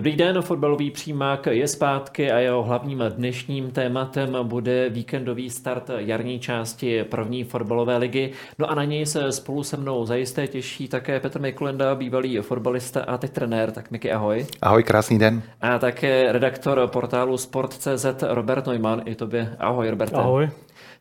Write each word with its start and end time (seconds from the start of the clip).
Dobrý 0.00 0.16
den, 0.16 0.42
fotbalový 0.42 0.90
přímák 0.90 1.46
je 1.50 1.68
zpátky 1.68 2.30
a 2.30 2.38
jeho 2.38 2.62
hlavním 2.62 3.04
dnešním 3.08 3.70
tématem 3.70 4.36
bude 4.42 4.88
víkendový 4.88 5.50
start 5.50 5.90
jarní 5.96 6.40
části 6.40 7.04
první 7.04 7.44
fotbalové 7.44 7.96
ligy. 7.96 8.32
No 8.58 8.70
a 8.70 8.74
na 8.74 8.84
něj 8.84 9.06
se 9.06 9.32
spolu 9.32 9.62
se 9.62 9.76
mnou 9.76 10.04
zajisté 10.04 10.46
těší 10.46 10.88
také 10.88 11.20
Petr 11.20 11.40
Mikulenda, 11.40 11.94
bývalý 11.94 12.38
fotbalista 12.38 13.02
a 13.02 13.18
teď 13.18 13.30
trenér. 13.30 13.70
Tak 13.70 13.90
Miky, 13.90 14.12
ahoj. 14.12 14.46
Ahoj, 14.62 14.82
krásný 14.82 15.18
den. 15.18 15.42
A 15.60 15.78
také 15.78 16.32
redaktor 16.32 16.88
portálu 16.92 17.36
Sport.cz 17.36 18.06
Robert 18.22 18.66
Neumann. 18.66 19.02
I 19.04 19.14
tobě 19.14 19.56
ahoj, 19.58 19.90
Robert. 19.90 20.14
Ahoj. 20.14 20.50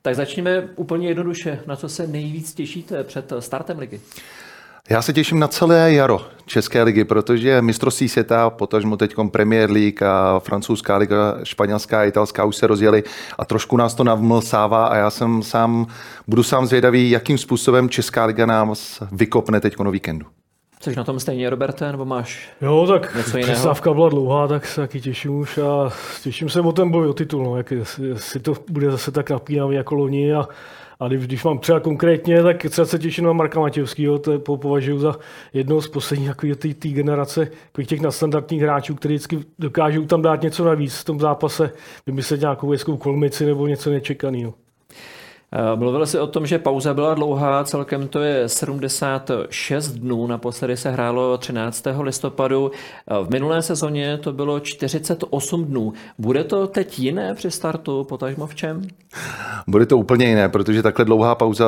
Tak 0.02 0.16
začněme 0.16 0.70
úplně 0.75 1.08
jednoduše. 1.08 1.59
Na 1.67 1.75
co 1.75 1.89
se 1.89 2.08
nejvíc 2.08 2.53
těšíte 2.53 3.03
před 3.03 3.34
startem 3.39 3.80
ligy? 3.80 4.00
Já 4.91 5.02
se 5.02 5.13
těším 5.13 5.39
na 5.39 5.48
celé 5.48 5.93
jaro 5.93 6.22
České 6.45 6.83
ligy, 6.83 7.03
protože 7.03 7.61
mistrovství 7.61 8.09
světa, 8.09 8.50
potažmo 8.50 8.97
teď 8.97 9.16
Premier 9.31 9.72
League 9.72 10.03
a 10.03 10.39
francouzská 10.39 10.97
liga, 10.97 11.38
španělská 11.44 12.00
a 12.00 12.03
italská 12.03 12.45
už 12.45 12.55
se 12.55 12.67
rozjeli 12.67 13.03
a 13.38 13.45
trošku 13.45 13.77
nás 13.77 13.94
to 13.94 14.03
navmlsává 14.03 14.88
a 14.88 14.95
já 14.95 15.09
jsem 15.09 15.44
sám, 15.44 15.88
budu 16.27 16.44
sám 16.44 16.66
zvědavý, 16.66 17.09
jakým 17.09 17.38
způsobem 17.38 17.89
Česká 17.89 18.25
liga 18.25 18.45
nám 18.45 18.73
vykopne 19.11 19.59
teď 19.59 19.80
o 19.80 19.91
víkendu. 19.91 20.25
Což 20.80 20.95
na 20.95 21.03
tom 21.03 21.19
stejně, 21.19 21.49
Roberte, 21.49 21.92
nebo 21.92 22.05
máš 22.05 22.49
Jo, 22.61 22.88
tak 22.88 23.16
něco 23.16 23.38
jiného? 23.38 23.53
přestávka 23.53 23.94
byla 23.94 24.09
dlouhá, 24.09 24.47
tak 24.47 24.66
se 24.66 24.81
taky 24.81 25.02
těším 25.02 25.36
už 25.36 25.58
a 25.58 25.89
těším 26.23 26.49
se 26.49 26.61
o 26.61 26.71
ten 26.71 26.92
boj 26.92 27.08
o 27.08 27.14
titul, 27.14 27.44
no, 27.44 27.58
jak, 27.58 27.73
jestli 28.02 28.39
to 28.39 28.53
bude 28.69 28.92
zase 28.92 29.11
tak 29.11 29.30
napínavý 29.30 29.75
jako 29.75 29.95
loni 29.95 30.33
a 30.33 30.47
a 31.00 31.08
když, 31.08 31.44
mám 31.44 31.59
třeba 31.59 31.80
konkrétně, 31.80 32.44
tak 32.44 32.66
třeba 32.69 32.86
se 32.86 33.00
těším 33.00 33.25
na 33.25 33.33
Marka 33.33 33.59
Matějovského, 33.59 34.19
to 34.19 34.39
po, 34.39 34.58
považuji 34.58 35.00
za 35.00 35.16
jednoho 35.53 35.81
z 35.81 35.88
posledních 35.88 36.30
té 36.80 36.89
generace 36.89 37.52
těch 37.86 38.02
nadstandardních 38.02 38.61
hráčů, 38.61 38.95
kteří 38.95 39.14
vždycky 39.14 39.39
dokážou 39.59 40.05
tam 40.05 40.22
dát 40.22 40.42
něco 40.42 40.66
navíc 40.66 40.97
v 40.97 41.05
tom 41.05 41.20
zápase, 41.20 41.72
vymyslet 42.05 42.42
nějakou 42.42 42.72
hezkou 42.72 42.97
kolmici 42.97 43.45
nebo 43.45 43.67
něco 43.67 43.89
nečekaného. 43.89 44.53
Eh, 45.52 45.75
mluvil 45.75 46.05
jsi 46.05 46.19
o 46.19 46.28
tom, 46.28 46.45
že 46.45 46.59
pauza 46.59 46.94
byla 46.94 47.14
dlouhá, 47.14 47.64
celkem 47.64 48.08
to 48.08 48.19
je 48.19 48.50
76 48.50 49.88
dnů, 49.88 50.28
naposledy 50.28 50.78
se 50.78 50.92
hrálo 50.92 51.38
13. 51.38 52.02
listopadu. 52.02 52.72
Eh, 52.72 53.23
v 53.23 53.30
minulé 53.30 53.61
sezóně 53.61 54.17
to 54.17 54.33
bylo 54.33 54.59
48 54.59 55.66
dnů. 55.66 55.94
Bude 56.17 56.44
to 56.44 56.67
teď 56.67 57.00
jiné 57.00 57.33
při 57.33 57.52
startu, 57.52 58.03
potažmo 58.03 58.47
v 58.47 58.55
čem? 58.55 58.88
Bude 59.67 59.86
to 59.86 59.97
úplně 59.97 60.25
jiné, 60.25 60.50
protože 60.50 60.83
takhle 60.83 61.05
dlouhá 61.05 61.36
pauza 61.36 61.66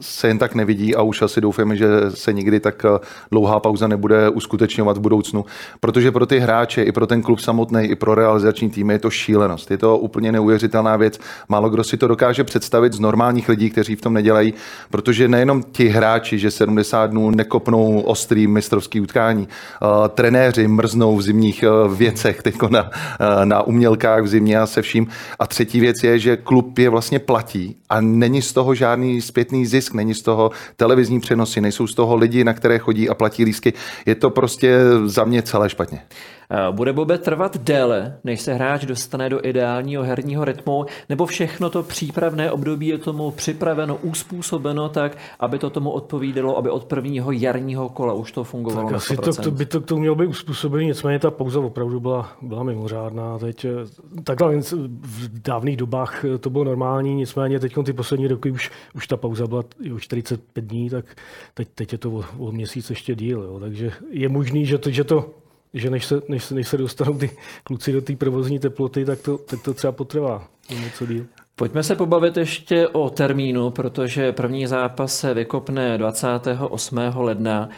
se 0.00 0.28
jen 0.28 0.38
tak 0.38 0.54
nevidí 0.54 0.94
a 0.94 1.02
už 1.02 1.22
asi 1.22 1.40
doufáme, 1.40 1.76
že 1.76 1.88
se 2.08 2.32
nikdy 2.32 2.60
tak 2.60 2.84
eh, 2.84 2.98
dlouhá 3.30 3.60
pauza 3.60 3.88
nebude 3.88 4.28
uskutečňovat 4.28 4.96
v 4.96 5.00
budoucnu, 5.00 5.44
protože 5.80 6.12
pro 6.12 6.26
ty 6.26 6.38
hráče, 6.38 6.82
i 6.82 6.92
pro 6.92 7.06
ten 7.06 7.22
klub 7.22 7.40
samotný, 7.40 7.84
i 7.84 7.94
pro 7.94 8.14
realizační 8.14 8.70
tým 8.70 8.90
je 8.90 8.98
to 8.98 9.10
šílenost. 9.10 9.70
Je 9.70 9.78
to 9.78 9.98
úplně 9.98 10.32
neuvěřitelná 10.32 10.96
věc. 10.96 11.18
Málo 11.48 11.70
kdo 11.70 11.84
si 11.84 11.96
to 11.96 12.08
dokáže 12.08 12.44
představit 12.44 12.92
z 12.92 13.00
normálních 13.16 13.48
lidí, 13.48 13.70
kteří 13.70 13.96
v 13.96 14.00
tom 14.00 14.14
nedělají, 14.14 14.54
protože 14.90 15.28
nejenom 15.28 15.62
ti 15.62 15.88
hráči, 15.88 16.38
že 16.38 16.50
70 16.50 17.06
dnů 17.06 17.30
nekopnou 17.30 18.00
ostrý 18.00 18.46
mistrovský 18.46 19.00
utkání, 19.00 19.48
uh, 19.48 20.08
trenéři 20.08 20.68
mrznou 20.68 21.16
v 21.16 21.22
zimních 21.22 21.64
uh, 21.64 21.94
věcech, 21.94 22.42
teď 22.42 22.54
na, 22.68 22.82
uh, 22.82 23.44
na 23.44 23.62
umělkách 23.62 24.22
v 24.22 24.28
zimě 24.28 24.60
a 24.60 24.66
se 24.66 24.82
vším. 24.82 25.06
A 25.38 25.46
třetí 25.46 25.80
věc 25.80 25.96
je, 26.04 26.18
že 26.18 26.36
klub 26.36 26.78
je 26.78 26.88
vlastně 26.90 27.18
platí 27.18 27.76
a 27.88 28.00
není 28.00 28.42
z 28.42 28.52
toho 28.52 28.74
žádný 28.74 29.20
zpětný 29.20 29.66
zisk, 29.66 29.94
není 29.94 30.14
z 30.14 30.22
toho 30.22 30.50
televizní 30.76 31.20
přenosy, 31.20 31.60
nejsou 31.60 31.86
z 31.86 31.94
toho 31.94 32.16
lidi, 32.16 32.44
na 32.44 32.52
které 32.52 32.78
chodí 32.78 33.08
a 33.08 33.14
platí 33.14 33.44
lísky. 33.44 33.72
Je 34.06 34.14
to 34.14 34.30
prostě 34.30 34.78
za 35.04 35.24
mě 35.24 35.42
celé 35.42 35.70
špatně. 35.70 36.00
Eh, 36.50 36.72
bude 36.72 36.92
Bobe 36.92 37.18
trvat 37.18 37.56
déle, 37.56 38.18
než 38.24 38.40
se 38.40 38.54
hráč 38.54 38.84
dostane 38.84 39.28
do 39.28 39.46
ideálního 39.46 40.02
herního 40.02 40.44
rytmu, 40.44 40.86
nebo 41.08 41.26
všechno 41.26 41.70
to 41.70 41.82
přípravné 41.82 42.52
období 42.52 42.86
je 42.86 42.98
tomu 42.98 43.30
připraveno, 43.30 43.96
uspůsobeno 43.96 44.88
tak, 44.88 45.18
aby 45.40 45.58
to 45.58 45.70
tomu 45.70 45.90
odpovídalo, 45.90 46.58
aby 46.58 46.70
od 46.70 46.84
prvního 46.84 47.32
jarního 47.32 47.88
kola 47.88 48.12
už 48.12 48.32
to 48.32 48.44
fungovalo 48.44 48.88
tak 48.88 48.96
asi 48.96 49.16
to, 49.16 49.32
to, 49.32 49.50
by 49.50 49.66
to 49.66 49.80
k 49.80 49.86
tomu 49.86 50.00
mělo 50.00 50.16
být 50.16 50.26
uspůsobené, 50.26 50.84
nicméně 50.84 51.18
ta 51.18 51.30
pauza 51.30 51.60
opravdu 51.60 52.00
byla, 52.00 52.32
byla 52.42 52.62
mimořádná. 52.62 53.38
Teď, 53.38 53.64
eh, 53.64 53.70
takhle 54.24 54.60
v 55.00 55.42
dávných 55.42 55.76
dobách 55.76 56.24
eh, 56.24 56.38
to 56.38 56.50
bylo 56.50 56.64
normální, 56.64 57.14
nicméně 57.14 57.60
teď 57.60 57.74
ty 57.84 57.92
poslední 57.92 58.28
roky 58.28 58.50
už, 58.50 58.70
už 58.94 59.06
ta 59.06 59.16
pauza 59.16 59.46
byla 59.46 59.64
už 59.94 60.02
45 60.02 60.64
dní, 60.64 60.90
tak 60.90 61.04
teď, 61.54 61.68
teď 61.74 61.92
je 61.92 61.98
to 61.98 62.10
o, 62.10 62.24
o 62.38 62.52
měsíc 62.52 62.90
ještě 62.90 63.14
díl. 63.14 63.42
Jo. 63.42 63.60
Takže 63.60 63.90
je 64.10 64.28
možný, 64.28 64.66
že 64.66 64.78
to, 64.78 64.90
že 64.90 65.04
to 65.04 65.30
že 65.76 65.90
než 65.90 66.06
se, 66.06 66.22
než, 66.28 66.44
se, 66.44 66.54
než 66.54 66.68
se 66.68 66.76
dostanou 66.76 67.18
ty 67.18 67.30
kluci 67.62 67.92
do 67.92 68.00
té 68.02 68.16
provozní 68.16 68.58
teploty, 68.58 69.04
tak 69.04 69.20
to, 69.20 69.38
tak 69.38 69.62
to 69.62 69.74
třeba 69.74 69.92
potrvá 69.92 70.48
něco 70.70 71.06
díl. 71.06 71.24
Pojďme 71.56 71.82
se 71.82 71.96
pobavit 71.96 72.36
ještě 72.36 72.88
o 72.88 73.10
termínu, 73.10 73.70
protože 73.70 74.32
první 74.32 74.66
zápas 74.66 75.18
se 75.18 75.34
vykopne 75.34 75.98
28. 75.98 76.98
ledna. 77.16 77.68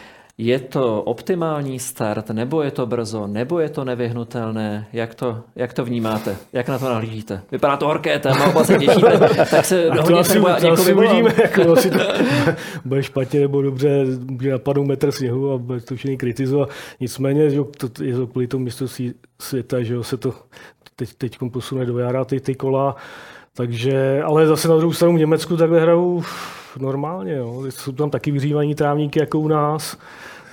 Je 0.40 0.58
to 0.58 1.02
optimální 1.02 1.78
start, 1.78 2.30
nebo 2.30 2.62
je 2.62 2.70
to 2.70 2.86
brzo, 2.86 3.26
nebo 3.26 3.58
je 3.58 3.68
to 3.68 3.84
nevyhnutelné? 3.84 4.86
Jak 4.92 5.14
to, 5.14 5.40
jak 5.56 5.72
to 5.72 5.84
vnímáte? 5.84 6.36
Jak 6.52 6.68
na 6.68 6.78
to 6.78 6.84
nahlížíte? 6.84 7.42
Vypadá 7.52 7.76
to 7.76 7.86
horké 7.86 8.18
téma, 8.18 8.46
oba 8.46 8.64
se 8.64 8.78
těšíte, 8.78 9.18
tak 9.50 9.64
se 9.64 9.90
to 9.96 10.02
hodně 10.02 10.20
asi, 10.20 10.40
to 10.40 10.72
asi 10.72 10.94
uvidíme, 10.94 11.34
jako, 11.42 11.72
asi 11.78 11.90
to 11.90 11.98
bude 12.84 13.02
špatně 13.02 13.40
nebo 13.40 13.62
dobře, 13.62 14.04
bude 14.18 14.50
napadnout 14.50 14.84
metr 14.84 15.12
sněhu 15.12 15.52
a 15.52 15.58
bude 15.58 15.80
to 15.80 15.96
všichni 15.96 16.16
kritizovat. 16.16 16.70
Nicméně 17.00 17.50
že 17.50 17.60
to, 17.78 18.04
je 18.04 18.16
to 18.16 18.26
kvůli 18.26 18.46
tomu 18.46 18.64
mistrovství 18.64 19.14
světa, 19.40 19.82
že 19.82 20.04
se 20.04 20.16
to 20.16 20.34
teď, 20.96 21.14
teď 21.18 21.38
posune 21.52 21.86
do 21.86 21.98
jara 21.98 22.24
ty, 22.24 22.40
ty 22.40 22.54
kola. 22.54 22.96
Takže, 23.56 24.22
ale 24.24 24.46
zase 24.46 24.68
na 24.68 24.76
druhou 24.76 24.92
stranu 24.92 25.14
v 25.14 25.18
Německu 25.18 25.56
takhle 25.56 25.80
hrajou 25.80 26.22
normálně. 26.78 27.34
Jo. 27.34 27.64
Jsou 27.68 27.92
tam 27.92 28.10
taky 28.10 28.30
vyřívaní 28.30 28.74
trávníky 28.74 29.20
jako 29.20 29.38
u 29.38 29.48
nás. 29.48 29.96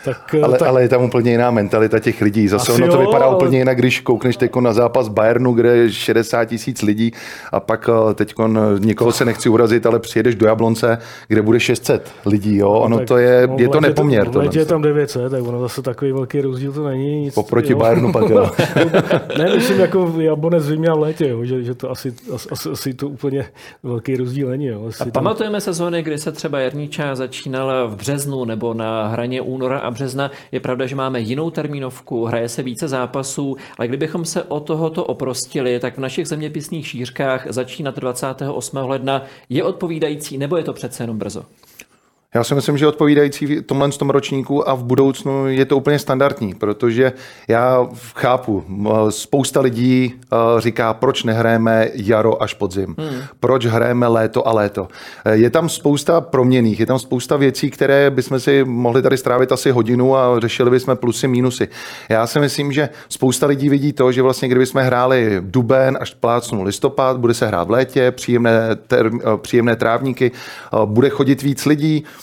Tak, 0.06 0.36
ale, 0.44 0.58
tak... 0.58 0.68
ale 0.68 0.82
je 0.82 0.90
tam 0.90 1.04
úplně 1.04 1.32
jiná 1.32 1.52
mentalita 1.52 2.00
těch 2.00 2.22
lidí. 2.22 2.48
Zase 2.48 2.72
Asi 2.72 2.84
ono 2.84 2.92
to 2.92 3.02
jo, 3.02 3.08
vypadá 3.08 3.26
ale... 3.26 3.36
úplně 3.36 3.58
jinak, 3.58 3.78
když 3.78 4.00
koukneš 4.00 4.38
teď 4.38 4.56
na 4.56 4.74
zápas 4.74 5.08
Bayernu, 5.08 5.54
kde 5.54 5.78
je 5.78 5.92
60 5.92 6.46
tisíc 6.46 6.82
lidí 6.82 7.12
a 7.52 7.60
pak 7.60 7.90
eh, 7.90 8.14
teď 8.14 8.34
někoho 8.80 9.12
se 9.12 9.26
nechci 9.26 9.50
urazit, 9.50 9.86
ale 9.86 10.00
přijedeš 10.00 10.36
do 10.36 10.48
Jablonce, 10.48 10.98
kde 11.28 11.42
bude 11.42 11.60
600 11.60 12.12
lidí. 12.26 12.58
Jo? 12.58 12.74
No, 12.74 12.80
ono 12.80 12.98
tak, 12.98 13.08
to 13.08 13.18
je, 13.18 13.48
no, 13.48 13.56
je 13.60 13.70
to 13.70 13.82
nepoměr. 13.82 14.30
To, 14.30 14.42
je 14.42 14.66
tam 14.66 14.82
900, 14.82 15.32
tak 15.32 15.44
ono 15.44 15.60
zase 15.60 15.82
takový 15.82 16.12
velký 16.12 16.42
rozdíl 16.42 16.72
to 16.72 16.88
není. 16.88 17.22
Nic, 17.22 17.34
Poproti 17.34 17.72
jo. 17.72 17.80
Bayernu 17.80 18.12
pak 18.12 18.30
jo. 18.30 18.52
ne, 19.38 19.56
myslím 19.56 19.80
jako 19.80 20.14
Jablonec 20.20 20.64
v 20.64 20.68
zimě 20.68 20.90
a 20.90 20.96
v 20.96 21.00
létě, 21.00 21.28
jo? 21.28 21.46
Že, 21.46 21.64
že, 21.64 21.76
to 21.76 21.92
asi, 21.92 22.14
asi, 22.52 22.70
asi, 22.70 22.94
to 22.94 23.08
úplně 23.08 23.46
velký 23.84 24.18
rozdíl 24.18 24.50
není. 24.50 24.66
Jo? 24.66 24.86
Asi 24.88 25.02
a 25.02 25.04
tam... 25.04 25.12
pamatujeme 25.12 25.62
sezóny, 25.62 26.04
kdy 26.04 26.18
se 26.18 26.32
třeba 26.32 26.60
jarní 26.60 26.88
část 26.88 27.18
začínala 27.18 27.86
v 27.86 27.96
březnu 27.96 28.46
nebo 28.46 28.74
na 28.74 29.08
hraně 29.08 29.42
února 29.42 29.80
a 29.80 29.92
března. 29.96 30.32
Je 30.52 30.60
pravda, 30.60 30.86
že 30.86 30.96
máme 30.96 31.20
jinou 31.20 31.50
termínovku, 31.50 32.26
hraje 32.26 32.50
se 32.50 32.64
více 32.64 32.88
zápasů, 32.88 33.56
ale 33.78 33.88
kdybychom 33.88 34.26
se 34.26 34.44
o 34.44 34.60
tohoto 34.60 35.06
oprostili, 35.06 35.80
tak 35.80 35.96
v 35.98 36.02
našich 36.02 36.28
zeměpisných 36.28 36.88
šířkách 36.88 37.48
začínat 37.50 38.00
28. 38.00 38.78
ledna 38.78 39.24
je 39.50 39.64
odpovídající, 39.64 40.38
nebo 40.38 40.58
je 40.58 40.64
to 40.64 40.74
přece 40.74 41.04
jenom 41.04 41.18
brzo? 41.18 41.46
Já 42.36 42.44
si 42.44 42.56
myslím, 42.56 42.78
že 42.78 42.88
odpovídající 42.88 43.46
v 43.46 43.62
tomhle 43.62 43.90
tom 43.90 44.10
ročníku 44.10 44.70
a 44.70 44.74
v 44.74 44.84
budoucnu 44.84 45.48
je 45.48 45.66
to 45.66 45.78
úplně 45.78 46.00
standardní, 46.00 46.54
protože 46.54 47.14
já 47.48 47.88
chápu, 48.16 48.64
spousta 49.10 49.62
lidí 49.62 50.14
říká, 50.58 50.94
proč 50.94 51.24
nehrajeme 51.24 51.90
jaro 51.94 52.44
až 52.44 52.54
podzim, 52.54 52.96
hmm. 52.98 53.22
proč 53.40 53.66
hrajeme 53.66 54.08
léto 54.08 54.48
a 54.48 54.54
léto. 54.54 54.88
Je 55.32 55.50
tam 55.50 55.70
spousta 55.70 56.22
proměných, 56.22 56.80
je 56.80 56.86
tam 56.86 57.00
spousta 57.00 57.38
věcí, 57.38 57.70
které 57.70 58.10
bychom 58.10 58.40
si 58.40 58.64
mohli 58.64 59.02
tady 59.02 59.18
strávit 59.18 59.52
asi 59.52 59.72
hodinu 59.72 60.18
a 60.18 60.40
řešili 60.40 60.72
bychom 60.72 60.98
plusy, 60.98 61.28
mínusy. 61.28 61.68
Já 62.10 62.28
si 62.28 62.40
myslím, 62.40 62.72
že 62.72 62.90
spousta 63.10 63.48
lidí 63.48 63.70
vidí 63.70 63.94
to, 63.94 64.12
že 64.12 64.22
vlastně 64.22 64.48
kdybychom 64.48 64.82
hráli 64.82 65.38
duben 65.40 65.98
až 66.02 66.14
plácnu 66.14 66.64
listopad, 66.64 67.18
bude 67.18 67.34
se 67.34 67.48
hrát 67.48 67.68
v 67.68 67.72
létě, 67.72 68.12
příjemné, 68.12 68.76
ter, 68.88 69.12
příjemné 69.38 69.76
trávníky, 69.76 70.32
bude 70.86 71.10
chodit 71.10 71.42
víc 71.42 71.66
lidí, 71.66 72.04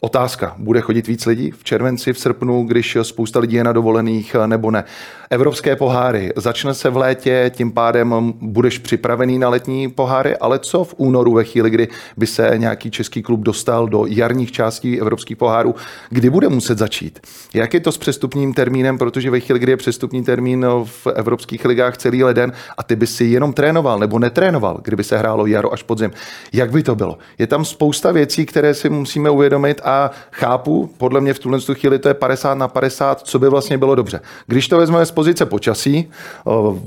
Otázka, 0.00 0.54
bude 0.58 0.80
chodit 0.80 1.06
víc 1.06 1.26
lidí 1.26 1.50
v 1.50 1.64
červenci, 1.64 2.12
v 2.12 2.18
srpnu, 2.18 2.62
když 2.62 2.98
spousta 3.02 3.40
lidí 3.40 3.56
je 3.56 3.64
na 3.64 3.72
dovolených 3.72 4.36
nebo 4.46 4.70
ne. 4.70 4.84
Evropské 5.30 5.76
poháry. 5.76 6.32
Začne 6.36 6.74
se 6.74 6.90
v 6.90 6.96
létě, 6.96 7.50
tím 7.54 7.72
pádem 7.72 8.32
budeš 8.40 8.78
připravený 8.78 9.38
na 9.38 9.48
letní 9.48 9.88
poháry, 9.88 10.36
ale 10.36 10.58
co 10.58 10.84
v 10.84 10.94
únoru 10.96 11.34
ve 11.34 11.44
chvíli, 11.44 11.70
kdy 11.70 11.88
by 12.16 12.26
se 12.26 12.52
nějaký 12.56 12.90
český 12.90 13.22
klub 13.22 13.40
dostal 13.40 13.88
do 13.88 14.04
jarních 14.06 14.52
částí 14.52 15.00
evropských 15.00 15.36
pohárů, 15.36 15.74
kdy 16.10 16.30
bude 16.30 16.48
muset 16.48 16.78
začít? 16.78 17.20
Jak 17.54 17.74
je 17.74 17.80
to 17.80 17.92
s 17.92 17.98
přestupním 17.98 18.54
termínem, 18.54 18.98
protože 18.98 19.30
ve 19.30 19.40
chvíli, 19.40 19.58
kdy 19.58 19.72
je 19.72 19.76
přestupní 19.76 20.24
termín 20.24 20.66
v 20.84 21.06
evropských 21.14 21.64
ligách 21.64 21.96
celý 21.96 22.24
leden 22.24 22.52
a 22.78 22.82
ty 22.82 22.96
by 22.96 23.06
si 23.06 23.24
jenom 23.24 23.52
trénoval 23.52 23.98
nebo 23.98 24.18
netrénoval, 24.18 24.80
kdyby 24.84 25.04
se 25.04 25.18
hrálo 25.18 25.46
jaro 25.46 25.72
až 25.72 25.82
podzim, 25.82 26.10
jak 26.52 26.70
by 26.70 26.82
to 26.82 26.94
bylo? 26.94 27.18
Je 27.38 27.46
tam 27.46 27.64
spousta 27.64 28.12
věcí, 28.12 28.46
které 28.46 28.74
si 28.74 28.90
musíme 28.90 29.30
uvědomit 29.30 29.80
a 29.88 30.10
chápu, 30.32 30.90
podle 30.98 31.20
mě 31.20 31.34
v 31.34 31.38
tuhle 31.38 31.58
chvíli 31.60 31.98
to 31.98 32.08
je 32.08 32.14
50 32.14 32.54
na 32.54 32.68
50, 32.68 33.20
co 33.20 33.38
by 33.38 33.48
vlastně 33.48 33.78
bylo 33.78 33.94
dobře. 33.94 34.20
Když 34.46 34.68
to 34.68 34.78
vezmeme 34.78 35.06
z 35.06 35.10
pozice 35.10 35.46
počasí, 35.46 36.10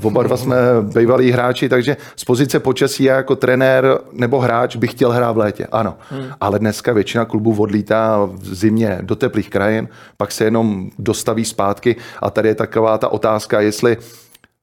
oba 0.04 0.24
dva 0.24 0.38
jsme 0.38 0.56
bývalí 0.82 1.32
hráči, 1.32 1.70
takže 1.70 1.98
z 2.16 2.24
pozice 2.24 2.60
počasí 2.60 3.04
já 3.04 3.16
jako 3.16 3.36
trenér 3.36 3.98
nebo 4.12 4.40
hráč 4.40 4.76
bych 4.76 4.92
chtěl 4.92 5.12
hrát 5.12 5.32
v 5.32 5.38
létě, 5.38 5.68
ano. 5.72 5.98
Hmm. 6.10 6.26
Ale 6.42 6.60
dneska 6.60 6.94
většina 6.94 7.26
klubů 7.26 7.56
odlítá 7.62 8.30
v 8.34 8.56
zimě 8.56 9.00
do 9.02 9.16
teplých 9.16 9.50
krajin, 9.50 9.90
pak 10.18 10.32
se 10.32 10.44
jenom 10.44 10.90
dostaví 11.00 11.46
zpátky 11.46 11.96
a 12.22 12.30
tady 12.30 12.50
je 12.50 12.56
taková 12.56 12.98
ta 12.98 13.08
otázka, 13.08 13.62
jestli 13.62 13.98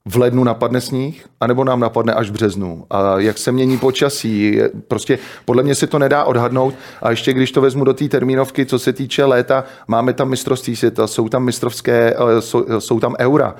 v 0.06 0.16
lednu 0.16 0.44
napadne 0.44 0.80
sníh, 0.80 1.26
anebo 1.40 1.64
nám 1.64 1.80
napadne 1.80 2.12
až 2.14 2.30
v 2.30 2.32
březnu. 2.32 2.86
A 2.90 3.18
jak 3.18 3.38
se 3.38 3.52
mění 3.52 3.78
počasí, 3.78 4.60
prostě 4.88 5.18
podle 5.44 5.62
mě 5.62 5.74
se 5.74 5.86
to 5.86 5.98
nedá 5.98 6.24
odhadnout. 6.24 6.74
A 7.02 7.10
ještě 7.10 7.32
když 7.32 7.52
to 7.52 7.60
vezmu 7.60 7.84
do 7.84 7.94
té 7.94 8.08
termínovky, 8.08 8.66
co 8.66 8.78
se 8.78 8.92
týče 8.92 9.24
léta, 9.24 9.64
máme 9.88 10.12
tam 10.12 10.28
mistrovství 10.28 10.76
světa, 10.76 11.06
jsou 11.06 11.28
tam 11.28 11.44
mistrovské, 11.44 12.14
eh, 12.14 12.40
jsou, 12.40 12.64
jsou 12.78 13.00
tam 13.00 13.14
eura. 13.18 13.54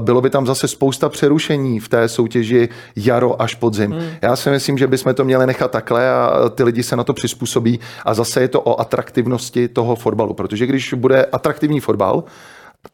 Bylo 0.00 0.20
by 0.20 0.30
tam 0.30 0.46
zase 0.46 0.68
spousta 0.68 1.08
přerušení 1.08 1.80
v 1.80 1.88
té 1.88 2.08
soutěži 2.08 2.68
jaro 2.96 3.42
až 3.42 3.54
podzim. 3.54 3.90
Hmm. 3.90 4.08
Já 4.22 4.36
si 4.36 4.50
myslím, 4.50 4.78
že 4.78 4.86
bychom 4.86 5.14
to 5.14 5.24
měli 5.24 5.46
nechat 5.46 5.70
takhle 5.70 6.10
a 6.10 6.48
ty 6.48 6.62
lidi 6.62 6.82
se 6.82 6.96
na 6.96 7.04
to 7.04 7.12
přizpůsobí. 7.12 7.80
A 8.04 8.14
zase 8.14 8.40
je 8.40 8.48
to 8.48 8.60
o 8.60 8.80
atraktivnosti 8.80 9.68
toho 9.68 9.96
fotbalu, 9.96 10.34
protože 10.34 10.66
když 10.66 10.94
bude 10.94 11.24
atraktivní 11.24 11.80
fotbal, 11.80 12.24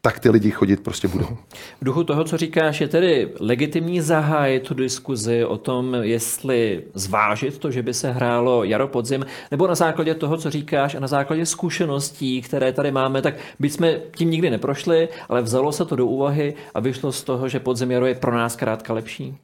tak 0.01 0.19
ty 0.19 0.29
lidi 0.29 0.51
chodit 0.51 0.79
prostě 0.79 1.07
budou. 1.07 1.37
V 1.81 1.85
duchu 1.85 2.03
toho, 2.03 2.23
co 2.23 2.37
říkáš, 2.37 2.81
je 2.81 2.87
tedy 2.87 3.29
legitimní 3.39 4.01
zahájit 4.01 4.63
tu 4.63 4.73
diskuzi 4.73 5.45
o 5.45 5.57
tom, 5.57 5.95
jestli 6.01 6.83
zvážit 6.93 7.57
to, 7.57 7.71
že 7.71 7.83
by 7.83 7.93
se 7.93 8.11
hrálo 8.11 8.63
jaro 8.63 8.87
podzim, 8.87 9.25
nebo 9.51 9.67
na 9.67 9.75
základě 9.75 10.15
toho, 10.15 10.37
co 10.37 10.49
říkáš 10.49 10.95
a 10.95 10.99
na 10.99 11.07
základě 11.07 11.45
zkušeností, 11.45 12.41
které 12.41 12.73
tady 12.73 12.91
máme, 12.91 13.21
tak 13.21 13.33
byť 13.59 13.73
jsme 13.73 13.99
tím 14.15 14.31
nikdy 14.31 14.49
neprošli, 14.49 15.09
ale 15.29 15.41
vzalo 15.41 15.71
se 15.71 15.85
to 15.85 15.95
do 15.95 16.05
úvahy 16.05 16.53
a 16.73 16.79
vyšlo 16.79 17.11
z 17.11 17.23
toho, 17.23 17.49
že 17.49 17.59
podzim 17.59 17.91
jaro 17.91 18.05
je 18.05 18.15
pro 18.15 18.35
nás 18.35 18.55
krátka 18.55 18.93
lepší. 18.93 19.37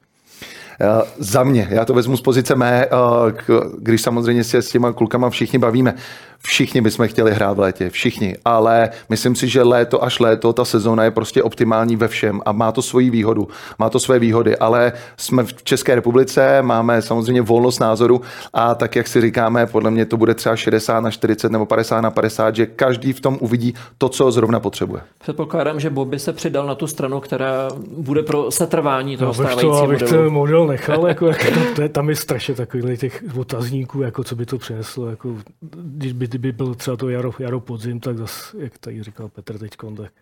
Uh, 0.80 1.02
za 1.18 1.44
mě, 1.44 1.68
já 1.70 1.84
to 1.84 1.94
vezmu 1.94 2.16
z 2.16 2.20
pozice 2.20 2.54
mé, 2.54 2.86
uh, 2.86 3.60
když 3.78 4.02
samozřejmě 4.02 4.44
se 4.44 4.62
s 4.62 4.70
těma 4.70 4.92
klukama 4.92 5.30
všichni 5.30 5.58
bavíme. 5.58 5.94
Všichni 6.42 6.80
bychom 6.80 7.08
chtěli 7.08 7.34
hrát 7.34 7.52
v 7.52 7.60
létě, 7.60 7.90
všichni, 7.90 8.36
ale 8.44 8.90
myslím 9.08 9.34
si, 9.34 9.48
že 9.48 9.62
léto 9.62 10.04
až 10.04 10.20
léto, 10.20 10.52
ta 10.52 10.64
sezóna 10.64 11.04
je 11.04 11.10
prostě 11.10 11.42
optimální 11.42 11.96
ve 11.96 12.08
všem 12.08 12.40
a 12.46 12.52
má 12.52 12.72
to 12.72 12.82
svoji 12.82 13.10
výhodu, 13.10 13.48
má 13.78 13.90
to 13.90 13.98
své 13.98 14.18
výhody, 14.18 14.56
ale 14.56 14.92
jsme 15.16 15.44
v 15.44 15.62
České 15.62 15.94
republice, 15.94 16.62
máme 16.62 17.02
samozřejmě 17.02 17.42
volnost 17.42 17.78
názoru 17.78 18.20
a 18.52 18.74
tak, 18.74 18.96
jak 18.96 19.08
si 19.08 19.20
říkáme, 19.20 19.66
podle 19.66 19.90
mě 19.90 20.06
to 20.06 20.16
bude 20.16 20.34
třeba 20.34 20.56
60 20.56 21.00
na 21.00 21.10
40 21.10 21.52
nebo 21.52 21.66
50 21.66 22.00
na 22.00 22.10
50, 22.10 22.56
že 22.56 22.66
každý 22.66 23.12
v 23.12 23.20
tom 23.20 23.38
uvidí 23.40 23.74
to, 23.98 24.08
co 24.08 24.30
zrovna 24.30 24.60
potřebuje. 24.60 25.02
Předpokládám, 25.18 25.80
že 25.80 25.90
Bobby 25.90 26.18
se 26.18 26.32
přidal 26.32 26.66
na 26.66 26.74
tu 26.74 26.86
stranu, 26.86 27.20
která 27.20 27.68
bude 27.96 28.22
pro 28.22 28.50
setrvání 28.50 29.16
toho 29.16 29.28
no, 29.28 29.34
stávajícího 29.34 29.72
to, 29.72 29.82
abych 29.82 30.00
modelu. 30.00 30.22
ten 30.22 30.32
model 30.32 30.66
nechal, 30.66 31.06
jako, 31.08 31.26
jako 31.26 31.44
to, 31.54 31.74
to 31.74 31.82
je, 31.82 31.88
tam 31.88 32.08
je 32.08 32.16
strašně 32.16 32.54
takových 32.54 33.00
těch 33.00 33.24
otazníků, 33.38 34.02
jako 34.02 34.24
co 34.24 34.36
by 34.36 34.46
to 34.46 34.58
přineslo, 34.58 35.10
jako, 35.10 35.34
když 35.74 36.12
by 36.12 36.25
kdyby 36.26 36.52
byl 36.52 36.74
třeba 36.74 36.96
to 36.96 37.08
jaro, 37.08 37.30
jaro 37.38 37.60
podzim, 37.60 38.00
tak 38.00 38.18
zase, 38.18 38.58
jak 38.58 38.78
tady 38.78 39.02
říkal 39.02 39.28
Petr 39.28 39.58
teď, 39.58 39.76
tak 39.76 40.12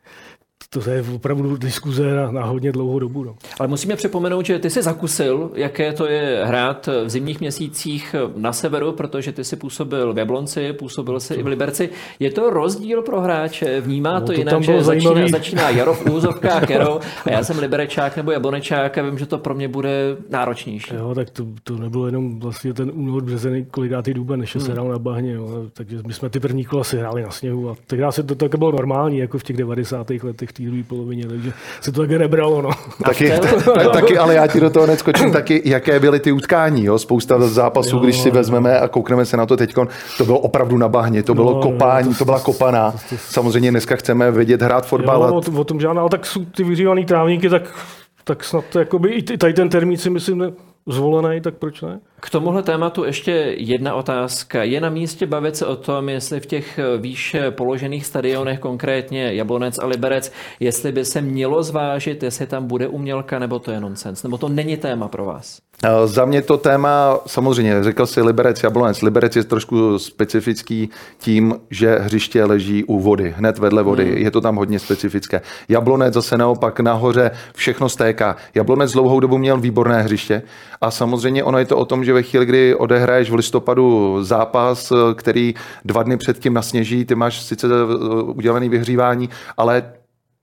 to 0.83 0.91
je 0.91 1.05
opravdu 1.15 1.57
diskuze 1.57 2.15
na, 2.15 2.31
na 2.31 2.45
hodně 2.45 2.73
dlouhou 2.73 2.99
dobu. 2.99 3.25
No. 3.25 3.37
Ale 3.59 3.69
musíme 3.69 3.97
připomenout, 3.97 4.47
že 4.47 4.59
ty 4.59 4.71
jsi 4.71 4.83
zakusil, 4.83 5.51
jaké 5.55 5.93
to 5.93 6.07
je 6.07 6.43
hrát 6.45 6.89
v 7.05 7.09
zimních 7.09 7.41
měsících 7.41 8.15
na 8.37 8.53
severu, 8.53 8.93
protože 8.93 9.33
ty 9.33 9.45
jsi 9.45 9.57
působil 9.57 10.13
v 10.13 10.19
Jablonci, 10.19 10.73
působil 10.73 11.21
jsi 11.21 11.35
i 11.35 11.43
v 11.43 11.47
Liberci. 11.47 11.91
Je 12.19 12.31
to 12.31 12.51
rozdíl 12.51 13.03
pro 13.03 13.21
hráče? 13.21 13.81
Vnímá 13.81 14.15
no, 14.15 14.21
to, 14.21 14.27
to 14.27 14.33
jinak, 14.33 14.63
že 14.63 14.83
začíná, 14.83 15.29
začíná 15.29 15.71
jaro 15.71 15.95
v 15.95 16.11
úzovkách, 16.11 16.71
jaro, 16.71 17.01
a 17.25 17.31
já 17.31 17.45
jsem 17.45 17.59
Liberečák 17.59 18.17
nebo 18.17 18.31
Jablonečák 18.31 18.99
a 18.99 19.03
vím, 19.03 19.19
že 19.19 19.27
to 19.27 19.39
pro 19.39 19.55
mě 19.55 19.69
bude 19.69 20.17
náročnější. 20.31 20.95
Jo, 20.95 21.15
tak 21.15 21.31
to, 21.31 21.47
to 21.65 21.77
nebylo 21.77 22.07
jenom 22.07 22.41
vlastně 22.41 22.75
ten 22.75 22.91
únor, 22.95 23.23
březen, 23.23 23.65
kolikátý 23.65 24.15
duben, 24.15 24.41
než 24.41 24.57
hmm. 24.57 24.65
se 24.65 24.73
hrál 24.73 24.89
na 24.89 24.99
bahně. 24.99 25.33
Jo. 25.33 25.67
Takže 25.73 25.99
my 26.07 26.13
jsme 26.13 26.31
ty 26.31 26.41
první 26.41 26.65
kola 26.65 26.85
si 26.85 26.97
hráli 26.99 27.23
na 27.23 27.31
sněhu 27.31 27.71
a 27.71 27.75
tehdy 27.87 28.05
se 28.11 28.23
to 28.23 28.35
tak 28.35 28.55
bylo 28.57 28.73
normální, 28.73 29.19
jako 29.19 29.39
v 29.39 29.43
těch 29.43 29.57
90. 29.57 30.11
letech 30.23 30.53
té 30.65 30.71
druhé 30.71 30.83
polovině, 30.83 31.27
takže 31.27 31.53
se 31.81 31.93
to 31.93 32.01
také 32.01 32.19
nebralo. 32.19 32.63
No. 32.63 32.71
Taky, 33.05 33.33
taky, 33.93 34.19
ale 34.19 34.35
já 34.35 34.47
ti 34.47 34.61
do 34.61 34.71
toho 34.71 34.87
neskočím 34.87 35.33
taky, 35.33 35.63
jaké 35.65 36.01
byly 36.01 36.21
ty 36.21 36.33
utkání. 36.33 36.85
Jo? 36.85 36.99
Spousta 36.99 37.49
zápasů, 37.49 37.97
jo, 37.97 38.03
když 38.03 38.21
si 38.21 38.31
vezmeme 38.31 38.81
a 38.81 38.89
koukneme 38.89 39.25
se 39.25 39.37
na 39.37 39.47
to 39.47 39.57
teď, 39.57 39.75
to 40.19 40.25
bylo 40.25 40.39
opravdu 40.39 40.79
na 40.79 40.89
bahně, 40.89 41.23
to 41.23 41.35
bylo 41.35 41.55
no, 41.55 41.61
kopání, 41.61 42.13
to, 42.13 42.19
to 42.19 42.25
byla 42.25 42.41
kopaná. 42.41 42.95
Samozřejmě 43.17 43.71
dneska 43.71 43.97
chceme 43.97 44.31
vědět 44.31 44.63
hrát 44.63 44.87
fotbal. 44.87 45.23
Jo, 45.23 45.43
o, 45.57 45.61
o 45.61 45.65
tom 45.65 45.81
žádná, 45.81 46.01
ale 46.01 46.11
tak 46.11 46.27
jsou 46.27 46.45
ty 46.45 46.65
vyřívaný 46.65 47.05
trávníky, 47.05 47.49
tak, 47.49 47.63
tak 48.25 48.45
snad 48.45 48.65
to 48.73 48.79
jakoby, 48.79 49.11
i 49.11 49.23
tady 49.23 49.53
ten 49.53 49.69
termín 49.69 49.97
si 49.97 50.11
myslím, 50.11 50.53
zvolený, 50.87 51.41
tak 51.41 51.55
proč 51.55 51.83
ne? 51.83 52.01
K 52.25 52.31
tomuhle 52.31 52.63
tématu 52.63 53.05
ještě 53.05 53.55
jedna 53.59 53.95
otázka. 53.95 54.63
Je 54.63 54.81
na 54.81 54.91
místě 54.91 55.27
bavit 55.27 55.57
se 55.57 55.67
o 55.67 55.77
tom, 55.77 56.09
jestli 56.09 56.41
v 56.41 56.47
těch 56.47 56.81
výše 56.99 57.51
položených 57.51 58.07
stadionech, 58.07 58.59
konkrétně 58.59 59.35
Jablonec 59.35 59.79
a 59.79 59.87
Liberec, 59.87 60.33
jestli 60.61 60.93
by 60.93 61.05
se 61.05 61.21
mělo 61.21 61.63
zvážit, 61.63 62.23
jestli 62.23 62.47
tam 62.47 62.67
bude 62.67 62.89
umělka, 62.89 63.39
nebo 63.39 63.59
to 63.59 63.71
je 63.71 63.81
nonsens, 63.81 64.23
nebo 64.23 64.39
to 64.39 64.49
není 64.49 64.77
téma 64.77 65.09
pro 65.09 65.25
vás? 65.25 65.59
Za 66.05 66.25
mě 66.25 66.43
to 66.43 66.57
téma, 66.57 67.19
samozřejmě, 67.27 67.85
řekl 67.85 68.07
si 68.07 68.23
Liberec, 68.23 68.63
Jablonec. 68.63 69.03
Liberec 69.03 69.37
je 69.37 69.45
trošku 69.45 69.99
specifický 69.99 70.91
tím, 71.19 71.55
že 71.71 71.99
hřiště 71.99 72.45
leží 72.45 72.85
u 72.85 73.01
vody, 73.01 73.35
hned 73.37 73.59
vedle 73.59 73.83
vody. 73.83 74.05
Hmm. 74.05 74.17
Je 74.17 74.31
to 74.31 74.41
tam 74.41 74.57
hodně 74.57 74.79
specifické. 74.79 75.41
Jablonec 75.69 76.15
zase 76.15 76.39
naopak 76.39 76.81
nahoře 76.81 77.31
všechno 77.55 77.89
stéká. 77.89 78.37
Jablonec 78.55 78.93
dlouhou 78.93 79.21
dobu 79.21 79.39
měl 79.39 79.61
výborné 79.61 80.03
hřiště 80.03 80.43
a 80.81 80.91
samozřejmě 80.91 81.45
ono 81.45 81.59
je 81.59 81.65
to 81.65 81.77
o 81.77 81.85
tom, 81.85 82.05
že 82.05 82.13
ve 82.15 82.23
chvíli, 82.23 82.47
kdy 82.47 82.75
odehraješ 82.75 83.31
v 83.31 83.35
listopadu 83.35 84.19
zápas, 84.25 84.93
který 85.15 85.55
dva 85.85 86.03
dny 86.03 86.17
předtím 86.17 86.55
nasněží, 86.55 87.05
ty 87.05 87.15
máš 87.15 87.43
sice 87.43 87.67
udělaný 88.25 88.69
vyhřívání, 88.69 89.29
ale 89.57 89.83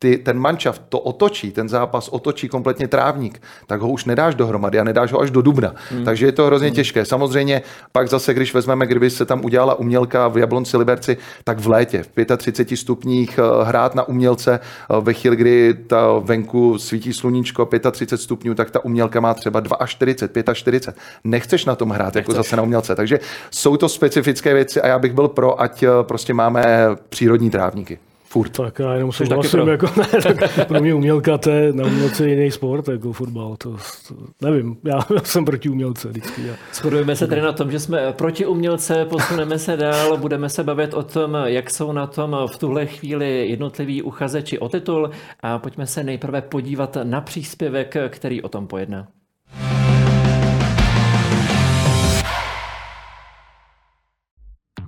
ty, 0.02 0.18
ten 0.18 0.40
manšaft 0.40 0.82
to 0.90 1.00
otočí, 1.00 1.52
ten 1.52 1.70
zápas 1.70 2.10
otočí 2.10 2.50
kompletně 2.50 2.88
trávník, 2.88 3.42
tak 3.68 3.82
ho 3.82 3.90
už 3.90 4.06
nedáš 4.06 4.36
dohromady 4.36 4.80
a 4.80 4.84
nedáš 4.84 5.12
ho 5.12 5.20
až 5.20 5.32
do 5.32 5.42
dubna. 5.42 5.76
Hmm. 5.92 6.06
Takže 6.06 6.26
je 6.26 6.32
to 6.32 6.46
hrozně 6.46 6.68
hmm. 6.68 6.76
těžké. 6.76 7.06
Samozřejmě 7.06 7.62
pak 7.92 8.10
zase, 8.10 8.34
když 8.34 8.54
vezmeme, 8.54 8.86
kdyby 8.86 9.10
se 9.10 9.26
tam 9.26 9.46
udělala 9.46 9.76
umělka 9.76 10.28
v 10.28 10.38
Jablonci 10.38 10.78
Liberci, 10.78 11.18
tak 11.44 11.60
v 11.60 11.68
létě 11.68 12.04
v 12.04 12.38
35 12.38 12.78
stupních 12.78 13.40
eh, 13.40 13.66
hrát 13.66 13.96
na 13.96 14.08
umělce 14.08 14.60
eh, 14.60 15.02
ve 15.02 15.14
chvíli, 15.14 15.36
kdy 15.36 15.74
ta 15.88 16.20
venku 16.20 16.78
svítí 16.78 17.14
sluníčko 17.14 17.70
35 17.92 18.18
stupňů, 18.18 18.54
tak 18.54 18.72
ta 18.72 18.86
umělka 18.86 19.20
má 19.20 19.34
třeba 19.34 19.62
42, 19.86 20.54
45. 20.54 20.96
Nechceš 21.24 21.66
na 21.66 21.76
tom 21.76 21.90
hrát 21.90 22.06
jako 22.06 22.18
Nechceš. 22.18 22.34
jako 22.34 22.44
zase 22.44 22.56
na 22.56 22.64
umělce. 22.64 22.96
Takže 22.96 23.20
jsou 23.52 23.78
to 23.78 23.90
specifické 23.90 24.54
věci 24.54 24.82
a 24.82 24.88
já 24.88 25.00
bych 25.00 25.14
byl 25.14 25.28
pro, 25.28 25.62
ať 25.62 25.84
eh, 25.84 25.90
prostě 26.02 26.34
máme 26.34 26.88
přírodní 27.10 27.50
trávníky. 27.50 28.00
Furt. 28.32 28.50
Tak 28.50 28.80
já 28.80 28.94
jenom 28.94 29.12
souhlasím, 29.12 29.60
pro... 29.60 29.72
jako, 29.72 29.90
ne, 29.98 30.22
tak 30.24 30.68
pro 30.68 30.82
mě 30.82 30.94
umělka 30.94 31.38
to 31.38 31.50
je 31.50 31.74
na 31.74 31.86
umělce 31.86 32.30
jiný 32.30 32.52
sport, 32.52 32.88
jako 32.88 33.14
fotbal. 33.14 33.56
To, 33.58 33.78
to, 34.08 34.16
nevím, 34.42 34.78
já 34.84 35.00
jsem 35.24 35.46
proti 35.46 35.70
umělce 35.70 36.10
vždycky. 36.10 36.48
Já. 36.48 36.54
Shodujeme 36.74 37.16
se 37.16 37.28
tedy 37.28 37.42
na 37.42 37.52
tom, 37.52 37.72
že 37.72 37.80
jsme 37.80 38.14
proti 38.14 38.46
umělce, 38.46 39.06
posuneme 39.06 39.60
se 39.60 39.78
dál, 39.78 40.18
budeme 40.18 40.50
se 40.50 40.64
bavit 40.64 40.94
o 40.94 41.04
tom, 41.04 41.38
jak 41.46 41.70
jsou 41.70 41.92
na 41.92 42.08
tom 42.08 42.38
v 42.54 42.58
tuhle 42.58 42.86
chvíli 42.86 43.48
jednotliví 43.50 44.02
uchazeči 44.02 44.60
o 44.60 44.70
titul 44.70 45.10
a 45.40 45.60
pojďme 45.60 45.88
se 45.88 46.04
nejprve 46.04 46.42
podívat 46.42 46.98
na 47.04 47.22
příspěvek, 47.22 47.98
který 48.10 48.42
o 48.42 48.50
tom 48.50 48.68
pojedná. 48.68 49.08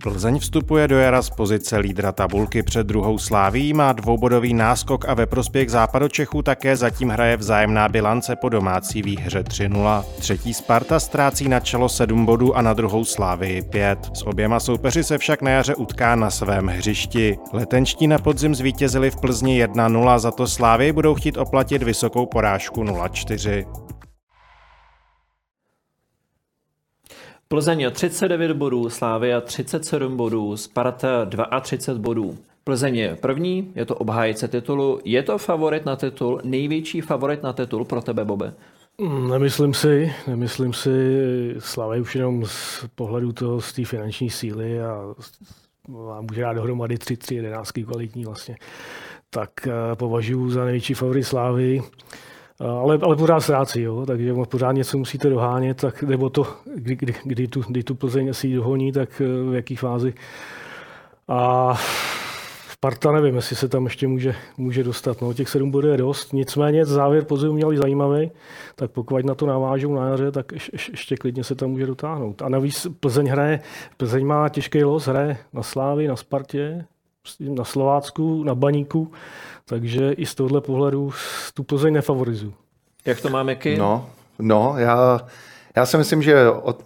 Plzeň 0.03 0.39
vstupuje 0.39 0.88
do 0.88 0.98
jara 0.98 1.22
z 1.22 1.29
pozice 1.29 1.77
lídra 1.77 2.12
tabulky 2.12 2.63
před 2.63 2.88
druhou 2.88 3.17
sláví, 3.17 3.74
má 3.74 3.93
dvoubodový 3.93 4.53
náskok 4.53 5.10
a 5.10 5.13
ve 5.13 5.25
prospěch 5.25 5.69
Čechů 6.10 6.41
také 6.41 6.75
zatím 6.75 7.10
hraje 7.10 7.38
vzájemná 7.38 7.89
bilance 7.89 8.36
po 8.36 8.50
domácí 8.50 9.01
výhře 9.01 9.41
3-0. 9.41 10.03
Třetí 10.19 10.53
Sparta 10.53 11.00
ztrácí 11.00 11.50
na 11.50 11.60
čelo 11.60 11.89
7 11.89 12.25
bodů 12.25 12.57
a 12.57 12.62
na 12.62 12.74
druhou 12.74 13.05
slávii 13.05 13.62
5. 13.62 14.00
S 14.13 14.27
oběma 14.27 14.60
soupeři 14.60 15.03
se 15.03 15.17
však 15.17 15.41
na 15.41 15.51
jaře 15.51 15.75
utká 15.75 16.15
na 16.15 16.29
svém 16.29 16.67
hřišti. 16.67 17.38
Letenští 17.53 18.07
na 18.07 18.17
podzim 18.17 18.55
zvítězili 18.55 19.12
v 19.12 19.15
Plzni 19.15 19.65
1-0, 19.65 20.19
za 20.19 20.31
to 20.31 20.48
Slávy 20.48 20.91
budou 20.91 21.15
chtít 21.15 21.38
oplatit 21.38 21.83
vysokou 21.83 22.25
porážku 22.25 22.83
0-4. 22.83 23.82
Plzeň 27.53 27.91
39 27.91 28.53
bodů, 28.53 28.89
Slávia 28.89 29.41
37 29.41 30.17
bodů, 30.17 30.57
Sparta 30.57 31.29
32 31.62 32.01
bodů. 32.01 32.38
Plzeň 32.63 32.95
je 32.95 33.15
první, 33.15 33.72
je 33.75 33.86
to 33.86 33.95
obhájce 33.95 34.48
titulu, 34.48 35.00
je 35.05 35.24
to 35.24 35.38
favorit 35.38 35.86
na 35.86 35.95
titul, 35.95 36.41
největší 36.43 37.01
favorit 37.01 37.43
na 37.43 37.53
titul 37.53 37.86
pro 37.86 38.01
tebe, 38.01 38.25
Bobe? 38.25 38.53
Mm, 38.98 39.29
nemyslím 39.29 39.74
si, 39.74 40.13
nemyslím 40.27 40.74
si, 40.74 40.89
Slavě 41.60 42.01
už 42.01 42.15
jenom 42.15 42.45
z 42.45 42.86
pohledu 42.95 43.31
toho, 43.31 43.62
z 43.62 43.74
té 43.74 43.86
finanční 43.86 44.29
síly 44.29 44.81
a, 44.81 45.13
může 46.22 46.41
dát 46.41 46.53
dohromady 46.53 46.98
3 46.98 47.17
3 47.17 47.36
jedenáctky 47.36 47.83
kvalitní 47.83 48.25
vlastně, 48.25 48.55
tak 49.29 49.51
eh, 49.67 49.95
považuji 49.95 50.50
za 50.50 50.65
největší 50.65 50.93
favorit 50.93 51.24
Slávy. 51.24 51.81
Ale, 52.63 53.00
ale 53.01 53.15
pořád 53.15 53.39
ztrácí, 53.39 53.82
jo? 53.82 54.05
takže 54.05 54.34
pořád 54.50 54.72
něco 54.72 54.98
musíte 54.98 55.29
dohánět, 55.29 55.82
tak, 55.82 56.03
nebo 56.03 56.29
to, 56.29 56.48
kdy, 56.75 56.96
kdy, 56.96 57.15
kdy, 57.24 57.48
tu, 57.48 57.63
kdy 57.67 57.84
tu 57.84 57.96
Plzeň 57.96 58.29
asi 58.29 58.53
dohoní, 58.53 58.91
tak 58.91 59.22
eh, 59.22 59.51
v 59.51 59.55
jaký 59.55 59.75
fázi. 59.75 60.13
A 61.27 61.74
Sparta 62.70 63.12
nevím, 63.12 63.36
jestli 63.36 63.55
se 63.55 63.67
tam 63.67 63.84
ještě 63.84 64.08
může, 64.08 64.36
může 64.58 64.84
dostat. 64.84 65.22
No, 65.22 65.34
těch 65.34 65.50
sedm 65.50 65.72
bodů 65.72 65.88
je 65.88 65.98
dost, 65.98 66.34
nicméně 66.34 66.86
závěr 66.86 67.24
podzimu 67.25 67.53
měl 67.53 67.77
zajímavý, 67.77 68.32
tak 68.75 68.91
pokud 68.91 69.25
na 69.25 69.36
to 69.36 69.46
navážou 69.46 69.96
na 69.96 70.08
jaře, 70.08 70.32
tak 70.32 70.51
ješ, 70.51 70.89
ještě 70.91 71.15
klidně 71.15 71.43
se 71.43 71.55
tam 71.55 71.70
může 71.70 71.86
dotáhnout. 71.86 72.41
A 72.41 72.50
navíc 72.50 72.88
Plzeň 73.00 73.27
hraje, 73.27 73.60
Plzeň 73.98 74.25
má 74.25 74.50
těžký 74.50 74.84
los, 74.84 75.08
hraje 75.08 75.38
na 75.53 75.63
Slávy, 75.63 76.08
na 76.08 76.15
Spartě, 76.15 76.86
na 77.39 77.63
Slovácku, 77.63 78.43
na 78.43 78.55
Baníku, 78.55 79.11
takže 79.65 80.11
i 80.11 80.25
z 80.25 80.35
tohohle 80.35 80.61
pohledu 80.61 81.11
tu 81.53 81.63
Plzeň 81.63 81.93
nefavorizuju. 81.93 82.53
Jak 83.05 83.21
to 83.21 83.29
máme, 83.29 83.55
Ky? 83.55 83.77
No, 83.77 84.09
no 84.39 84.73
já, 84.77 85.19
já 85.75 85.85
si 85.85 85.97
myslím, 85.97 86.21
že 86.21 86.49
od 86.49 86.83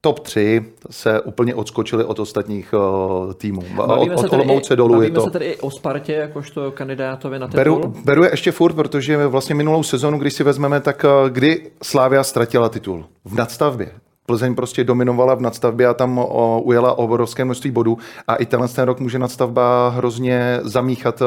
top 0.00 0.20
3 0.20 0.64
se 0.90 1.20
úplně 1.20 1.54
odskočili 1.54 2.04
od 2.04 2.18
ostatních 2.18 2.72
uh, 2.72 3.32
týmů. 3.32 3.62
Bavíme 3.74 4.14
od, 4.14 4.24
od 4.24 4.32
Olomouce 4.32 4.76
dolů 4.76 5.02
je 5.02 5.10
to. 5.10 5.20
se 5.20 5.30
tedy 5.30 5.46
i 5.46 5.56
o 5.56 5.70
Spartě, 5.70 6.12
jakožto 6.12 6.70
kandidátovi 6.70 7.38
na 7.38 7.46
titul? 7.46 7.58
Beru, 7.58 7.94
beru 8.04 8.24
je 8.24 8.30
ještě 8.32 8.52
furt, 8.52 8.74
protože 8.74 9.26
vlastně 9.26 9.54
minulou 9.54 9.82
sezonu, 9.82 10.18
když 10.18 10.34
si 10.34 10.44
vezmeme, 10.44 10.80
tak 10.80 11.04
uh, 11.04 11.28
kdy 11.30 11.70
Slávia 11.82 12.24
ztratila 12.24 12.68
titul? 12.68 13.04
V 13.24 13.34
nadstavbě. 13.34 13.90
Plzeň 14.26 14.54
prostě 14.54 14.84
dominovala 14.84 15.34
v 15.34 15.40
nadstavbě 15.40 15.86
a 15.86 15.94
tam 15.94 16.26
ujela 16.62 16.98
obrovské 16.98 17.44
množství 17.44 17.70
bodů 17.70 17.98
a 18.28 18.34
i 18.34 18.46
tenhle 18.46 18.68
ten 18.68 18.84
rok 18.84 19.00
může 19.00 19.18
nadstavba 19.18 19.88
hrozně 19.88 20.60
zamíchat 20.62 21.22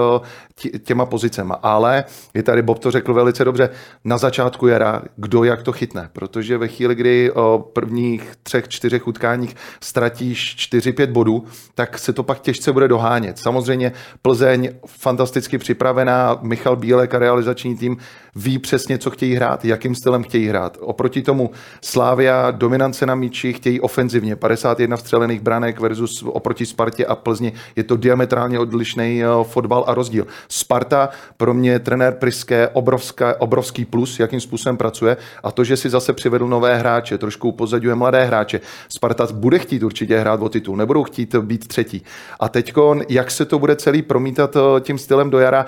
těma 0.83 1.05
pozicema. 1.05 1.59
Ale 1.63 2.03
je 2.33 2.43
tady, 2.43 2.61
Bob 2.61 2.79
to 2.79 2.91
řekl 2.91 3.13
velice 3.13 3.45
dobře, 3.45 3.69
na 4.03 4.17
začátku 4.17 4.67
jara, 4.67 5.01
kdo 5.15 5.43
jak 5.43 5.63
to 5.63 5.71
chytne, 5.71 6.09
protože 6.13 6.57
ve 6.57 6.67
chvíli, 6.67 6.95
kdy 6.95 7.31
o 7.31 7.69
prvních 7.73 8.31
třech, 8.43 8.67
čtyřech 8.67 9.07
utkáních 9.07 9.55
ztratíš 9.81 10.55
4-5 10.73 11.11
bodů, 11.11 11.43
tak 11.75 11.99
se 11.99 12.13
to 12.13 12.23
pak 12.23 12.39
těžce 12.39 12.73
bude 12.73 12.87
dohánět. 12.87 13.39
Samozřejmě 13.39 13.91
Plzeň 14.21 14.69
fantasticky 14.85 15.57
připravená, 15.57 16.39
Michal 16.41 16.75
Bílek 16.75 17.13
a 17.13 17.19
realizační 17.19 17.77
tým 17.77 17.97
ví 18.35 18.59
přesně, 18.59 18.97
co 18.97 19.09
chtějí 19.09 19.35
hrát, 19.35 19.65
jakým 19.65 19.95
stylem 19.95 20.23
chtějí 20.23 20.47
hrát. 20.47 20.77
Oproti 20.81 21.21
tomu 21.21 21.51
Slávia, 21.81 22.51
dominance 22.51 23.05
na 23.05 23.15
míči, 23.15 23.53
chtějí 23.53 23.81
ofenzivně. 23.81 24.35
51 24.35 24.97
vstřelených 24.97 25.41
branek 25.41 25.79
versus 25.79 26.23
oproti 26.27 26.65
Spartě 26.65 27.05
a 27.05 27.15
Plzni. 27.15 27.53
Je 27.75 27.83
to 27.83 27.97
diametrálně 27.97 28.59
odlišný 28.59 29.23
eh, 29.23 29.27
fotbal 29.43 29.83
a 29.87 29.93
rozdíl. 29.93 30.27
Sparta 30.49 31.09
pro 31.37 31.53
mě 31.53 31.79
trenér 31.79 32.13
Priské 32.13 32.67
obrovská, 32.67 33.41
obrovský 33.41 33.85
plus, 33.85 34.19
jakým 34.19 34.41
způsobem 34.41 34.77
pracuje 34.77 35.17
a 35.43 35.51
to, 35.51 35.63
že 35.63 35.77
si 35.77 35.89
zase 35.89 36.13
přivedl 36.13 36.47
nové 36.47 36.77
hráče, 36.77 37.17
trošku 37.17 37.49
upozadňuje 37.49 37.95
mladé 37.95 38.25
hráče. 38.25 38.61
Sparta 38.89 39.27
bude 39.33 39.59
chtít 39.59 39.83
určitě 39.83 40.19
hrát 40.19 40.41
o 40.41 40.49
titul, 40.49 40.77
nebudou 40.77 41.03
chtít 41.03 41.35
být 41.35 41.67
třetí. 41.67 42.03
A 42.39 42.49
teď, 42.49 42.73
jak 43.09 43.31
se 43.31 43.45
to 43.45 43.59
bude 43.59 43.75
celý 43.75 44.01
promítat 44.01 44.55
eh, 44.55 44.81
tím 44.81 44.97
stylem 44.97 45.29
do 45.29 45.39
jara, 45.39 45.65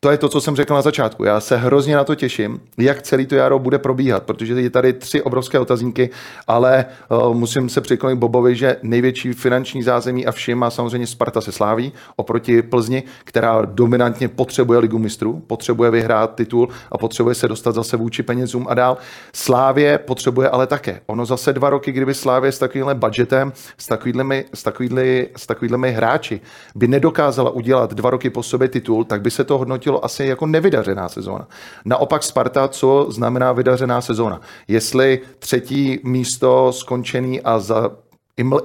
to 0.00 0.10
je 0.10 0.18
to, 0.18 0.28
co 0.28 0.40
jsem 0.40 0.56
řekl 0.56 0.74
na 0.74 0.82
začátku. 0.82 1.24
Já 1.24 1.40
se 1.40 1.56
hrozně 1.56 1.96
na 1.96 2.04
to 2.04 2.14
těším, 2.14 2.60
jak 2.78 3.02
celý 3.02 3.26
to 3.26 3.34
jaro 3.34 3.58
bude 3.58 3.78
probíhat, 3.78 4.22
protože 4.22 4.54
je 4.54 4.70
tady 4.70 4.92
tři 4.92 5.22
obrovské 5.22 5.58
otazníky, 5.58 6.10
ale 6.46 6.86
uh, 7.08 7.34
musím 7.34 7.68
se 7.68 7.80
přiklonit 7.80 8.18
Bobovi, 8.18 8.56
že 8.56 8.76
největší 8.82 9.32
finanční 9.32 9.82
zázemí 9.82 10.26
a 10.26 10.32
všim 10.32 10.58
má 10.58 10.70
samozřejmě 10.70 11.06
Sparta 11.06 11.40
se 11.40 11.52
sláví 11.52 11.92
oproti 12.16 12.62
Plzni, 12.62 13.02
která 13.24 13.62
dominantně 13.64 14.28
potřebuje 14.28 14.78
ligu 14.78 14.98
mistrů, 14.98 15.42
potřebuje 15.46 15.90
vyhrát 15.90 16.34
titul 16.34 16.68
a 16.92 16.98
potřebuje 16.98 17.34
se 17.34 17.48
dostat 17.48 17.74
zase 17.74 17.96
vůči 17.96 18.22
penězům 18.22 18.66
a 18.68 18.74
dál. 18.74 18.96
Slávě 19.32 19.98
potřebuje 19.98 20.48
ale 20.48 20.66
také. 20.66 21.00
Ono 21.06 21.26
zase 21.26 21.52
dva 21.52 21.70
roky, 21.70 21.92
kdyby 21.92 22.14
Slávě 22.14 22.52
s 22.52 22.58
takovýmhle 22.58 22.94
budgetem, 22.94 23.52
s 23.78 23.86
takovými, 23.86 24.44
s 24.54 24.62
takovými, 24.62 25.28
s 25.36 25.46
takovými 25.46 25.92
hráči 25.92 26.40
by 26.74 26.88
nedokázala 26.88 27.50
udělat 27.50 27.94
dva 27.94 28.10
roky 28.10 28.30
po 28.30 28.42
sobě 28.42 28.68
titul, 28.68 29.04
tak 29.04 29.22
by 29.22 29.30
se 29.30 29.44
to 29.44 29.58
hodnotilo 29.58 29.87
hodnotilo 29.88 30.04
asi 30.04 30.24
jako 30.24 30.46
nevydařená 30.46 31.08
sezóna. 31.08 31.48
Naopak 31.84 32.22
Sparta, 32.22 32.68
co 32.68 33.06
znamená 33.10 33.52
vydařená 33.52 34.00
sezóna? 34.00 34.40
Jestli 34.68 35.20
třetí 35.38 36.00
místo 36.04 36.72
skončený 36.72 37.40
a 37.42 37.58
za 37.58 37.90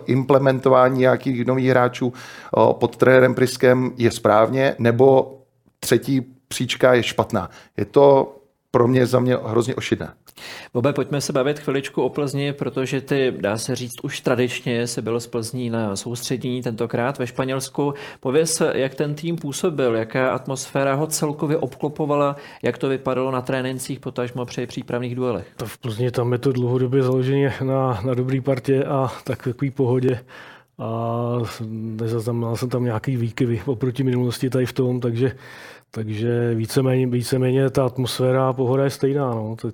implementování 0.05 0.99
nějakých 0.99 1.45
nových 1.45 1.69
hráčů 1.69 2.13
pod 2.79 2.97
trenérem 2.97 3.35
Priskem 3.35 3.91
je 3.97 4.11
správně, 4.11 4.75
nebo 4.79 5.39
třetí 5.79 6.21
příčka 6.47 6.93
je 6.93 7.03
špatná. 7.03 7.49
Je 7.77 7.85
to 7.85 8.35
pro 8.75 8.87
mě 8.87 9.05
za 9.05 9.19
mě 9.19 9.37
hrozně 9.45 9.75
ošidné. 9.75 10.13
Bobe, 10.73 10.93
pojďme 10.93 11.21
se 11.21 11.33
bavit 11.33 11.59
chviličku 11.59 12.01
o 12.01 12.09
Plzni, 12.09 12.53
protože 12.53 13.01
ty, 13.01 13.33
dá 13.39 13.57
se 13.57 13.75
říct, 13.75 14.03
už 14.03 14.21
tradičně 14.21 14.87
se 14.87 15.01
byl 15.01 15.19
z 15.19 15.27
Plzní 15.27 15.69
na 15.69 15.95
soustředění, 15.95 16.61
tentokrát 16.61 17.19
ve 17.19 17.27
Španělsku. 17.27 17.93
Pověz, 18.19 18.61
jak 18.73 18.95
ten 18.95 19.15
tým 19.15 19.35
působil, 19.35 19.95
jaká 19.95 20.31
atmosféra 20.31 20.93
ho 20.95 21.07
celkově 21.07 21.57
obklopovala, 21.57 22.35
jak 22.63 22.77
to 22.77 22.89
vypadalo 22.89 23.31
na 23.31 23.41
trénincích, 23.41 23.99
potažmo 23.99 24.45
při 24.45 24.67
přípravných 24.67 25.15
duelech. 25.15 25.47
To 25.55 25.65
v 25.65 25.77
Plzni 25.77 26.11
tam 26.11 26.31
je 26.31 26.37
to 26.37 26.51
dlouhodobě 26.51 27.03
založeně 27.03 27.53
na, 27.63 28.01
na 28.05 28.13
dobrý 28.13 28.41
partě 28.41 28.83
a 28.83 29.11
takový 29.23 29.71
pohodě 29.71 30.19
a 30.77 31.37
nezaznamenal 31.69 32.55
jsem 32.55 32.69
tam 32.69 32.83
nějaký 32.83 33.17
výkyvy 33.17 33.61
oproti 33.65 34.03
minulosti 34.03 34.49
tady 34.49 34.65
v 34.65 34.73
tom, 34.73 34.99
takže 34.99 35.31
takže 35.95 36.55
víceméně, 36.55 37.07
víceméně 37.07 37.69
ta 37.69 37.85
atmosféra 37.85 38.49
a 38.49 38.53
pohoda 38.53 38.83
je 38.83 38.89
stejná. 38.89 39.29
No. 39.29 39.55
To, 39.55 39.71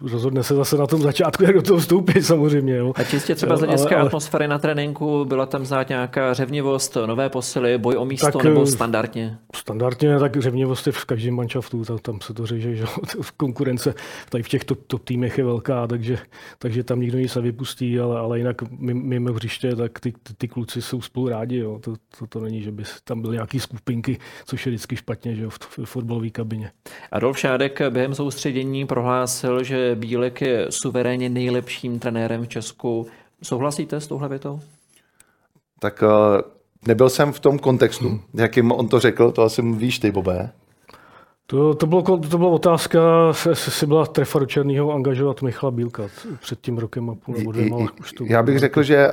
rozhodne 0.00 0.42
se 0.42 0.54
zase 0.54 0.76
na 0.76 0.86
tom 0.86 1.02
začátku, 1.02 1.44
jak 1.44 1.54
do 1.54 1.62
toho 1.62 1.80
vstoupit 1.80 2.22
samozřejmě. 2.22 2.76
Jo. 2.76 2.92
A 2.96 3.04
čistě 3.04 3.34
třeba 3.34 3.56
z 3.56 3.60
hlediska 3.60 3.96
ale... 3.96 4.06
atmosféry 4.06 4.48
na 4.48 4.58
tréninku, 4.58 5.24
byla 5.24 5.46
tam 5.46 5.66
znát 5.66 5.88
nějaká 5.88 6.34
řevnivost, 6.34 6.96
nové 7.06 7.28
posily, 7.28 7.78
boj 7.78 7.96
o 7.96 8.04
místo 8.04 8.30
tak, 8.30 8.44
nebo 8.44 8.66
standardně? 8.66 9.38
Standardně, 9.56 10.18
tak 10.18 10.36
řevnivost 10.36 10.86
je 10.86 10.92
v 10.92 11.04
každém 11.04 11.34
manšaftu, 11.34 11.84
tam, 11.84 11.98
tam 11.98 12.20
se 12.20 12.34
to 12.34 12.46
řeže, 12.46 12.74
že 12.74 12.84
v 13.22 13.32
konkurence 13.32 13.94
tady 14.28 14.42
v 14.42 14.48
těch 14.48 14.64
top, 14.64 14.78
top 14.86 15.04
týmech 15.04 15.38
je 15.38 15.44
velká, 15.44 15.86
takže, 15.86 16.18
takže 16.58 16.84
tam 16.84 17.00
nikdo 17.00 17.18
nic 17.18 17.34
nevypustí, 17.34 18.00
ale, 18.00 18.18
ale 18.18 18.38
jinak 18.38 18.56
mimo 18.80 19.32
hřiště, 19.32 19.76
tak 19.76 20.00
ty, 20.00 20.12
ty, 20.12 20.34
ty, 20.38 20.48
kluci 20.48 20.82
jsou 20.82 21.00
spolu 21.00 21.28
rádi, 21.28 21.56
jo. 21.56 21.78
To, 21.82 21.94
to, 22.18 22.26
to, 22.26 22.40
není, 22.40 22.62
že 22.62 22.72
by 22.72 22.82
tam 23.04 23.22
byly 23.22 23.34
nějaké 23.36 23.60
skupinky, 23.60 24.18
což 24.44 24.66
je 24.66 24.70
vždycky 24.70 24.96
špatně, 24.96 25.34
že 25.34 25.42
jo, 25.42 25.50
v, 25.50 25.58
v 25.78 25.84
fotbalové 25.84 26.30
kabině. 26.30 26.70
Adolf 27.12 27.38
Šádek 27.38 27.80
během 27.90 28.14
soustředění 28.14 28.86
prohlásil, 28.86 29.64
že 29.66 29.94
Bílek 29.94 30.40
je 30.40 30.66
suverénně 30.70 31.28
nejlepším 31.28 31.98
trenérem 31.98 32.44
v 32.44 32.48
Česku. 32.48 33.06
Souhlasíte 33.42 34.00
s 34.00 34.06
touhle 34.06 34.28
větou? 34.28 34.60
Tak 35.80 36.02
uh 36.02 36.56
Nebyl 36.86 37.10
jsem 37.10 37.32
v 37.32 37.40
tom 37.40 37.58
kontextu, 37.58 38.20
jakým 38.34 38.72
on 38.72 38.88
to 38.88 39.00
řekl, 39.00 39.30
to 39.30 39.42
asi 39.42 39.62
víš 39.62 39.98
ty, 39.98 40.10
Bobé. 40.10 40.50
To, 41.46 41.74
to, 41.74 41.86
bylo, 41.86 42.02
to 42.02 42.38
byla 42.38 42.50
otázka, 42.50 43.00
jestli 43.48 43.86
byla 43.86 44.06
trefa 44.06 44.38
do 44.38 44.46
Černého 44.46 44.92
angažovat 44.92 45.42
Michala 45.42 45.70
Bílka 45.70 46.02
před 46.40 46.60
tím 46.60 46.78
rokem 46.78 47.10
a 47.10 47.14
půl 47.14 47.34
nebo 47.34 47.52
dvěma. 47.52 47.76
Už 48.00 48.12
to 48.12 48.24
Já 48.24 48.42
bych 48.42 48.58
řekl, 48.58 48.82
že 48.82 49.12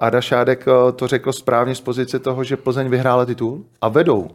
Ada 0.00 0.20
Šádek 0.20 0.64
to 0.96 1.08
řekl 1.08 1.32
správně 1.32 1.74
z 1.74 1.80
pozice 1.80 2.18
toho, 2.18 2.44
že 2.44 2.56
Plzeň 2.56 2.88
vyhrála 2.88 3.24
titul 3.24 3.64
a 3.80 3.88
vedou 3.88 4.30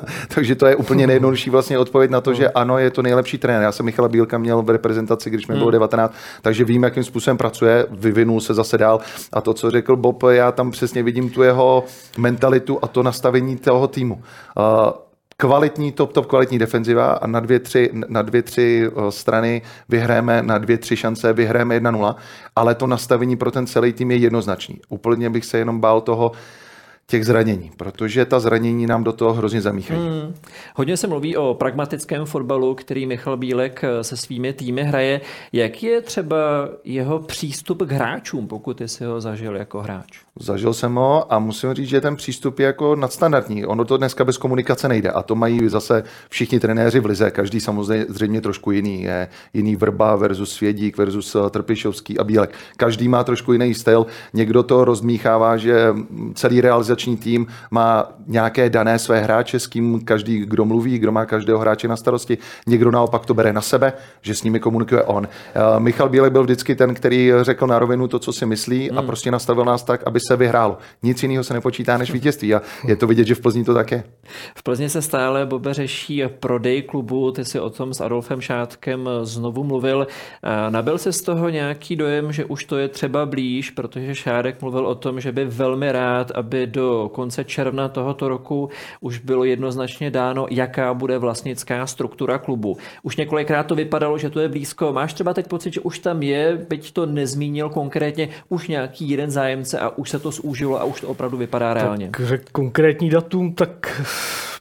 Takže 0.34 0.54
to 0.54 0.66
je 0.66 0.76
úplně 0.76 1.06
nejjednodušší 1.06 1.50
vlastně 1.50 1.78
odpověď 1.78 2.10
na 2.10 2.20
to, 2.20 2.34
že 2.34 2.48
ano, 2.48 2.78
je 2.78 2.90
to 2.90 3.02
nejlepší 3.02 3.38
trenér. 3.38 3.62
Já 3.62 3.72
jsem 3.72 3.86
Michala 3.86 4.08
Bílka 4.08 4.38
měl 4.38 4.62
v 4.62 4.70
reprezentaci, 4.70 5.30
když 5.30 5.46
mi 5.46 5.54
bylo 5.54 5.70
19, 5.70 6.10
hmm. 6.10 6.20
takže 6.42 6.64
vím, 6.64 6.82
jakým 6.82 7.04
způsobem 7.04 7.36
pracuje, 7.38 7.86
vyvinul 7.90 8.40
se 8.40 8.54
zase 8.54 8.78
dál. 8.78 9.00
A 9.32 9.40
to, 9.40 9.54
co 9.54 9.70
řekl 9.70 9.96
Bob, 9.96 10.22
já 10.22 10.52
tam 10.52 10.70
přesně 10.70 11.02
vidím 11.02 11.30
tu 11.30 11.42
jeho 11.42 11.84
mentalitu 12.18 12.78
a 12.82 12.86
to 12.86 13.02
nastavení 13.02 13.56
toho 13.56 13.88
týmu. 13.88 14.22
kvalitní, 15.36 15.92
top, 15.92 16.12
top 16.12 16.26
kvalitní 16.26 16.58
defenziva 16.58 17.12
a 17.12 17.26
na 17.26 17.40
dvě, 17.40 17.58
tři, 17.58 17.90
na 17.92 18.22
dvě, 18.22 18.42
tři 18.42 18.90
strany 19.10 19.62
vyhráme, 19.88 20.42
na 20.42 20.58
dvě, 20.58 20.78
tři 20.78 20.96
šance 20.96 21.32
vyhráme 21.32 21.80
1-0, 21.80 22.14
ale 22.56 22.74
to 22.74 22.86
nastavení 22.86 23.36
pro 23.36 23.50
ten 23.50 23.66
celý 23.66 23.92
tým 23.92 24.10
je 24.10 24.16
jednoznačný. 24.16 24.80
Úplně 24.88 25.30
bych 25.30 25.44
se 25.44 25.58
jenom 25.58 25.80
bál 25.80 26.00
toho, 26.00 26.32
těch 27.06 27.26
zranění, 27.26 27.70
protože 27.76 28.24
ta 28.24 28.40
zranění 28.40 28.86
nám 28.86 29.04
do 29.04 29.12
toho 29.12 29.32
hrozně 29.32 29.60
zamíchají. 29.60 30.00
Hmm. 30.00 30.34
Hodně 30.76 30.96
se 30.96 31.06
mluví 31.06 31.36
o 31.36 31.54
pragmatickém 31.54 32.24
fotbalu, 32.24 32.74
který 32.74 33.06
Michal 33.06 33.36
Bílek 33.36 33.84
eh, 33.84 34.04
se 34.04 34.16
svými 34.16 34.52
týmy 34.52 34.82
hraje. 34.84 35.20
Jak 35.52 35.82
je 35.82 36.00
třeba 36.00 36.36
jeho 36.84 37.18
přístup 37.18 37.82
k 37.82 37.92
hráčům, 37.92 38.46
pokud 38.46 38.80
jsi 38.80 39.04
ho 39.04 39.20
zažil 39.20 39.56
jako 39.56 39.80
hráč? 39.80 40.20
Zažil 40.40 40.74
jsem 40.74 40.94
ho 40.94 41.32
a 41.32 41.38
musím 41.38 41.74
říct, 41.74 41.88
že 41.88 42.00
ten 42.00 42.16
přístup 42.16 42.58
je 42.58 42.66
jako 42.66 42.96
nadstandardní. 42.96 43.66
Ono 43.66 43.84
to 43.84 43.96
dneska 43.96 44.24
bez 44.24 44.38
komunikace 44.38 44.88
nejde 44.88 45.10
a 45.10 45.22
to 45.22 45.34
mají 45.34 45.68
zase 45.68 46.04
všichni 46.28 46.60
trenéři 46.60 47.00
v 47.00 47.06
lize, 47.06 47.30
každý 47.30 47.60
samozřejmě 47.60 48.06
zřejmě 48.08 48.40
trošku 48.40 48.70
jiný. 48.70 49.02
Je 49.02 49.28
jiný 49.54 49.76
Vrba 49.76 50.16
versus 50.16 50.52
Svědík 50.52 50.98
versus 50.98 51.34
eh, 51.34 51.50
Trpišovský 51.50 52.18
a 52.18 52.24
Bílek. 52.24 52.54
Každý 52.76 53.08
má 53.08 53.24
trošku 53.24 53.52
jiný 53.52 53.74
styl. 53.74 54.06
Někdo 54.32 54.62
to 54.62 54.84
rozmíchává, 54.84 55.56
že 55.56 55.94
celý 56.34 56.60
realizační 56.92 57.16
tým 57.16 57.46
má 57.70 58.12
nějaké 58.26 58.70
dané 58.70 58.98
své 58.98 59.20
hráče, 59.20 59.58
s 59.58 59.66
kým 59.66 60.04
každý, 60.04 60.38
kdo 60.38 60.64
mluví, 60.64 60.98
kdo 60.98 61.12
má 61.12 61.26
každého 61.26 61.58
hráče 61.58 61.88
na 61.88 61.96
starosti. 61.96 62.38
Někdo 62.66 62.90
naopak 62.90 63.26
to 63.26 63.34
bere 63.34 63.52
na 63.52 63.60
sebe, 63.60 63.92
že 64.22 64.34
s 64.34 64.42
nimi 64.42 64.60
komunikuje 64.60 65.02
on. 65.02 65.28
Eh, 65.28 65.80
Michal 65.80 66.08
Bílek 66.08 66.32
byl 66.32 66.42
vždycky 66.42 66.74
ten, 66.74 66.94
který 66.94 67.32
řekl 67.40 67.66
na 67.66 67.78
rovinu 67.78 68.08
to, 68.08 68.18
co 68.18 68.32
si 68.32 68.46
myslí 68.46 68.90
a 68.90 68.98
hmm. 68.98 69.06
prostě 69.06 69.30
nastavil 69.30 69.64
nás 69.64 69.82
tak, 69.82 70.02
aby 70.06 70.20
se 70.20 70.36
vyhrálo. 70.36 70.78
Nic 71.02 71.22
jiného 71.22 71.44
se 71.44 71.54
nepočítá 71.54 71.98
než 71.98 72.12
vítězství 72.12 72.54
a 72.54 72.62
je 72.88 72.96
to 72.96 73.06
vidět, 73.06 73.26
že 73.26 73.34
v 73.34 73.40
Plzni 73.40 73.64
to 73.64 73.74
tak 73.74 73.90
je. 73.92 74.04
V 74.54 74.62
Plzni 74.62 74.88
se 74.88 75.02
stále, 75.02 75.46
Bobe, 75.46 75.74
řeší 75.74 76.22
prodej 76.40 76.82
klubu, 76.82 77.32
ty 77.32 77.44
si 77.44 77.60
o 77.60 77.70
tom 77.70 77.94
s 77.94 78.00
Adolfem 78.00 78.40
Šátkem 78.40 79.08
znovu 79.22 79.64
mluvil. 79.64 80.06
Nabil 80.68 80.98
se 80.98 81.12
z 81.12 81.22
toho 81.22 81.48
nějaký 81.48 81.96
dojem, 81.96 82.32
že 82.32 82.44
už 82.44 82.64
to 82.64 82.76
je 82.76 82.88
třeba 82.88 83.26
blíž, 83.26 83.70
protože 83.70 84.14
Šádek 84.14 84.62
mluvil 84.62 84.86
o 84.86 84.94
tom, 84.94 85.20
že 85.20 85.32
by 85.32 85.44
velmi 85.44 85.92
rád, 85.92 86.30
aby 86.34 86.66
do 86.66 86.81
konce 87.12 87.44
června 87.44 87.88
tohoto 87.88 88.28
roku 88.28 88.68
už 89.00 89.18
bylo 89.18 89.44
jednoznačně 89.44 90.10
dáno, 90.10 90.46
jaká 90.50 90.94
bude 90.94 91.18
vlastnická 91.18 91.86
struktura 91.86 92.38
klubu. 92.38 92.76
Už 93.02 93.16
několikrát 93.16 93.62
to 93.62 93.74
vypadalo, 93.74 94.18
že 94.18 94.30
to 94.30 94.40
je 94.40 94.48
blízko. 94.48 94.92
Máš 94.92 95.14
třeba 95.14 95.34
teď 95.34 95.46
pocit, 95.46 95.74
že 95.74 95.80
už 95.80 95.98
tam 95.98 96.22
je, 96.22 96.66
byť 96.68 96.92
to 96.92 97.06
nezmínil 97.06 97.68
konkrétně, 97.68 98.28
už 98.48 98.68
nějaký 98.68 99.10
jeden 99.10 99.30
zájemce 99.30 99.78
a 99.78 99.88
už 99.88 100.10
se 100.10 100.18
to 100.18 100.30
zúžilo 100.30 100.80
a 100.80 100.84
už 100.84 101.00
to 101.00 101.08
opravdu 101.08 101.36
vypadá 101.36 101.74
reálně. 101.74 102.10
Tak 102.10 102.26
řek 102.26 102.50
konkrétní 102.52 103.10
datum, 103.10 103.52
tak 103.52 104.02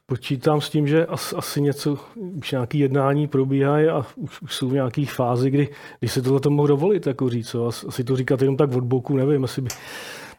počítám 0.05 0.61
s 0.61 0.69
tím, 0.69 0.87
že 0.87 1.05
asi, 1.05 1.35
asi 1.35 1.61
něco, 1.61 1.97
už 2.15 2.51
nějaký 2.51 2.79
jednání 2.79 3.27
probíhají 3.27 3.87
a 3.87 4.05
už, 4.15 4.41
už 4.41 4.55
jsou 4.55 4.69
v 4.69 4.73
nějaké 4.73 5.05
fázi, 5.05 5.51
kdy, 5.51 5.69
kdy 5.99 6.09
se 6.09 6.21
tohle 6.21 6.39
to 6.39 6.49
mohl 6.49 6.67
dovolit, 6.67 7.07
jako 7.07 7.29
říct. 7.29 7.55
Asi 7.87 8.03
to 8.03 8.15
říkat 8.15 8.41
jenom 8.41 8.57
tak 8.57 8.75
od 8.75 8.83
boku, 8.83 9.17
nevím, 9.17 9.43
asi 9.43 9.61
by 9.61 9.69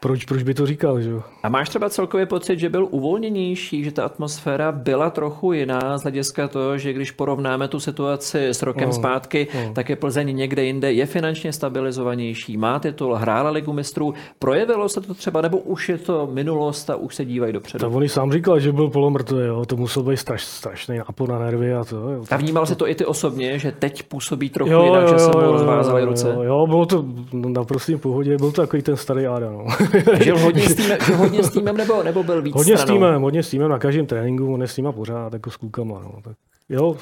proč, 0.03 0.25
proč 0.25 0.43
by 0.43 0.53
to 0.53 0.65
říkal, 0.65 1.01
že 1.01 1.09
jo? 1.09 1.23
A 1.43 1.49
máš 1.49 1.69
třeba 1.69 1.89
celkově 1.89 2.25
pocit, 2.25 2.59
že 2.59 2.69
byl 2.69 2.87
uvolněnější, 2.91 3.83
že 3.83 3.91
ta 3.91 4.05
atmosféra 4.05 4.71
byla 4.71 5.09
trochu 5.09 5.53
jiná 5.53 5.97
z 5.97 6.01
hlediska 6.01 6.47
toho, 6.47 6.77
že 6.77 6.93
když 6.93 7.11
porovnáme 7.11 7.67
tu 7.67 7.79
situaci 7.79 8.47
s 8.47 8.61
rokem 8.61 8.87
no, 8.87 8.93
zpátky, 8.93 9.47
no. 9.53 9.73
tak 9.73 9.89
je 9.89 9.95
Plzeň 9.95 10.35
někde 10.35 10.63
jinde, 10.63 10.93
je 10.93 11.05
finančně 11.05 11.53
stabilizovanější, 11.53 12.57
má 12.57 12.79
titul, 12.79 13.13
hrála 13.13 13.49
ligu 13.49 13.73
mistrů, 13.73 14.13
projevilo 14.39 14.89
se 14.89 15.01
to 15.01 15.13
třeba, 15.13 15.41
nebo 15.41 15.57
už 15.57 15.89
je 15.89 15.97
to 15.97 16.27
minulost 16.31 16.89
a 16.89 16.95
už 16.95 17.15
se 17.15 17.25
dívají 17.25 17.53
dopředu? 17.53 17.85
Tak 17.85 17.95
on 17.95 18.07
sám 18.07 18.31
říkal, 18.31 18.59
že 18.59 18.71
byl 18.71 18.89
polomrtvý, 18.89 19.37
jo, 19.45 19.65
to 19.65 19.75
musel 19.77 20.03
být 20.03 20.17
straš, 20.17 20.43
strašný 20.43 20.97
nápor 20.97 21.29
na 21.29 21.39
nervy 21.39 21.73
a 21.73 21.83
to. 21.83 21.95
Jo. 21.95 22.23
A 22.31 22.37
vnímal 22.37 22.65
si 22.65 22.75
to 22.75 22.87
i 22.87 22.95
ty 22.95 23.05
osobně, 23.05 23.59
že 23.59 23.71
teď 23.71 24.03
působí 24.03 24.49
trochu 24.49 24.71
jo, 24.71 24.83
jinak, 24.85 25.01
jo, 25.01 25.07
že 25.07 25.19
se 25.19 25.31
mu 25.31 25.39
rozvázaly 25.39 26.05
ruce? 26.05 26.29
Jo, 26.35 26.43
jo, 26.43 26.67
bylo 26.67 26.85
to 26.85 27.05
na 27.33 27.63
prostým 27.63 27.99
pohodě, 27.99 28.37
byl 28.37 28.51
to 28.51 28.61
takový 28.61 28.83
ten 28.83 28.97
starý 28.97 29.27
Áda, 29.27 29.51
no. 29.51 29.65
Žil 30.23 30.39
hodně 30.39 30.69
s 30.69 30.75
týmem, 30.75 30.97
žil 31.05 31.17
hodně 31.17 31.43
s 31.43 31.49
týmem 31.49 31.77
nebo, 31.77 32.03
nebo 32.03 32.23
byl 32.23 32.41
víc 32.41 32.55
Hodně 32.55 32.77
stranou? 32.77 32.95
s 32.95 32.95
týmem, 32.95 33.21
hodně 33.21 33.43
s 33.43 33.49
týmem 33.49 33.69
na 33.69 33.79
každém 33.79 34.05
tréninku, 34.05 34.53
on 34.53 34.61
je 34.61 34.67
s 34.67 34.75
týma 34.75 34.91
pořád, 34.91 35.33
jako 35.33 35.51
s 35.51 35.57
klukama. 35.57 36.01
No. 36.03 36.21
Tak, 36.23 36.37
jo, 36.69 36.97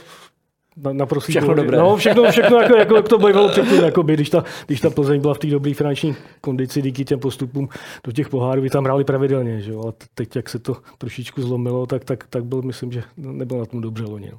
na, 0.77 0.93
na 0.93 1.05
prosím, 1.05 1.33
všechno 1.33 1.53
dobré. 1.53 1.77
No, 1.77 1.95
všechno, 1.95 2.31
všechno 2.31 2.61
jako, 2.61 2.75
jako, 2.75 2.95
jak 2.95 3.09
to 3.09 3.17
bývalo 3.17 3.49
předtím, 3.49 3.83
jako 3.83 4.03
by, 4.03 4.13
když, 4.13 4.29
ta, 4.29 4.43
když 4.67 4.81
ta 4.81 4.89
Plzeň 4.89 5.21
byla 5.21 5.33
v 5.33 5.37
té 5.37 5.47
dobré 5.47 5.73
finanční 5.73 6.15
kondici 6.41 6.81
díky 6.81 7.05
těm 7.05 7.19
postupům 7.19 7.69
do 8.03 8.11
těch 8.11 8.29
pohárů, 8.29 8.61
by 8.61 8.69
tam 8.69 8.83
hráli 8.83 9.03
pravidelně, 9.03 9.61
že 9.61 9.71
jo? 9.71 9.87
a 9.87 9.93
teď, 10.15 10.35
jak 10.35 10.49
se 10.49 10.59
to 10.59 10.77
trošičku 10.97 11.41
zlomilo, 11.41 11.85
tak, 11.85 12.03
tak, 12.03 12.23
tak 12.29 12.45
byl, 12.45 12.61
myslím, 12.61 12.91
že 12.91 13.03
nebyl 13.17 13.57
na 13.57 13.65
tom 13.65 13.81
dobře 13.81 14.03
loni. 14.03 14.29
No. 14.31 14.37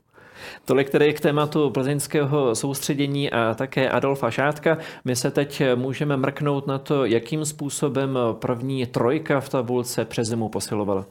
Tolik 0.65 0.91
tedy 0.91 1.13
k 1.13 1.21
tématu 1.21 1.71
plzeňského 1.71 2.55
soustředění 2.55 3.31
a 3.31 3.55
také 3.55 3.91
Adolfa 3.91 4.31
Šátka. 4.31 4.79
My 5.05 5.17
se 5.17 5.31
teď 5.31 5.63
můžeme 5.75 6.17
mrknout 6.17 6.67
na 6.67 6.79
to, 6.79 7.05
jakým 7.05 7.45
způsobem 7.45 8.19
první 8.33 8.87
trojka 8.87 9.41
v 9.41 9.49
tabulce 9.49 10.05
přes 10.05 10.29
zimu 10.29 10.49
posilovala. 10.49 11.07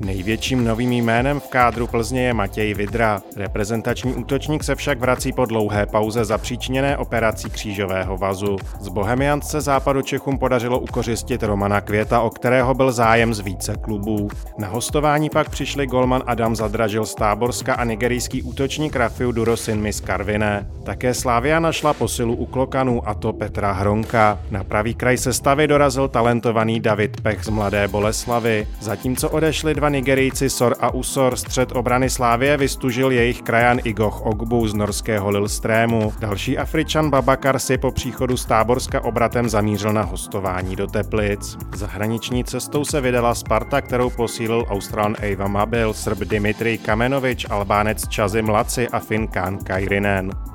Největším 0.00 0.64
novým 0.64 0.92
jménem 0.92 1.40
v 1.40 1.48
kádru 1.48 1.86
Plzně 1.86 2.22
je 2.22 2.34
Matěj 2.34 2.74
Vidra. 2.74 3.22
Reprezentační 3.36 4.14
útočník 4.14 4.64
se 4.64 4.74
však 4.74 5.00
vrací 5.00 5.32
po 5.32 5.44
dlouhé 5.44 5.86
pauze 5.86 6.24
zapříčněné 6.24 6.96
operací 6.96 7.50
křížového 7.50 8.16
vazu. 8.16 8.56
Z 8.80 8.88
Bohemiance 8.88 9.60
západu 9.60 10.02
Čechům 10.02 10.38
podařilo 10.38 10.78
ukořistit 10.78 11.42
Romana 11.42 11.80
Květa, 11.80 12.20
o 12.20 12.30
kterého 12.30 12.74
byl 12.74 12.92
zájem 12.92 13.34
z 13.34 13.40
více 13.40 13.74
klubů. 13.80 14.28
Na 14.58 14.68
hostování 14.68 15.30
pak 15.30 15.50
přišli 15.50 15.86
golman 15.86 16.22
Adam 16.26 16.56
Zadražil 16.56 17.06
z 17.06 17.14
Táborska 17.14 17.74
a 17.74 17.84
nigerijský 17.84 18.42
útočník 18.42 18.96
Rafiu 18.96 19.32
Durosin 19.32 19.92
z 19.92 20.00
Karviné. 20.00 20.70
Také 20.84 21.14
Slávia 21.14 21.60
našla 21.60 21.94
posilu 21.94 22.34
u 22.34 22.46
Klokanů 22.46 23.08
a 23.08 23.14
to 23.14 23.32
Petra 23.32 23.72
Hronka. 23.72 24.38
Na 24.50 24.64
pravý 24.64 24.94
kraj 24.94 25.16
sestavy 25.16 25.66
dorazil 25.66 26.08
talentovaný 26.08 26.80
David 26.80 27.20
Pech 27.20 27.44
z 27.44 27.48
Mladé 27.48 27.88
Boleslavy. 27.88 28.66
Zatímco 28.80 29.30
odešli 29.30 29.74
dva 29.74 29.89
Nigerijci 29.92 30.50
Sor 30.50 30.76
a 30.80 30.94
Usor 30.94 31.36
střed 31.36 31.72
obrany 31.72 32.10
Slávě 32.10 32.56
vystužil 32.56 33.10
jejich 33.10 33.42
krajan 33.42 33.78
Igoch 33.84 34.20
Ogbu 34.20 34.68
z 34.68 34.74
norského 34.74 35.30
Lilstrému. 35.30 36.12
Další 36.18 36.58
Afričan 36.58 37.10
Babakar 37.10 37.58
si 37.58 37.78
po 37.78 37.90
příchodu 37.90 38.36
z 38.36 38.46
Táborska 38.46 39.04
obratem 39.04 39.48
zamířil 39.48 39.92
na 39.92 40.02
hostování 40.02 40.76
do 40.76 40.86
Teplic. 40.86 41.58
Zahraniční 41.74 42.44
cestou 42.44 42.84
se 42.84 43.00
vydala 43.00 43.34
Sparta, 43.34 43.80
kterou 43.80 44.10
posílil 44.10 44.66
Australan 44.68 45.16
Eva 45.20 45.48
Mabil, 45.48 45.92
Srb 45.94 46.18
Dimitri 46.18 46.78
Kamenovič, 46.78 47.46
Albánec 47.50 48.08
Čazim 48.08 48.48
Laci 48.48 48.88
a 48.88 48.98
Fin 48.98 49.28
Khan 49.28 49.58
Kairinen. 49.58 50.49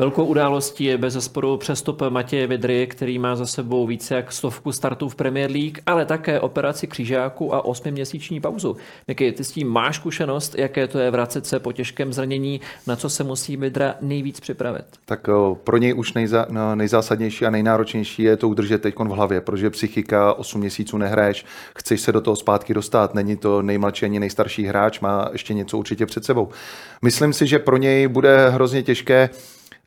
Velkou 0.00 0.24
událostí 0.24 0.84
je 0.84 0.98
bez 0.98 1.14
zesporu 1.14 1.56
přestup 1.56 2.02
Matěje 2.08 2.46
Vidry, 2.46 2.86
který 2.86 3.18
má 3.18 3.36
za 3.36 3.46
sebou 3.46 3.86
více 3.86 4.14
jak 4.14 4.32
stovku 4.32 4.72
startů 4.72 5.08
v 5.08 5.14
Premier 5.14 5.50
League, 5.50 5.78
ale 5.86 6.04
také 6.04 6.40
operaci 6.40 6.86
křížáku 6.86 7.54
a 7.54 7.64
osmiměsíční 7.64 8.40
pauzu. 8.40 8.76
Miky, 9.08 9.32
ty 9.32 9.44
s 9.44 9.52
tím 9.52 9.68
máš 9.68 9.96
zkušenost, 9.96 10.58
jaké 10.58 10.88
to 10.88 10.98
je 10.98 11.10
vracet 11.10 11.46
se 11.46 11.60
po 11.60 11.72
těžkém 11.72 12.12
zranění, 12.12 12.60
na 12.86 12.96
co 12.96 13.10
se 13.10 13.24
musí 13.24 13.56
Vidra 13.56 13.94
nejvíc 14.00 14.40
připravit? 14.40 14.84
Tak 15.04 15.28
pro 15.64 15.76
něj 15.76 15.94
už 15.94 16.12
nejza, 16.12 16.46
no, 16.50 16.74
nejzásadnější 16.74 17.46
a 17.46 17.50
nejnáročnější 17.50 18.22
je 18.22 18.36
to 18.36 18.48
udržet 18.48 18.82
teď 18.82 18.94
v 18.98 19.08
hlavě, 19.08 19.40
protože 19.40 19.70
psychika 19.70 20.34
8 20.34 20.60
měsíců 20.60 20.98
nehraješ, 20.98 21.44
chceš 21.76 22.00
se 22.00 22.12
do 22.12 22.20
toho 22.20 22.36
zpátky 22.36 22.74
dostat, 22.74 23.14
není 23.14 23.36
to 23.36 23.62
nejmladší 23.62 24.04
ani 24.04 24.20
nejstarší 24.20 24.64
hráč, 24.64 25.00
má 25.00 25.28
ještě 25.32 25.54
něco 25.54 25.78
určitě 25.78 26.06
před 26.06 26.24
sebou. 26.24 26.48
Myslím 27.02 27.32
si, 27.32 27.46
že 27.46 27.58
pro 27.58 27.76
něj 27.76 28.08
bude 28.08 28.48
hrozně 28.48 28.82
těžké 28.82 29.30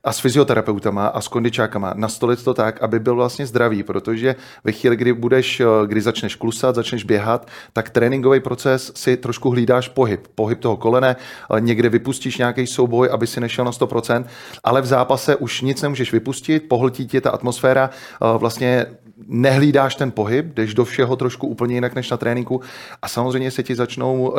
a 0.04 0.14
s 0.14 0.20
fyzioterapeutama 0.20 1.08
a 1.08 1.22
s 1.22 1.28
kondičákama. 1.28 1.94
Nastolit 1.96 2.44
to 2.44 2.54
tak, 2.54 2.82
aby 2.84 3.00
byl 3.00 3.16
vlastně 3.16 3.48
zdravý, 3.48 3.84
protože 3.84 4.36
ve 4.64 4.72
chvíli, 4.72 4.96
kdy 4.96 5.14
budeš, 5.14 5.60
eh, 5.60 5.66
kdy 5.86 6.02
začneš 6.02 6.36
klusat, 6.36 6.76
začneš 6.76 7.04
běhat, 7.04 7.48
tak 7.74 7.90
tréninkový 7.90 8.40
proces 8.40 8.92
si 8.96 9.18
trošku 9.18 9.50
hlídáš 9.50 9.88
pohyb, 9.88 10.28
pohyb 10.36 10.60
toho 10.60 10.78
kolene, 10.78 11.16
eh, 11.16 11.62
někde 11.62 11.90
vypustíš 11.90 12.38
nějaký 12.38 12.68
souboj, 12.68 13.10
aby 13.12 13.28
si 13.28 13.40
nešel 13.40 13.66
na 13.66 13.72
100%, 13.72 14.28
ale 14.64 14.82
v 14.82 14.86
zápase 14.86 15.36
už 15.36 15.62
nic 15.62 15.82
nemůžeš 15.82 16.12
vypustit, 16.12 16.60
pohltí 16.70 17.08
tě 17.08 17.22
ta 17.22 17.30
atmosféra, 17.30 17.90
eh, 17.90 18.38
vlastně 18.38 18.86
nehlídáš 19.28 19.96
ten 19.96 20.12
pohyb, 20.12 20.46
jdeš 20.46 20.74
do 20.74 20.86
všeho 20.86 21.16
trošku 21.16 21.48
úplně 21.48 21.76
jinak 21.76 21.96
než 21.96 22.10
na 22.10 22.18
tréninku 22.18 22.62
a 23.02 23.08
samozřejmě 23.08 23.52
se 23.52 23.64
ti 23.64 23.76
začnou 23.76 24.34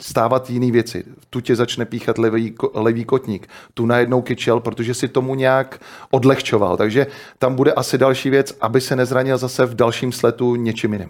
stávat 0.00 0.50
jiné 0.50 0.72
věci. 0.72 1.04
Tu 1.30 1.40
tě 1.40 1.56
začne 1.56 1.84
píchat 1.84 2.18
levý, 2.18 2.54
levý 2.74 3.04
kotník, 3.04 3.48
tu 3.74 3.86
najednou 3.86 4.22
kyčel, 4.22 4.60
protože 4.60 4.94
si 4.94 5.08
tomu 5.08 5.34
nějak 5.34 5.80
odlehčoval. 6.10 6.76
Takže 6.76 7.06
tam 7.38 7.54
bude 7.54 7.72
asi 7.72 7.98
další 7.98 8.30
věc, 8.30 8.56
aby 8.60 8.80
se 8.80 8.96
nezranil 8.96 9.38
zase 9.38 9.66
v 9.66 9.74
dalším 9.74 10.12
sletu 10.12 10.54
něčím 10.54 10.92
jiným. 10.92 11.08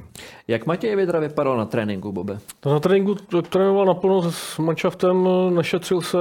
Jak 0.48 0.66
Matěj 0.66 0.96
Vidra 0.96 1.20
vypadal 1.20 1.56
na 1.56 1.64
tréninku, 1.64 2.12
Bobe? 2.12 2.38
Na 2.66 2.80
tréninku 2.80 3.14
trénoval 3.48 3.86
naplno 3.86 4.32
s 4.32 4.58
manšaftem, 4.58 5.28
našetřil 5.50 6.00
se, 6.00 6.18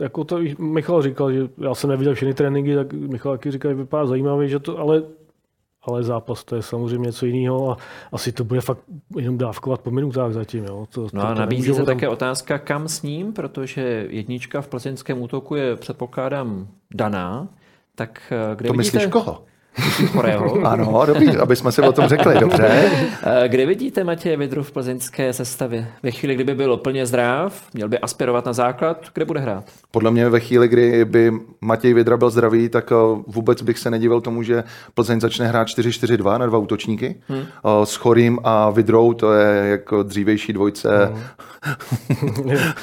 jako 0.00 0.24
to 0.24 0.38
Michal 0.58 1.02
říkal, 1.02 1.32
že 1.32 1.48
já 1.58 1.74
jsem 1.74 1.90
neviděl 1.90 2.14
všechny 2.14 2.34
tréninky, 2.34 2.74
tak 2.74 2.92
Michal 2.92 3.32
taky 3.32 3.50
říkal, 3.50 3.70
že 3.70 3.74
vypadá 3.74 4.06
zajímavý, 4.06 4.48
že 4.48 4.58
to, 4.58 4.78
ale 4.78 5.02
ale 5.88 6.02
zápas 6.02 6.44
to 6.44 6.56
je 6.56 6.62
samozřejmě 6.62 7.06
něco 7.06 7.26
jiného 7.26 7.70
a 7.70 7.76
asi 8.12 8.32
to 8.32 8.44
bude 8.44 8.60
fakt 8.60 8.80
jenom 9.16 9.38
dávkovat 9.38 9.80
po 9.80 9.90
minutách 9.90 10.32
zatím. 10.32 10.64
Jo. 10.64 10.86
To, 10.90 11.06
no 11.12 11.26
a 11.26 11.34
nabízí 11.34 11.70
se 11.70 11.76
tam... 11.76 11.86
také 11.86 12.08
otázka, 12.08 12.58
kam 12.58 12.88
s 12.88 13.02
ním, 13.02 13.32
protože 13.32 14.06
jednička 14.10 14.60
v 14.60 14.68
plzeňském 14.68 15.22
útoku 15.22 15.54
je, 15.54 15.76
předpokládám, 15.76 16.68
daná. 16.94 17.48
Tak 17.94 18.32
eh, 18.32 18.56
kde 18.56 18.68
to 18.68 18.74
vidíte... 18.74 18.96
myslíš 18.96 19.12
koho? 19.12 19.44
Chorého. 20.06 20.60
ano, 20.66 21.02
dobrý, 21.06 21.36
aby 21.36 21.56
jsme 21.56 21.72
si 21.72 21.82
o 21.82 21.92
tom 21.92 22.08
řekli, 22.08 22.40
dobře. 22.40 22.90
Eh, 23.22 23.48
kde 23.48 23.66
vidíte 23.66 24.04
Matěje 24.04 24.36
Vidru 24.36 24.62
v 24.62 24.70
plzeňské 24.70 25.32
sestavě? 25.32 25.88
Ve 26.02 26.10
chvíli, 26.10 26.34
kdyby 26.34 26.54
byl 26.54 26.76
plně 26.76 27.06
zdrav, 27.06 27.62
měl 27.74 27.88
by 27.88 27.98
aspirovat 27.98 28.46
na 28.46 28.52
základ, 28.52 29.06
kde 29.14 29.24
bude 29.24 29.40
hrát? 29.40 29.64
Podle 29.90 30.10
mě 30.10 30.28
ve 30.28 30.40
chvíli, 30.40 30.68
kdy 30.68 31.04
by 31.04 31.32
Matěj 31.60 31.94
Vidra 31.94 32.16
byl 32.16 32.30
zdravý, 32.30 32.68
tak 32.68 32.92
eh, 32.92 32.94
vůbec 33.26 33.62
bych 33.62 33.78
se 33.78 33.90
nedivil 33.90 34.20
tomu, 34.20 34.42
že 34.42 34.64
Plzeň 34.94 35.20
začne 35.20 35.46
hrát 35.46 35.68
4-4-2 35.68 36.38
na 36.38 36.46
dva 36.46 36.58
útočníky. 36.58 37.16
Hmm. 37.28 37.40
Eh, 37.40 37.86
s 37.86 37.94
Chorým 37.94 38.38
a 38.44 38.70
Vidrou, 38.70 39.12
to 39.12 39.32
je 39.32 39.68
jako 39.68 40.02
dřívější 40.02 40.52
dvojce 40.52 41.06
hmm. 41.06 41.22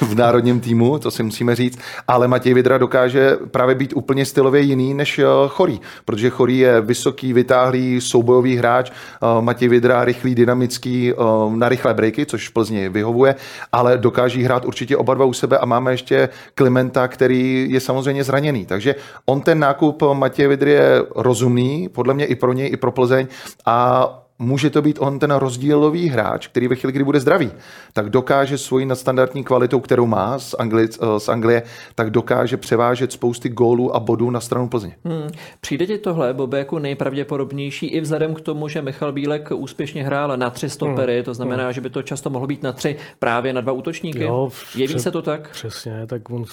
v 0.00 0.14
národním 0.14 0.60
týmu, 0.60 0.98
to 0.98 1.10
si 1.10 1.22
musíme 1.22 1.54
říct. 1.54 1.78
Ale 2.08 2.28
Matěj 2.28 2.54
Vidra 2.54 2.78
dokáže 2.78 3.36
právě 3.50 3.74
být 3.74 3.92
úplně 3.96 4.26
stylově 4.26 4.60
jiný 4.60 4.94
než 4.94 5.20
Chorý, 5.48 5.80
protože 6.04 6.30
Chorý 6.30 6.58
je 6.58 6.80
vysoký, 6.84 7.32
vytáhlý, 7.32 8.00
soubojový 8.00 8.56
hráč, 8.56 8.90
eh, 8.90 9.26
Matěj 9.40 9.68
Vidra, 9.68 10.04
rychlý, 10.04 10.34
dynamický 10.34 11.12
eh, 11.12 11.16
na 11.56 11.68
rychlé 11.68 11.94
breaky, 11.94 12.26
což 12.26 12.48
v 12.48 12.52
Plzni 12.52 12.88
vyhovuje, 12.88 13.34
ale 13.72 13.98
dokáží 13.98 14.42
hrát 14.42 14.64
určitě 14.64 14.96
oba 14.96 15.14
dva 15.14 15.24
u 15.24 15.32
sebe 15.32 15.58
a 15.58 15.66
máme 15.66 15.92
ještě 15.92 16.28
Klimenta, 16.54 17.08
který 17.08 17.66
je 17.70 17.80
samozřejmě 17.80 18.24
zraněný. 18.24 18.66
Takže 18.66 18.94
on 19.26 19.40
ten 19.40 19.58
nákup 19.58 20.02
Matěje 20.12 20.48
Vidry 20.48 20.70
je 20.70 21.02
rozumný, 21.16 21.88
podle 21.88 22.14
mě 22.14 22.26
i 22.26 22.34
pro 22.34 22.52
něj, 22.52 22.68
i 22.72 22.76
pro 22.76 22.92
Plzeň 22.92 23.26
a 23.66 24.23
může 24.38 24.70
to 24.70 24.82
být 24.82 24.98
on 25.00 25.18
ten 25.18 25.30
rozdílový 25.30 26.08
hráč, 26.08 26.46
který 26.46 26.68
ve 26.68 26.76
chvíli, 26.76 26.92
kdy 26.92 27.04
bude 27.04 27.20
zdravý, 27.20 27.50
tak 27.92 28.10
dokáže 28.10 28.58
svoji 28.58 28.86
nadstandardní 28.86 29.44
kvalitou, 29.44 29.80
kterou 29.80 30.06
má 30.06 30.38
z, 30.38 30.54
Anglie, 30.58 30.88
eh, 31.02 31.20
z 31.20 31.28
Anglie, 31.28 31.62
tak 31.94 32.10
dokáže 32.10 32.56
převážet 32.56 33.12
spousty 33.12 33.48
gólů 33.48 33.96
a 33.96 34.00
bodů 34.00 34.30
na 34.30 34.40
stranu 34.40 34.68
Plzně. 34.68 34.96
Hmm. 35.04 35.28
Přijde 35.60 35.86
ti 35.86 35.98
tohle, 35.98 36.34
Bobe, 36.34 36.58
jako 36.58 36.78
nejpravděpodobnější 36.78 37.86
i 37.86 38.00
vzhledem 38.00 38.34
k 38.34 38.40
tomu, 38.40 38.68
že 38.68 38.82
Michal 38.82 39.12
Bílek 39.12 39.48
úspěšně 39.54 40.04
hrál 40.04 40.36
na 40.36 40.50
tři 40.50 40.70
stopery, 40.70 41.14
hmm. 41.14 41.24
to 41.24 41.34
znamená, 41.34 41.64
hmm. 41.64 41.72
že 41.72 41.80
by 41.80 41.90
to 41.90 42.02
často 42.02 42.30
mohlo 42.30 42.46
být 42.46 42.62
na 42.62 42.72
tři 42.72 42.96
právě 43.18 43.52
na 43.52 43.60
dva 43.60 43.72
útočníky. 43.72 44.22
Jo, 44.22 44.50
Jeví 44.76 44.98
se 44.98 45.10
to 45.10 45.22
tak? 45.22 45.50
Přesně, 45.50 46.06
tak 46.06 46.30
on 46.30 46.44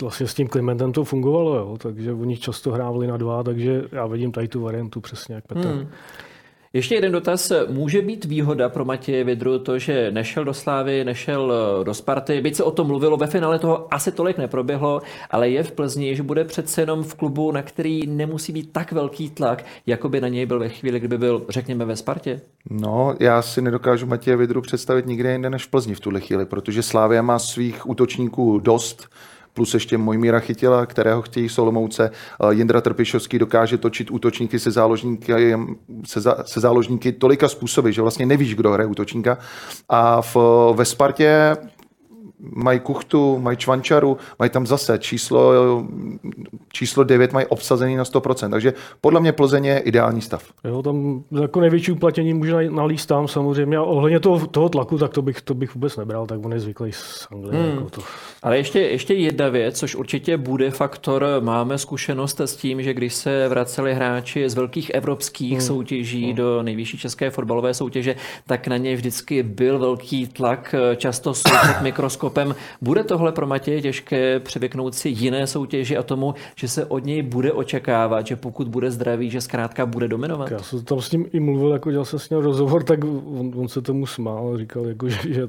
vlastně 0.00 0.26
s 0.26 0.34
tím 0.34 0.48
Klimentem 0.48 0.92
to 0.92 1.04
fungovalo, 1.04 1.56
jo, 1.56 1.76
takže 1.78 2.12
oni 2.12 2.36
často 2.36 2.70
hrávali 2.70 3.06
na 3.06 3.16
dva, 3.16 3.42
takže 3.42 3.82
já 3.92 4.06
vidím 4.06 4.32
tady 4.32 4.48
tu 4.48 4.60
variantu 4.60 5.00
přesně 5.00 5.34
jak 5.34 5.46
Petr. 5.46 5.68
Hmm. 5.68 5.88
Ještě 6.72 6.94
jeden 6.94 7.12
dotaz. 7.12 7.52
Může 7.68 8.02
být 8.02 8.24
výhoda 8.24 8.68
pro 8.68 8.84
Matěje 8.84 9.24
Vidru 9.24 9.58
to, 9.58 9.78
že 9.78 10.10
nešel 10.10 10.44
do 10.44 10.54
Slávy, 10.54 11.04
nešel 11.04 11.52
eh, 11.52 11.84
do 11.84 11.94
Sparty, 11.94 12.40
byť 12.40 12.56
se 12.56 12.62
o 12.62 12.70
tom 12.70 12.86
mluvilo, 12.86 13.16
ve 13.16 13.26
finále 13.26 13.58
toho 13.58 13.94
asi 13.94 14.12
tolik 14.12 14.38
neproběhlo, 14.38 15.02
ale 15.30 15.50
je 15.50 15.62
v 15.62 15.72
Plzni, 15.72 16.16
že 16.16 16.22
bude 16.22 16.44
přece 16.44 16.82
jenom 16.82 17.02
v 17.02 17.14
klubu, 17.14 17.52
na 17.52 17.62
který 17.62 18.06
nemusí 18.06 18.52
být 18.52 18.72
tak 18.72 18.92
velký 18.92 19.30
tlak, 19.30 19.64
jako 19.86 20.08
by 20.08 20.20
na 20.20 20.28
něj 20.28 20.46
byl 20.46 20.58
ve 20.58 20.68
chvíli, 20.68 20.98
kdyby 20.98 21.18
byl, 21.18 21.42
řekněme, 21.48 21.84
ve 21.84 21.96
Spartě? 21.96 22.40
No, 22.70 23.14
já 23.20 23.42
si 23.42 23.62
nedokážu 23.62 24.06
Matěje 24.06 24.36
Vidru 24.36 24.60
představit 24.60 25.06
nikde 25.06 25.32
jinde 25.32 25.50
než 25.50 25.64
v 25.64 25.70
Plzni 25.70 25.94
v 25.94 26.00
tuhle 26.00 26.20
chvíli, 26.20 26.46
protože 26.46 26.82
Slávia 26.82 27.22
má 27.22 27.38
svých 27.38 27.88
útočníků 27.88 28.58
dost, 28.58 29.08
plus 29.58 29.74
ještě 29.74 29.98
Mojmíra 29.98 30.40
Chytila, 30.40 30.86
kterého 30.86 31.22
chtějí 31.22 31.48
Solomouce. 31.48 32.10
Jindra 32.50 32.80
Trpišovský 32.80 33.38
dokáže 33.38 33.78
točit 33.78 34.10
útočníky 34.10 34.58
se 34.58 34.70
záložníky, 34.70 35.56
se, 36.06 36.20
za, 36.20 36.36
se 36.46 36.60
záložníky 36.60 37.12
tolika 37.12 37.48
způsoby, 37.48 37.90
že 37.90 38.02
vlastně 38.02 38.26
nevíš, 38.26 38.54
kdo 38.54 38.70
hraje 38.72 38.86
útočníka. 38.86 39.38
A 39.88 40.22
v, 40.22 40.36
ve 40.74 40.84
Spartě 40.84 41.56
mají 42.40 42.80
kuchtu, 42.80 43.38
mají 43.38 43.56
čvančaru, 43.56 44.16
mají 44.38 44.50
tam 44.50 44.66
zase 44.66 44.98
číslo, 44.98 45.52
číslo 46.72 47.04
9 47.04 47.32
mají 47.32 47.46
obsazený 47.46 47.96
na 47.96 48.04
100%, 48.04 48.50
takže 48.50 48.72
podle 49.00 49.20
mě 49.20 49.32
Plzeň 49.32 49.64
je 49.64 49.78
ideální 49.78 50.20
stav. 50.20 50.44
Jo, 50.64 50.82
tam 50.82 51.24
jako 51.40 51.60
největší 51.60 51.92
uplatnění 51.92 52.34
může 52.34 52.70
nalíst 52.70 53.08
tam 53.08 53.28
samozřejmě 53.28 53.76
a 53.76 53.82
ohledně 53.82 54.20
toho, 54.20 54.46
toho 54.46 54.68
tlaku, 54.68 54.98
tak 54.98 55.12
to 55.12 55.22
bych, 55.22 55.40
to 55.42 55.54
bych 55.54 55.74
vůbec 55.74 55.96
nebral, 55.96 56.26
tak 56.26 56.44
on 56.44 56.52
je 56.52 56.60
zvyklý 56.60 56.92
z 56.92 57.28
Anglie. 57.32 57.62
Hmm. 57.62 57.70
Jako 57.70 57.90
to. 57.90 58.02
Ale 58.42 58.56
ještě, 58.56 58.80
ještě 58.80 59.14
jedna 59.14 59.48
věc, 59.48 59.78
což 59.78 59.94
určitě 59.94 60.36
bude 60.36 60.70
faktor, 60.70 61.26
máme 61.40 61.78
zkušenost 61.78 62.40
s 62.40 62.56
tím, 62.56 62.82
že 62.82 62.94
když 62.94 63.14
se 63.14 63.48
vraceli 63.48 63.94
hráči 63.94 64.48
z 64.48 64.54
velkých 64.54 64.90
evropských 64.90 65.52
hmm. 65.52 65.60
soutěží 65.60 66.24
hmm. 66.24 66.34
do 66.34 66.62
nejvyšší 66.62 66.98
české 66.98 67.30
fotbalové 67.30 67.74
soutěže, 67.74 68.16
tak 68.46 68.68
na 68.68 68.76
ně 68.76 68.96
vždycky 68.96 69.42
byl 69.42 69.78
velký 69.78 70.26
tlak, 70.26 70.74
často 70.96 71.34
jsou 71.34 71.50
pod 71.80 71.82
mikroskopem. 72.28 72.54
Bude 72.80 73.04
tohle 73.04 73.32
pro 73.32 73.46
Matěje 73.46 73.82
těžké 73.82 74.40
přivyknout 74.40 74.94
si 74.94 75.08
jiné 75.08 75.46
soutěži 75.46 75.96
a 75.96 76.02
tomu, 76.02 76.34
že 76.56 76.68
se 76.68 76.84
od 76.84 77.04
něj 77.04 77.22
bude 77.22 77.52
očekávat, 77.52 78.26
že 78.26 78.36
pokud 78.36 78.68
bude 78.68 78.90
zdravý, 78.90 79.30
že 79.30 79.40
zkrátka 79.40 79.86
bude 79.86 80.08
dominovat? 80.08 80.50
Já 80.50 80.58
jsem 80.58 80.84
tam 80.84 81.00
s 81.00 81.12
ním 81.12 81.26
i 81.32 81.40
mluvil, 81.40 81.72
jako 81.72 81.90
dělal 81.90 82.04
jsem 82.04 82.18
s 82.18 82.30
ním 82.30 82.40
rozhovor, 82.40 82.82
tak 82.82 83.04
on, 83.04 83.52
on 83.56 83.68
se 83.68 83.82
tomu 83.82 84.06
smál, 84.06 84.58
říkal, 84.58 84.86
jako, 84.86 85.08
že, 85.08 85.18
že 85.34 85.48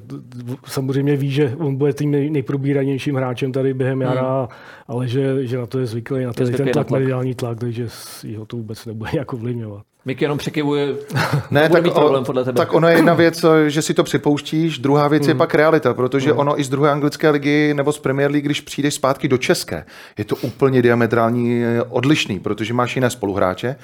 samozřejmě 0.65 1.15
ví, 1.15 1.31
že 1.31 1.55
on 1.57 1.75
bude 1.75 1.93
tím 1.93 2.11
nej, 2.11 2.29
nejprobíranějším 2.29 3.15
hráčem 3.15 3.51
tady 3.51 3.73
během 3.73 4.01
jara, 4.01 4.39
hmm. 4.39 4.47
ale 4.87 5.07
že, 5.07 5.47
že 5.47 5.57
na 5.57 5.65
to 5.65 5.79
je 5.79 5.85
zvyklý, 5.85 6.23
na 6.23 6.33
to 6.33 6.43
je 6.43 6.49
ten 6.49 6.71
tlak, 6.71 6.87
tlak, 6.87 6.99
mediální 6.99 7.35
tlak, 7.35 7.59
takže 7.59 7.87
jeho 8.23 8.45
to 8.45 8.57
vůbec 8.57 8.85
nebude 8.85 9.09
jako 9.17 9.35
ovlivňovat. 9.35 9.83
Mik 10.09 10.21
jenom 10.21 10.37
překivuje. 10.37 10.95
Ne, 11.51 11.69
tak, 11.69 11.93
problém 11.93 12.23
podle 12.23 12.43
tebe. 12.43 12.57
tak 12.57 12.73
ono 12.73 12.87
je 12.87 12.95
jedna 12.95 13.13
věc, 13.13 13.45
že 13.67 13.81
si 13.81 13.93
to 13.93 14.03
připouštíš, 14.03 14.79
druhá 14.79 15.07
věc 15.07 15.23
hmm. 15.23 15.29
je 15.29 15.35
pak 15.35 15.55
realita, 15.55 15.93
protože 15.93 16.29
hmm. 16.29 16.39
ono 16.39 16.59
i 16.59 16.63
z 16.63 16.69
druhé 16.69 16.91
anglické 16.91 17.29
ligy 17.29 17.73
nebo 17.73 17.91
z 17.91 17.99
Premier 17.99 18.31
League, 18.31 18.45
když 18.45 18.61
přijdeš 18.61 18.93
zpátky 18.93 19.27
do 19.27 19.37
České, 19.37 19.85
je 20.17 20.25
to 20.25 20.35
úplně 20.35 20.81
diametrální 20.81 21.63
odlišný, 21.89 22.39
protože 22.39 22.73
máš 22.73 22.95
jiné 22.95 23.09
spoluhráče, 23.09 23.75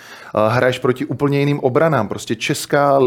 hraješ 0.50 0.80
proti 0.80 1.06
úplně 1.06 1.40
jiným 1.40 1.60
obranám, 1.60 2.08
prostě 2.08 2.36
česká 2.36 3.00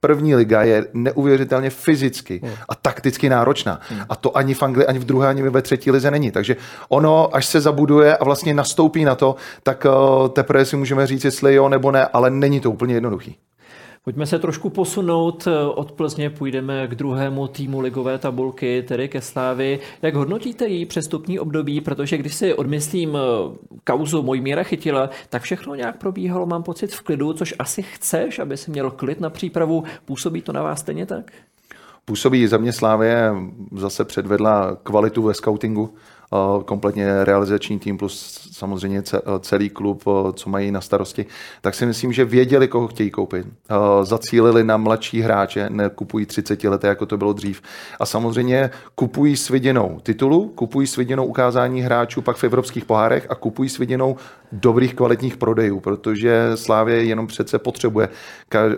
první 0.00 0.34
liga 0.34 0.62
je 0.62 0.86
neuvěřitelně 0.94 1.70
fyzicky 1.70 2.40
hmm. 2.42 2.52
a 2.68 2.74
takticky 2.74 3.28
náročná. 3.28 3.80
Hmm. 3.88 4.00
A 4.08 4.16
to 4.16 4.36
ani 4.36 4.54
v 4.54 4.62
Anglii, 4.62 4.86
ani 4.86 4.98
v 4.98 5.04
druhé, 5.04 5.28
ani 5.28 5.42
ve 5.42 5.62
třetí 5.62 5.90
lize 5.90 6.10
není. 6.10 6.30
Takže 6.30 6.56
ono, 6.88 7.36
až 7.36 7.46
se 7.46 7.60
zabuduje 7.60 8.16
a 8.16 8.24
vlastně 8.24 8.54
nastoupí 8.54 9.04
na 9.04 9.14
to, 9.14 9.36
tak 9.62 9.84
uh, 9.84 10.28
teprve 10.28 10.64
si 10.64 10.76
můžeme 10.76 11.06
říct, 11.06 11.24
jestli 11.24 11.54
jo 11.54 11.68
nebo 11.68 11.90
ne, 11.90 12.06
ale 12.06 12.30
není 12.30 12.60
to 12.60 12.70
úplně 12.70 12.94
jednoduchý. 12.94 13.36
Pojďme 14.04 14.26
se 14.26 14.38
trošku 14.38 14.70
posunout 14.70 15.48
od 15.74 15.92
Plzně, 15.92 16.30
půjdeme 16.30 16.88
k 16.88 16.94
druhému 16.94 17.48
týmu 17.48 17.80
ligové 17.80 18.18
tabulky, 18.18 18.84
tedy 18.88 19.08
ke 19.08 19.20
Slávy. 19.20 19.80
Jak 20.02 20.14
hodnotíte 20.14 20.66
její 20.66 20.86
přestupní 20.86 21.38
období, 21.38 21.80
protože 21.80 22.18
když 22.18 22.34
si 22.34 22.54
odmyslím 22.54 23.18
kauzu 23.84 24.22
Mojmíra 24.22 24.62
chytila, 24.62 25.10
tak 25.28 25.42
všechno 25.42 25.74
nějak 25.74 25.98
probíhalo, 25.98 26.46
mám 26.46 26.62
pocit, 26.62 26.94
v 26.94 27.02
klidu, 27.02 27.32
což 27.32 27.54
asi 27.58 27.82
chceš, 27.82 28.38
aby 28.38 28.56
si 28.56 28.70
měl 28.70 28.90
klid 28.90 29.20
na 29.20 29.30
přípravu. 29.30 29.84
Působí 30.04 30.42
to 30.42 30.52
na 30.52 30.62
vás 30.62 30.80
stejně 30.80 31.06
tak? 31.06 31.32
Působí 32.04 32.46
za 32.46 32.58
mě 32.58 32.72
Slávě, 32.72 33.32
zase 33.76 34.04
předvedla 34.04 34.76
kvalitu 34.82 35.22
ve 35.22 35.34
scoutingu 35.34 35.94
kompletně 36.64 37.24
realizační 37.24 37.78
tým 37.78 37.98
plus 37.98 38.48
samozřejmě 38.52 39.02
celý 39.40 39.70
klub, 39.70 40.04
co 40.32 40.50
mají 40.50 40.70
na 40.70 40.80
starosti, 40.80 41.26
tak 41.60 41.74
si 41.74 41.86
myslím, 41.86 42.12
že 42.12 42.24
věděli, 42.24 42.68
koho 42.68 42.88
chtějí 42.88 43.10
koupit. 43.10 43.46
Zacílili 44.02 44.64
na 44.64 44.76
mladší 44.76 45.20
hráče, 45.20 45.70
nekupují 45.70 46.26
30 46.26 46.64
leté, 46.64 46.88
jako 46.88 47.06
to 47.06 47.16
bylo 47.16 47.32
dřív. 47.32 47.62
A 48.00 48.06
samozřejmě 48.06 48.70
kupují 48.94 49.36
s 49.36 49.48
viděnou 49.48 50.00
titulu, 50.02 50.48
kupují 50.48 50.86
s 50.86 50.96
viděnou 50.96 51.24
ukázání 51.26 51.82
hráčů 51.82 52.22
pak 52.22 52.36
v 52.36 52.44
evropských 52.44 52.84
pohárech 52.84 53.26
a 53.30 53.34
kupují 53.34 53.68
s 53.68 53.78
viděnou 53.78 54.16
dobrých 54.52 54.94
kvalitních 54.94 55.36
prodejů, 55.36 55.80
protože 55.80 56.50
Slávě 56.54 57.04
jenom 57.04 57.26
přece 57.26 57.58
potřebuje 57.58 58.08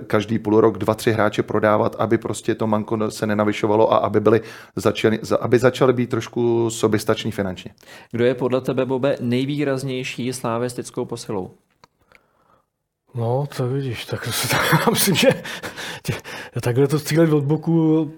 každý 0.06 0.38
půl 0.38 0.60
rok 0.60 0.78
dva, 0.78 0.94
tři 0.94 1.12
hráče 1.12 1.42
prodávat, 1.42 1.96
aby 1.98 2.18
prostě 2.18 2.54
to 2.54 2.66
manko 2.66 3.10
se 3.10 3.26
nenavyšovalo 3.26 3.92
a 3.92 3.96
aby, 3.96 4.20
byli 4.20 4.40
začali, 4.76 5.18
aby 5.40 5.58
začali 5.58 5.92
být 5.92 6.10
trošku 6.10 6.70
soběstační. 6.70 7.32
Kdo 8.10 8.24
je 8.24 8.34
podle 8.34 8.60
tebe, 8.60 8.86
Bobe, 8.86 9.16
nejvýraznější 9.20 10.32
slávistickou 10.32 11.04
posilou? 11.04 11.50
No, 13.14 13.46
tak 13.56 13.66
vidíš, 13.66 14.04
tak, 14.04 14.28
tak 14.50 14.72
já 14.86 14.90
myslím, 14.90 15.14
že 15.14 15.28
tě, 16.02 16.12
takhle 16.60 16.88
to 16.88 17.00
cílit 17.00 17.32
od 17.32 17.44
boku 17.44 18.12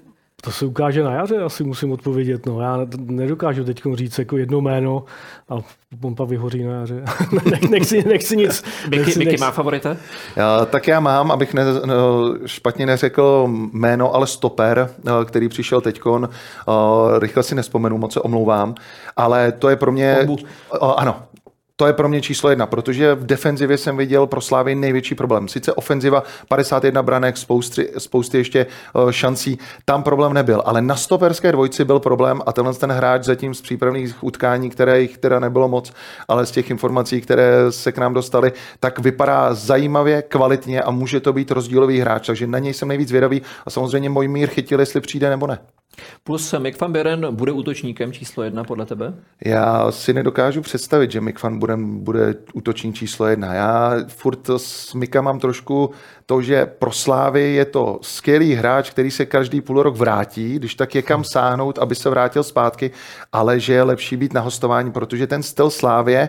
to 0.45 0.51
se 0.51 0.67
ukáže 0.67 1.03
na 1.03 1.13
jaře, 1.13 1.39
asi 1.39 1.65
musím 1.65 1.93
odpovědět. 1.93 2.47
No, 2.47 2.61
já 2.61 2.79
nedokážu 2.99 3.65
teď 3.65 3.83
říct 3.95 4.19
jako 4.19 4.37
jedno 4.37 4.61
jméno 4.61 5.05
a 5.49 5.55
pompa 6.01 6.25
vyhoří 6.25 6.65
na 6.65 6.73
jaře. 6.73 7.05
nechci, 7.71 8.05
nechci 8.09 8.37
nic. 8.37 8.65
Miky, 8.89 9.19
Miky 9.19 9.37
má 9.37 9.51
favorita? 9.51 9.97
Já, 10.37 10.65
tak 10.65 10.89
já 10.89 11.01
mám, 11.01 11.31
abych 11.31 11.55
ne, 11.55 11.65
no, 11.85 12.35
špatně 12.47 12.87
neřekl 12.87 13.49
jméno, 13.73 14.15
ale 14.15 14.27
stoper, 14.27 14.91
eh, 15.07 15.25
který 15.25 15.49
přišel 15.49 15.81
teďkon. 15.81 16.29
Eh, 16.29 17.19
rychle 17.19 17.43
si 17.43 17.55
nespomenu, 17.55 17.99
moc 17.99 18.13
se 18.13 18.21
omlouvám, 18.21 18.75
ale 19.17 19.53
to 19.53 19.69
je 19.69 19.77
pro 19.77 19.93
mě... 19.93 20.19
Ombu. 20.21 20.37
Ano, 20.97 21.23
to 21.77 21.87
je 21.87 21.93
pro 21.93 22.09
mě 22.09 22.21
číslo 22.21 22.51
jedna, 22.51 22.67
protože 22.67 23.15
v 23.15 23.27
defenzivě 23.27 23.79
jsem 23.79 23.97
viděl 23.97 24.27
pro 24.27 24.41
Slávy 24.41 24.75
největší 24.75 25.15
problém. 25.15 25.49
Sice 25.49 25.73
ofenziva 25.73 26.23
51 26.49 27.03
branek, 27.03 27.37
spousty, 27.37 27.91
spousty 27.99 28.39
ještě 28.39 28.67
uh, 28.95 29.11
šancí, 29.11 29.59
tam 29.85 30.03
problém 30.03 30.33
nebyl, 30.33 30.63
ale 30.65 30.83
na 30.83 30.97
stoperské 30.97 31.53
dvojci 31.53 31.85
byl 31.85 32.01
problém 32.01 32.41
a 32.47 32.53
tenhle 32.53 32.75
ten 32.75 32.93
hráč 32.93 33.25
zatím 33.25 33.55
z 33.55 33.61
přípravných 33.61 34.25
utkání, 34.25 34.71
které 34.71 35.01
jich 35.01 35.19
teda 35.19 35.41
nebylo 35.41 35.69
moc, 35.69 35.93
ale 36.29 36.47
z 36.47 36.51
těch 36.51 36.71
informací, 36.71 37.21
které 37.21 37.53
se 37.71 37.93
k 37.93 37.99
nám 37.99 38.15
dostaly, 38.15 38.53
tak 38.81 38.99
vypadá 38.99 39.55
zajímavě, 39.55 40.23
kvalitně 40.23 40.83
a 40.83 40.91
může 40.91 41.21
to 41.21 41.33
být 41.33 41.51
rozdílový 41.51 42.01
hráč, 42.01 42.27
takže 42.27 42.47
na 42.47 42.59
něj 42.59 42.75
jsem 42.75 42.89
nejvíc 42.89 43.13
vědavý 43.13 43.43
a 43.67 43.71
samozřejmě 43.71 44.11
můj 44.11 44.29
mír 44.29 44.49
chytil, 44.49 44.81
jestli 44.81 45.01
přijde 45.01 45.31
nebo 45.31 45.47
ne. 45.47 45.59
Plus 46.25 46.55
Mick 46.59 46.81
van 46.81 46.93
Buren 46.93 47.27
bude 47.31 47.53
útočníkem 47.53 48.13
číslo 48.13 48.43
jedna 48.43 48.65
podle 48.65 48.87
tebe? 48.87 49.15
Já 49.45 49.91
si 49.91 50.13
nedokážu 50.13 50.63
představit, 50.63 51.11
že 51.11 51.21
Mick 51.21 51.43
van 51.43 51.59
Buren 51.59 51.99
bude 52.05 52.35
útočník 52.55 52.95
číslo 52.95 53.27
jedna. 53.27 53.55
Já 53.55 53.95
furt 54.09 54.51
s 54.57 54.95
Mika 54.95 55.23
mám 55.23 55.41
trošku 55.41 55.91
to, 56.27 56.43
že 56.43 56.67
pro 56.67 56.93
Slávy 56.93 57.55
je 57.55 57.65
to 57.65 57.99
skvělý 58.03 58.55
hráč, 58.55 58.91
který 58.91 59.11
se 59.11 59.27
každý 59.27 59.61
půl 59.61 59.83
rok 59.83 59.97
vrátí, 59.97 60.55
když 60.55 60.75
tak 60.75 60.95
je 60.95 61.03
kam 61.03 61.25
sáhnout, 61.25 61.79
aby 61.79 61.95
se 61.95 62.11
vrátil 62.11 62.43
zpátky, 62.43 62.91
ale 63.33 63.61
že 63.61 63.73
je 63.73 63.83
lepší 63.83 64.17
být 64.17 64.33
na 64.33 64.41
hostování, 64.41 64.93
protože 64.93 65.27
ten 65.27 65.43
styl 65.43 65.71
Slávě, 65.71 66.29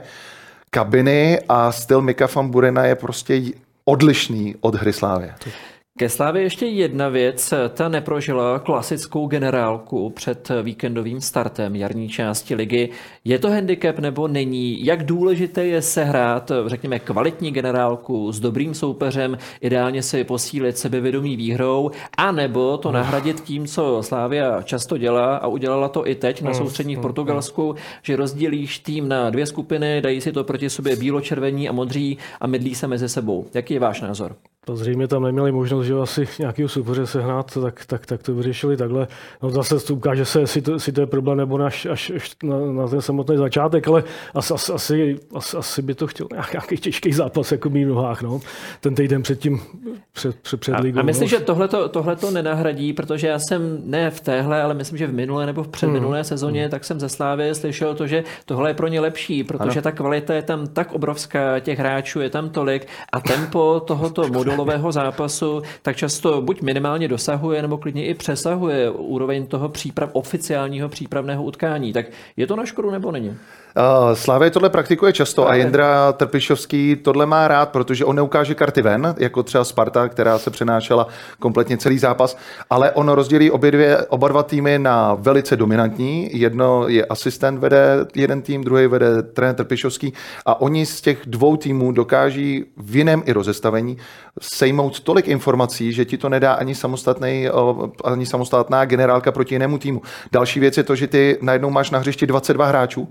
kabiny 0.69 1.39
a 1.49 1.71
styl 1.71 2.01
Mika 2.01 2.27
van 2.35 2.49
Burena 2.49 2.85
je 2.85 2.95
prostě 2.95 3.41
odlišný 3.85 4.55
od 4.61 4.75
hry 4.75 4.93
Slávě. 4.93 5.35
Ke 5.99 6.09
Slávě 6.09 6.41
ještě 6.41 6.65
jedna 6.65 7.09
věc. 7.09 7.53
Ta 7.73 7.89
neprožila 7.89 8.59
klasickou 8.59 9.27
generálku 9.27 10.09
před 10.09 10.51
víkendovým 10.63 11.21
startem 11.21 11.75
jarní 11.75 12.09
části 12.09 12.55
ligy. 12.55 12.89
Je 13.25 13.39
to 13.39 13.49
handicap 13.49 13.99
nebo 13.99 14.27
není? 14.27 14.85
Jak 14.85 15.05
důležité 15.05 15.65
je 15.65 15.81
sehrát, 15.81 16.51
řekněme, 16.65 16.99
kvalitní 16.99 17.51
generálku 17.51 18.31
s 18.31 18.39
dobrým 18.39 18.73
soupeřem, 18.73 19.37
ideálně 19.61 20.03
si 20.03 20.23
posílit 20.23 20.77
sebevědomí 20.77 21.35
výhrou, 21.35 21.91
anebo 22.17 22.77
to 22.77 22.91
nahradit 22.91 23.41
tím, 23.41 23.67
co 23.67 24.03
Slávia 24.03 24.61
často 24.61 24.97
dělá 24.97 25.35
a 25.35 25.47
udělala 25.47 25.87
to 25.89 26.07
i 26.07 26.15
teď 26.15 26.41
na 26.41 26.53
soustřední 26.53 26.95
v 26.95 26.97
mm, 26.97 27.01
Portugalsku, 27.01 27.75
že 28.03 28.15
rozdílíš 28.15 28.79
tým 28.79 29.07
na 29.07 29.29
dvě 29.29 29.45
skupiny, 29.45 30.01
dají 30.01 30.21
si 30.21 30.31
to 30.31 30.43
proti 30.43 30.69
sobě 30.69 30.95
bílo-červení 30.95 31.69
a 31.69 31.71
modří 31.71 32.17
a 32.41 32.47
mydlí 32.47 32.75
se 32.75 32.87
mezi 32.87 33.09
sebou. 33.09 33.45
Jaký 33.53 33.73
je 33.73 33.79
váš 33.79 34.01
názor? 34.01 34.35
To 34.65 34.75
zřejmě 34.75 35.07
tam 35.07 35.23
neměli 35.23 35.51
možnost, 35.51 35.85
že 35.85 35.93
asi 35.93 36.27
nějakého 36.39 36.69
soupeře 36.69 37.07
sehnat, 37.07 37.57
tak, 37.61 37.85
tak, 37.85 38.05
tak 38.05 38.23
to 38.23 38.33
vyřešili 38.33 38.77
takhle. 38.77 39.07
No 39.43 39.49
zase 39.49 39.79
to 39.79 39.93
ukáže 39.93 40.25
se, 40.25 40.39
jestli 40.39 40.61
to, 40.61 40.73
jestli 40.73 40.91
to 40.91 41.01
je 41.01 41.07
problém 41.07 41.37
nebo 41.37 41.61
až, 41.61 41.85
až, 41.85 42.11
až 42.15 42.35
na, 42.43 42.59
na, 42.59 42.87
ten 42.87 43.01
samotný 43.01 43.37
začátek, 43.37 43.87
ale 43.87 44.03
asi, 44.33 44.53
asi, 44.53 44.71
asi, 44.71 45.19
asi, 45.35 45.57
asi 45.57 45.81
by 45.81 45.95
to 45.95 46.07
chtěl 46.07 46.27
nějaký 46.51 46.77
těžký 46.77 47.13
zápas 47.13 47.51
jako 47.51 47.69
mý 47.69 47.85
nohách, 47.85 48.21
no. 48.21 48.39
ten 48.81 48.95
týden 48.95 49.21
předtím, 49.21 49.61
před, 50.13 50.35
před, 50.35 50.59
před 50.59 50.79
ligou. 50.79 50.97
A, 50.99 51.01
a 51.01 51.05
myslím, 51.05 51.25
no. 51.25 51.29
že 51.29 51.39
tohle 51.89 52.15
to 52.15 52.31
nenahradí, 52.31 52.93
protože 52.93 53.27
já 53.27 53.39
jsem 53.39 53.81
ne 53.85 54.11
v 54.11 54.21
téhle, 54.21 54.61
ale 54.61 54.73
myslím, 54.73 54.97
že 54.97 55.07
v 55.07 55.13
minulé 55.13 55.45
nebo 55.45 55.63
v 55.63 55.67
předminulé 55.67 56.17
hmm. 56.17 56.23
sezóně, 56.23 56.61
hmm. 56.61 56.71
tak 56.71 56.83
jsem 56.83 56.99
ze 56.99 57.09
Slávy 57.09 57.55
slyšel 57.55 57.95
to, 57.95 58.07
že 58.07 58.23
tohle 58.45 58.69
je 58.69 58.73
pro 58.73 58.87
ně 58.87 58.99
lepší, 58.99 59.43
protože 59.43 59.79
ano. 59.79 59.81
ta 59.81 59.91
kvalita 59.91 60.33
je 60.33 60.41
tam 60.41 60.67
tak 60.67 60.93
obrovská, 60.93 61.59
těch 61.59 61.79
hráčů 61.79 62.21
je 62.21 62.29
tam 62.29 62.49
tolik 62.49 62.87
a 63.11 63.19
tempo 63.19 63.79
tohoto 63.79 64.27
modu 64.27 64.54
fotbalového 64.55 64.91
zápasu 64.91 65.61
tak 65.81 65.97
často 65.97 66.41
buď 66.41 66.61
minimálně 66.61 67.07
dosahuje, 67.07 67.61
nebo 67.61 67.77
klidně 67.77 68.05
i 68.05 68.13
přesahuje 68.13 68.89
úroveň 68.89 69.47
toho 69.47 69.69
příprav, 69.69 70.09
oficiálního 70.13 70.89
přípravného 70.89 71.43
utkání. 71.43 71.93
Tak 71.93 72.05
je 72.37 72.47
to 72.47 72.55
na 72.55 72.65
škodu 72.65 72.91
nebo 72.91 73.11
není? 73.11 73.37
Slávě 74.13 74.51
tohle 74.51 74.69
praktikuje 74.69 75.13
často 75.13 75.49
a 75.49 75.55
Jindra 75.55 76.13
Trpišovský 76.13 76.95
tohle 76.95 77.25
má 77.25 77.47
rád, 77.47 77.69
protože 77.69 78.05
on 78.05 78.15
neukáže 78.15 78.55
karty 78.55 78.81
ven, 78.81 79.15
jako 79.17 79.43
třeba 79.43 79.63
Sparta, 79.63 80.09
která 80.09 80.39
se 80.39 80.51
přenášela 80.51 81.07
kompletně 81.39 81.77
celý 81.77 81.97
zápas, 81.97 82.37
ale 82.69 82.91
on 82.91 83.09
rozdělí 83.09 83.51
obě 83.51 83.71
dvě, 83.71 83.97
oba 84.05 84.27
dva 84.27 84.43
týmy 84.43 84.79
na 84.79 85.13
velice 85.13 85.57
dominantní. 85.57 86.29
Jedno 86.39 86.87
je 86.87 87.05
asistent, 87.05 87.59
vede 87.59 88.05
jeden 88.15 88.41
tým, 88.41 88.63
druhý 88.63 88.87
vede 88.87 89.23
trenér 89.23 89.55
Trpišovský 89.55 90.13
a 90.45 90.61
oni 90.61 90.85
z 90.85 91.01
těch 91.01 91.17
dvou 91.25 91.57
týmů 91.57 91.91
dokáží 91.91 92.65
v 92.77 92.95
jiném 92.95 93.23
i 93.25 93.33
rozestavení 93.33 93.97
sejmout 94.41 94.99
tolik 94.99 95.27
informací, 95.27 95.93
že 95.93 96.05
ti 96.05 96.17
to 96.17 96.29
nedá 96.29 96.53
ani, 96.53 96.75
samostatný, 96.75 97.47
ani 98.03 98.25
samostatná 98.25 98.85
generálka 98.85 99.31
proti 99.31 99.55
jinému 99.55 99.77
týmu. 99.77 100.01
Další 100.31 100.59
věc 100.59 100.77
je 100.77 100.83
to, 100.83 100.95
že 100.95 101.07
ty 101.07 101.37
najednou 101.41 101.69
máš 101.69 101.91
na 101.91 101.99
hřišti 101.99 102.27
22 102.27 102.65
hráčů, 102.65 103.09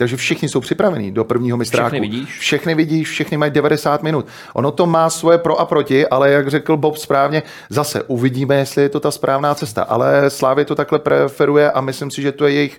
takže 0.00 0.16
všichni 0.16 0.48
jsou 0.48 0.60
připravení 0.60 1.12
do 1.12 1.24
prvního 1.24 1.56
mistráku. 1.56 1.88
Všechny 1.88 2.00
vidíš? 2.00 2.38
Všechny 2.38 2.74
vidíš, 2.74 3.08
všechny 3.10 3.36
mají 3.36 3.52
90 3.52 4.02
minut. 4.02 4.26
Ono 4.54 4.70
to 4.70 4.86
má 4.86 5.10
svoje 5.10 5.38
pro 5.38 5.60
a 5.60 5.66
proti, 5.66 6.06
ale 6.06 6.30
jak 6.30 6.48
řekl 6.48 6.76
Bob 6.76 6.96
správně, 6.96 7.42
zase 7.70 8.02
uvidíme, 8.02 8.56
jestli 8.56 8.82
je 8.82 8.88
to 8.88 9.00
ta 9.00 9.10
správná 9.10 9.54
cesta. 9.54 9.82
Ale 9.82 10.30
Slávě 10.30 10.64
to 10.64 10.74
takhle 10.74 10.98
preferuje 10.98 11.70
a 11.70 11.80
myslím 11.80 12.10
si, 12.10 12.22
že 12.22 12.32
to 12.32 12.46
je 12.46 12.52
jejich 12.52 12.78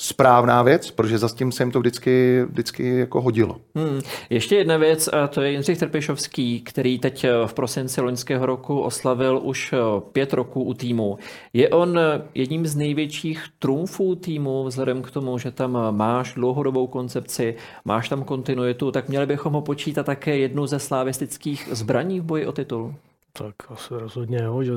správná 0.00 0.62
věc, 0.62 0.90
protože 0.90 1.18
za 1.18 1.28
tím 1.28 1.52
se 1.52 1.62
jim 1.62 1.70
to 1.70 1.80
vždycky, 1.80 2.44
vždycky 2.50 2.98
jako 2.98 3.20
hodilo. 3.20 3.56
Hmm. 3.74 4.00
Ještě 4.30 4.56
jedna 4.56 4.76
věc, 4.76 5.08
a 5.08 5.26
to 5.26 5.42
je 5.42 5.50
Jindřich 5.50 5.78
Trpišovský, 5.78 6.60
který 6.60 6.98
teď 6.98 7.24
eh, 7.24 7.30
v 7.46 7.54
prosinci 7.54 8.00
loňského 8.00 8.46
roku 8.46 8.80
oslavil 8.80 9.40
už 9.42 9.72
eh, 9.72 9.76
pět 10.12 10.32
roků 10.32 10.62
u 10.62 10.74
týmu. 10.74 11.18
Je 11.52 11.68
on 11.68 11.98
eh, 11.98 12.22
jedním 12.34 12.66
z 12.66 12.76
největších 12.76 13.44
trumfů 13.58 14.14
týmu, 14.14 14.64
vzhledem 14.64 15.02
k 15.02 15.10
tomu, 15.10 15.38
že 15.38 15.50
tam 15.50 15.96
máš 15.96 16.34
dlouhodobou 16.34 16.86
koncepci, 16.86 17.54
máš 17.84 18.08
tam 18.08 18.24
kontinuitu, 18.24 18.90
tak 18.90 19.08
měli 19.08 19.26
bychom 19.26 19.52
ho 19.52 19.62
počítat 19.62 20.06
také 20.06 20.36
jednu 20.36 20.66
ze 20.66 20.78
slavistických 20.78 21.68
zbraní 21.72 22.20
v 22.20 22.24
boji 22.24 22.46
o 22.46 22.52
titul? 22.52 22.94
Tak 23.32 23.54
asi 23.68 23.94
rozhodně, 23.94 24.38
jo, 24.42 24.62
že 24.62 24.72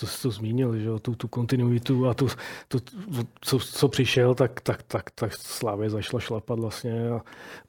to, 0.00 0.06
to, 0.22 0.30
zmínil, 0.30 0.76
že 0.76 0.88
tu, 1.02 1.14
tu 1.14 1.28
kontinuitu 1.28 2.08
a 2.08 2.14
tu, 2.14 2.28
tu, 2.68 2.78
co, 3.40 3.58
co, 3.58 3.88
přišel, 3.88 4.34
tak, 4.34 4.60
tak, 4.60 4.82
tak, 4.82 5.10
tak 5.10 5.34
Slávě 5.34 5.90
zašla 5.90 6.20
šlapat 6.20 6.58
vlastně. 6.58 7.10
A 7.10 7.20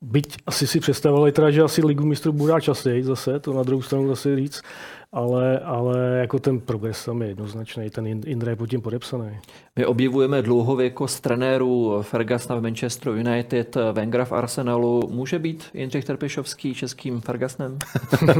byť 0.02 0.38
asi 0.46 0.68
si 0.68 0.80
představovali 0.80 1.32
teda, 1.32 1.52
že 1.52 1.62
asi 1.62 1.86
ligu 1.86 2.06
mistrů 2.06 2.32
bude 2.34 2.62
častěji 2.62 3.04
zase, 3.04 3.40
to 3.40 3.54
na 3.54 3.64
druhou 3.64 3.82
stranu 3.82 4.08
zase 4.08 4.36
říct, 4.36 4.62
ale, 5.12 5.60
ale 5.60 6.18
jako 6.20 6.40
ten 6.40 6.60
progres 6.60 7.06
tam 7.06 7.22
je 7.22 7.28
jednoznačný, 7.28 7.90
ten 7.90 8.08
Indra 8.08 8.50
je 8.50 8.56
pod 8.56 8.70
tím 8.70 8.82
podepsaný. 8.82 9.30
My 9.76 9.86
objevujeme 9.86 10.42
dlouhověkost 10.42 11.22
trenérů 11.22 12.02
Fergusona 12.02 12.60
v 12.60 12.62
Manchesteru 12.62 13.16
United, 13.16 13.78
Wengra 13.92 14.26
v 14.26 14.32
Arsenalu. 14.32 15.02
Může 15.12 15.40
být 15.40 15.64
Jindřich 15.74 16.06
Trpišovský 16.06 16.74
českým 16.74 17.22
Fergusonem? 17.22 17.78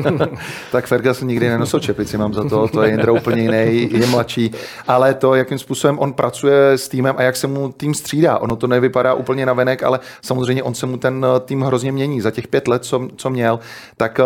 tak 0.72 0.88
Ferguson 0.88 1.28
nikdy 1.28 1.50
nenosil 1.50 1.80
čepici, 1.80 2.18
mám 2.18 2.34
za 2.34 2.50
to, 2.50 2.68
to 2.68 2.84
je 2.84 2.90
Jindra 2.90 3.14
úplně 3.14 3.42
jiný, 3.42 3.90
je 3.92 4.08
mladší, 4.08 4.52
ale 4.88 5.14
to, 5.14 5.36
jakým 5.36 5.60
způsobem 5.60 6.00
on 6.00 6.14
pracuje 6.14 6.72
s 6.72 6.88
týmem 6.88 7.16
a 7.18 7.24
jak 7.24 7.36
se 7.36 7.48
mu 7.48 7.72
tým 7.72 7.94
střídá, 7.94 8.38
ono 8.38 8.56
to 8.56 8.68
nevypadá 8.68 9.14
úplně 9.14 9.46
na 9.46 9.54
venek, 9.54 9.84
ale 9.84 10.00
samozřejmě 10.22 10.64
on 10.64 10.74
se 10.74 10.86
mu 10.86 10.98
ten 10.98 11.26
tým 11.46 11.62
hrozně 11.62 11.92
mění. 11.92 12.22
Za 12.22 12.32
těch 12.32 12.48
pět 12.48 12.68
let, 12.68 12.86
co, 12.86 13.08
co 13.16 13.30
měl, 13.30 13.60
tak 13.98 14.20
eh, 14.20 14.24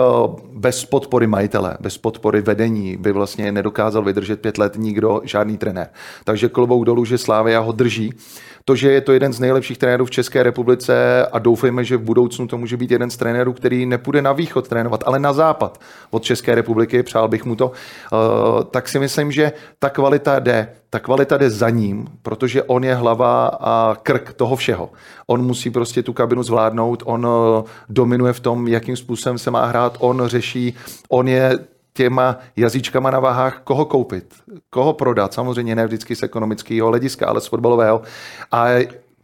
bez 0.54 0.86
podpory 0.86 1.28
majitele, 1.28 1.78
bez 1.80 1.98
podpory 1.98 2.33
nábory 2.34 2.42
vedení 2.42 2.98
by 2.98 3.12
vlastně 3.12 3.52
nedokázal 3.52 4.04
vydržet 4.04 4.42
pět 4.42 4.58
let 4.58 4.74
nikdo, 4.78 5.22
žádný 5.24 5.58
trenér. 5.58 5.90
Takže 6.24 6.50
klobouk 6.50 6.86
dolů, 6.86 7.06
že 7.06 7.18
Slávia 7.18 7.60
ho 7.60 7.72
drží. 7.72 8.14
To, 8.66 8.76
že 8.76 8.92
je 8.92 9.02
to 9.02 9.12
jeden 9.12 9.34
z 9.34 9.40
nejlepších 9.40 9.78
trenérů 9.78 10.06
v 10.06 10.12
České 10.12 10.44
republice 10.44 11.26
a 11.32 11.40
doufejme, 11.40 11.84
že 11.84 11.98
v 11.98 12.02
budoucnu 12.02 12.48
to 12.48 12.58
může 12.58 12.78
být 12.78 12.92
jeden 12.92 13.10
z 13.10 13.18
trenérů, 13.18 13.54
který 13.54 13.86
nepůjde 13.86 14.22
na 14.22 14.32
východ 14.32 14.68
trénovat, 14.68 15.04
ale 15.06 15.20
na 15.20 15.34
západ 15.34 15.80
od 16.12 16.24
České 16.24 16.56
republiky, 16.56 17.04
přál 17.04 17.28
bych 17.28 17.46
mu 17.46 17.56
to, 17.56 17.68
uh, 17.68 18.64
tak 18.72 18.88
si 18.90 19.00
myslím, 19.00 19.32
že 19.32 19.52
ta 19.80 19.90
kvalita 19.90 20.40
jde. 20.40 20.68
Ta 20.90 21.00
kvalita 21.00 21.38
jde 21.38 21.50
za 21.50 21.70
ním, 21.70 22.08
protože 22.22 22.64
on 22.64 22.84
je 22.84 22.96
hlava 22.96 23.48
a 23.48 23.96
krk 24.04 24.34
toho 24.34 24.56
všeho. 24.56 24.90
On 25.28 25.42
musí 25.42 25.70
prostě 25.70 26.04
tu 26.04 26.14
kabinu 26.14 26.44
zvládnout, 26.44 27.04
on 27.06 27.26
uh, 27.26 27.64
dominuje 27.90 28.34
v 28.34 28.40
tom, 28.40 28.68
jakým 28.68 28.96
způsobem 28.96 29.38
se 29.38 29.52
má 29.52 29.66
hrát, 29.66 29.98
on 30.00 30.22
řeší, 30.26 30.76
on 31.10 31.28
je 31.28 31.60
těma 31.94 32.38
jazyčkama 32.56 33.12
na 33.12 33.20
váhách, 33.20 33.62
koho 33.64 33.86
koupit, 33.86 34.34
koho 34.70 34.94
prodat, 34.94 35.34
samozřejmě 35.34 35.76
ne 35.76 35.86
vždycky 35.86 36.16
z 36.16 36.24
ekonomického 36.24 36.88
hlediska, 36.88 37.28
ale 37.28 37.42
z 37.42 37.48
fotbalového. 37.48 38.02
A 38.52 38.68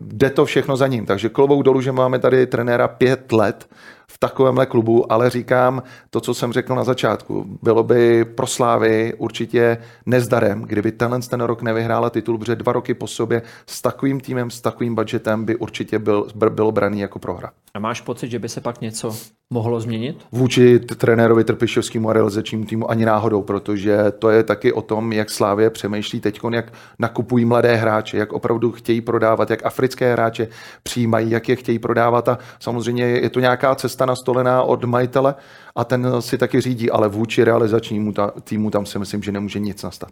jde 0.02 0.30
to 0.30 0.46
všechno 0.46 0.78
za 0.78 0.88
ním. 0.88 1.06
Takže 1.06 1.30
klobouk 1.30 1.64
dolů, 1.64 1.82
že 1.82 1.92
máme 1.92 2.20
tady 2.20 2.48
trenéra 2.48 2.88
pět 2.88 3.32
let, 3.32 3.70
v 4.12 4.18
takovémhle 4.20 4.66
klubu, 4.66 5.12
ale 5.12 5.30
říkám 5.30 5.84
to, 6.10 6.22
co 6.22 6.34
jsem 6.34 6.54
řekl 6.54 6.76
na 6.76 6.84
začátku. 6.84 7.58
Bylo 7.62 7.84
by 7.84 8.26
pro 8.26 8.48
Slávy 8.48 9.14
určitě 9.18 9.78
nezdarem, 10.06 10.62
kdyby 10.62 10.92
tenhle 10.92 11.20
ten 11.20 11.42
rok 11.42 11.62
nevyhrála 11.62 12.10
titul, 12.10 12.38
protože 12.38 12.56
dva 12.56 12.74
roky 12.74 12.94
po 12.94 13.08
sobě 13.08 13.42
s 13.68 13.82
takovým 13.82 14.20
týmem, 14.20 14.50
s 14.50 14.62
takovým 14.62 14.96
budgetem 14.96 15.46
by 15.46 15.56
určitě 15.56 16.00
byl, 16.00 16.28
bylo 16.50 16.72
braný 16.72 17.00
jako 17.00 17.20
prohra. 17.20 17.52
A 17.74 17.80
máš 17.80 18.02
pocit, 18.02 18.32
že 18.32 18.40
by 18.40 18.50
se 18.50 18.62
pak 18.62 18.82
něco 18.82 19.16
mohlo 19.54 19.80
změnit? 19.80 20.26
Vůči 20.32 20.80
trenérovi 20.80 21.44
Trpišovskému 21.44 22.10
a 22.10 22.14
realizačnímu 22.14 22.66
týmu 22.66 22.92
ani 22.92 23.06
náhodou, 23.06 23.42
protože 23.42 23.98
to 24.20 24.30
je 24.30 24.44
taky 24.44 24.74
o 24.74 24.82
tom, 24.82 25.14
jak 25.14 25.30
Slávě 25.30 25.70
přemýšlí 25.70 26.20
teď, 26.20 26.40
jak 26.52 26.74
nakupují 27.00 27.46
mladé 27.46 27.76
hráče, 27.76 28.18
jak 28.18 28.34
opravdu 28.34 28.72
chtějí 28.72 29.02
prodávat, 29.02 29.50
jak 29.50 29.66
africké 29.66 30.12
hráče 30.14 30.48
přijímají, 30.84 31.32
jak 31.32 31.50
je 31.50 31.56
chtějí 31.56 31.80
prodávat 31.80 32.30
a 32.30 32.38
samozřejmě 32.60 33.06
je 33.06 33.30
to 33.30 33.40
nějaká 33.40 33.76
cesta 33.76 33.99
nastolená 34.06 34.64
od 34.64 34.84
majitele 34.84 35.36
a 35.76 35.84
ten 35.84 36.08
si 36.20 36.38
taky 36.38 36.62
řídí, 36.62 36.92
ale 36.92 37.08
vůči 37.08 37.44
realizačnímu 37.44 38.14
týmu 38.44 38.72
tam 38.72 38.86
si 38.86 39.00
myslím, 39.00 39.24
že 39.24 39.32
nemůže 39.32 39.60
nic 39.60 39.84
nastat. 39.84 40.10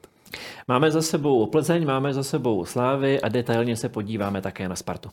Máme 0.68 0.92
za 0.92 1.02
sebou 1.02 1.46
Plzeň, 1.46 1.86
máme 1.86 2.14
za 2.14 2.24
sebou 2.24 2.66
Slávy 2.66 3.22
a 3.22 3.30
detailně 3.30 3.76
se 3.76 3.90
podíváme 3.90 4.42
také 4.42 4.70
na 4.70 4.76
Spartu. 4.76 5.10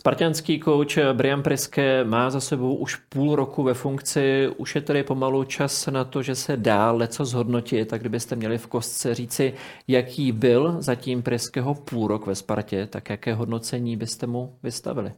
Spartianský 0.00 0.58
kouč 0.58 0.98
Brian 1.12 1.42
Priske 1.42 2.04
má 2.04 2.30
za 2.30 2.40
sebou 2.40 2.74
už 2.74 2.96
půl 2.96 3.36
roku 3.36 3.62
ve 3.62 3.74
funkci, 3.74 4.48
už 4.56 4.74
je 4.74 4.80
tedy 4.80 5.02
pomalu 5.02 5.44
čas 5.44 5.86
na 5.86 6.04
to, 6.04 6.22
že 6.22 6.34
se 6.34 6.56
dá 6.56 6.92
leco 6.92 7.24
zhodnotit, 7.24 7.88
tak 7.88 8.00
kdybyste 8.00 8.36
měli 8.36 8.58
v 8.58 8.66
kostce 8.66 9.14
říci, 9.14 9.54
jaký 9.88 10.32
byl 10.32 10.76
zatím 10.78 11.22
Priskeho 11.22 11.74
půl 11.74 12.08
rok 12.08 12.26
ve 12.26 12.34
Spartě, 12.34 12.86
tak 12.86 13.10
jaké 13.10 13.34
hodnocení 13.34 13.96
byste 13.96 14.26
mu 14.26 14.56
vystavili? 14.62 15.12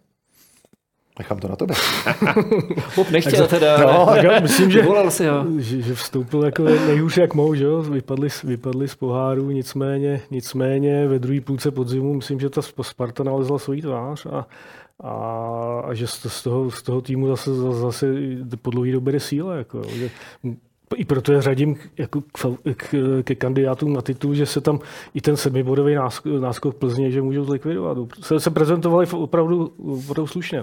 Nechám 1.19 1.39
to 1.39 1.49
na 1.49 1.57
tebe. 1.57 1.75
Bob 2.97 3.11
nechtěl 3.11 3.47
teda. 3.47 3.79
No, 3.79 4.15
já 4.15 4.41
myslím, 4.41 4.71
že, 4.71 4.87
si 5.09 5.27
ho. 5.27 5.45
Že, 5.59 5.83
že, 5.83 5.95
vstoupil 5.95 6.45
jako 6.45 6.63
nejhůř 6.65 7.17
jak 7.17 7.35
mohl, 7.35 7.55
že 7.55 7.65
jo? 7.65 7.83
Vypadli, 7.83 8.29
vypadli 8.45 8.89
z 8.89 8.95
poháru, 8.95 9.51
nicméně, 9.51 10.23
nicméně 10.31 11.09
ve 11.09 11.19
druhé 11.19 11.41
půlce 11.41 11.71
podzimu 11.71 12.15
myslím, 12.15 12.41
že 12.41 12.51
ta 12.51 12.63
Sparta 12.83 13.25
nalezla 13.25 13.59
svůj 13.59 13.83
tvář 13.83 14.27
a, 14.27 14.47
a, 15.01 15.83
a 15.87 15.95
že 15.95 16.07
z 16.07 16.43
toho, 16.43 16.71
z 16.71 16.83
toho 16.83 17.01
týmu 17.01 17.29
zase, 17.29 17.55
zase 17.55 18.07
po 18.63 18.71
dlouhý 18.71 18.93
době 18.93 19.13
jde 19.13 19.21
síla. 19.21 19.57
Jako, 19.57 19.83
že 19.89 20.11
i 20.97 21.05
proto 21.05 21.33
je 21.33 21.43
řadím 21.43 21.77
jako 21.99 22.21
k, 22.21 22.57
k, 22.77 22.95
ke 23.25 23.35
kandidátům 23.35 23.93
na 23.93 24.03
titul, 24.03 24.35
že 24.35 24.47
se 24.47 24.61
tam 24.61 24.81
i 25.15 25.21
ten 25.21 25.37
sedmibodový 25.37 25.95
náskok, 25.95 26.33
náskok 26.41 26.77
Plzně, 26.77 27.11
že 27.11 27.23
můžou 27.23 27.45
zlikvidovat. 27.45 27.99
Se, 28.21 28.41
se 28.41 28.51
prezentovali 28.51 29.07
opravdu, 29.07 29.73
opravdu 30.09 30.27
slušně. 30.27 30.63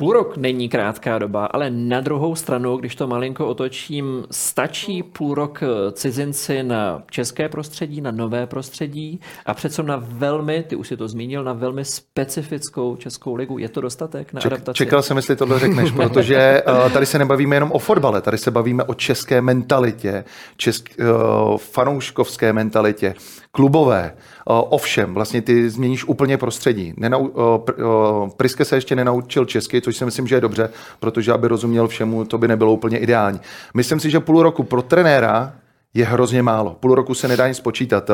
Půl 0.00 0.12
rok 0.12 0.36
není 0.36 0.68
krátká 0.68 1.18
doba, 1.18 1.46
ale 1.46 1.70
na 1.70 2.00
druhou 2.00 2.34
stranu, 2.34 2.76
když 2.76 2.94
to 2.94 3.06
malinko 3.06 3.46
otočím, 3.46 4.24
stačí 4.30 5.02
půl 5.02 5.34
rok 5.34 5.60
cizinci 5.92 6.62
na 6.62 7.02
české 7.10 7.48
prostředí, 7.48 8.00
na 8.00 8.10
nové 8.10 8.46
prostředí 8.46 9.20
a 9.46 9.54
přece 9.54 9.82
na 9.82 10.02
velmi, 10.02 10.62
ty 10.62 10.76
už 10.76 10.88
si 10.88 10.96
to 10.96 11.08
zmínil, 11.08 11.44
na 11.44 11.52
velmi 11.52 11.84
specifickou 11.84 12.96
českou 12.96 13.34
ligu. 13.34 13.58
Je 13.58 13.68
to 13.68 13.80
dostatek 13.80 14.32
na 14.32 14.40
Ček, 14.40 14.52
adaptaci? 14.52 14.76
Čekal 14.76 15.02
jsem, 15.02 15.16
jestli 15.16 15.36
tohle 15.36 15.58
řekneš, 15.58 15.90
protože 15.96 16.62
uh, 16.66 16.92
tady 16.92 17.06
se 17.06 17.18
nebavíme 17.18 17.56
jenom 17.56 17.72
o 17.72 17.78
fotbale, 17.78 18.20
tady 18.20 18.38
se 18.38 18.50
bavíme 18.50 18.84
o 18.84 18.94
české 18.94 19.40
mentalitě 19.40 20.24
česk, 20.56 20.88
uh, 20.98 21.56
fanouškovské 21.56 22.52
mentalitě, 22.52 23.14
klubové. 23.50 24.14
Uh, 24.50 24.60
ovšem, 24.68 25.14
vlastně 25.14 25.42
ty 25.42 25.70
změníš 25.70 26.04
úplně 26.04 26.36
prostředí. 26.38 26.94
Nenau, 26.96 27.28
pr, 27.58 27.84
uh, 27.84 28.28
Priske 28.36 28.64
se 28.64 28.76
ještě 28.76 28.96
nenaučil 28.96 29.44
česky, 29.44 29.80
což 29.80 29.96
si 29.96 30.04
myslím, 30.04 30.26
že 30.26 30.34
je 30.34 30.40
dobře, 30.40 30.70
protože 31.00 31.32
aby 31.32 31.48
rozuměl 31.48 31.88
všemu, 31.88 32.24
to 32.24 32.38
by 32.38 32.48
nebylo 32.48 32.72
úplně 32.72 32.98
ideální. 32.98 33.40
Myslím 33.74 34.00
si, 34.00 34.10
že 34.10 34.20
půl 34.20 34.42
roku 34.42 34.62
pro 34.62 34.82
trenéra 34.82 35.52
je 35.94 36.04
hrozně 36.04 36.42
málo. 36.42 36.76
Půl 36.80 36.94
roku 36.94 37.14
se 37.14 37.28
nedá 37.28 37.48
nic 37.48 37.56
spočítat. 37.56 38.10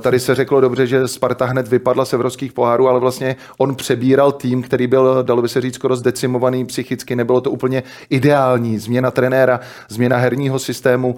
Tady 0.00 0.20
se 0.20 0.34
řeklo 0.34 0.60
dobře, 0.60 0.86
že 0.86 1.08
Sparta 1.08 1.44
hned 1.44 1.68
vypadla 1.68 2.04
z 2.04 2.12
evropských 2.12 2.52
pohárů, 2.52 2.88
ale 2.88 3.00
vlastně 3.00 3.36
on 3.58 3.74
přebíral 3.74 4.32
tým, 4.32 4.62
který 4.62 4.86
byl, 4.86 5.22
dalo 5.22 5.42
by 5.42 5.48
se 5.48 5.60
říct, 5.60 5.74
skoro 5.74 5.96
zdecimovaný 5.96 6.64
psychicky. 6.64 7.16
Nebylo 7.16 7.40
to 7.40 7.50
úplně 7.50 7.82
ideální. 8.10 8.78
Změna 8.78 9.10
trenéra, 9.10 9.60
změna 9.88 10.16
herního 10.16 10.58
systému. 10.58 11.16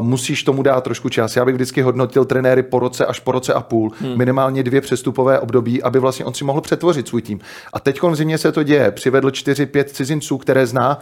Musíš 0.00 0.42
tomu 0.42 0.62
dát 0.62 0.84
trošku 0.84 1.08
čas. 1.08 1.36
Já 1.36 1.44
bych 1.44 1.54
vždycky 1.54 1.82
hodnotil 1.82 2.24
trenéry 2.24 2.62
po 2.62 2.78
roce 2.78 3.06
až 3.06 3.20
po 3.20 3.32
roce 3.32 3.52
a 3.52 3.60
půl. 3.60 3.92
Hmm. 4.00 4.18
Minimálně 4.18 4.62
dvě 4.62 4.80
přestupové 4.80 5.40
období, 5.40 5.82
aby 5.82 5.98
vlastně 5.98 6.24
on 6.24 6.34
si 6.34 6.44
mohl 6.44 6.60
přetvořit 6.60 7.08
svůj 7.08 7.22
tým. 7.22 7.40
A 7.72 7.80
teď 7.80 8.02
v 8.02 8.14
zimě 8.14 8.38
se 8.38 8.52
to 8.52 8.62
děje. 8.62 8.90
Přivedl 8.90 9.28
4-5 9.28 9.84
cizinců, 9.84 10.38
které 10.38 10.66
zná. 10.66 10.98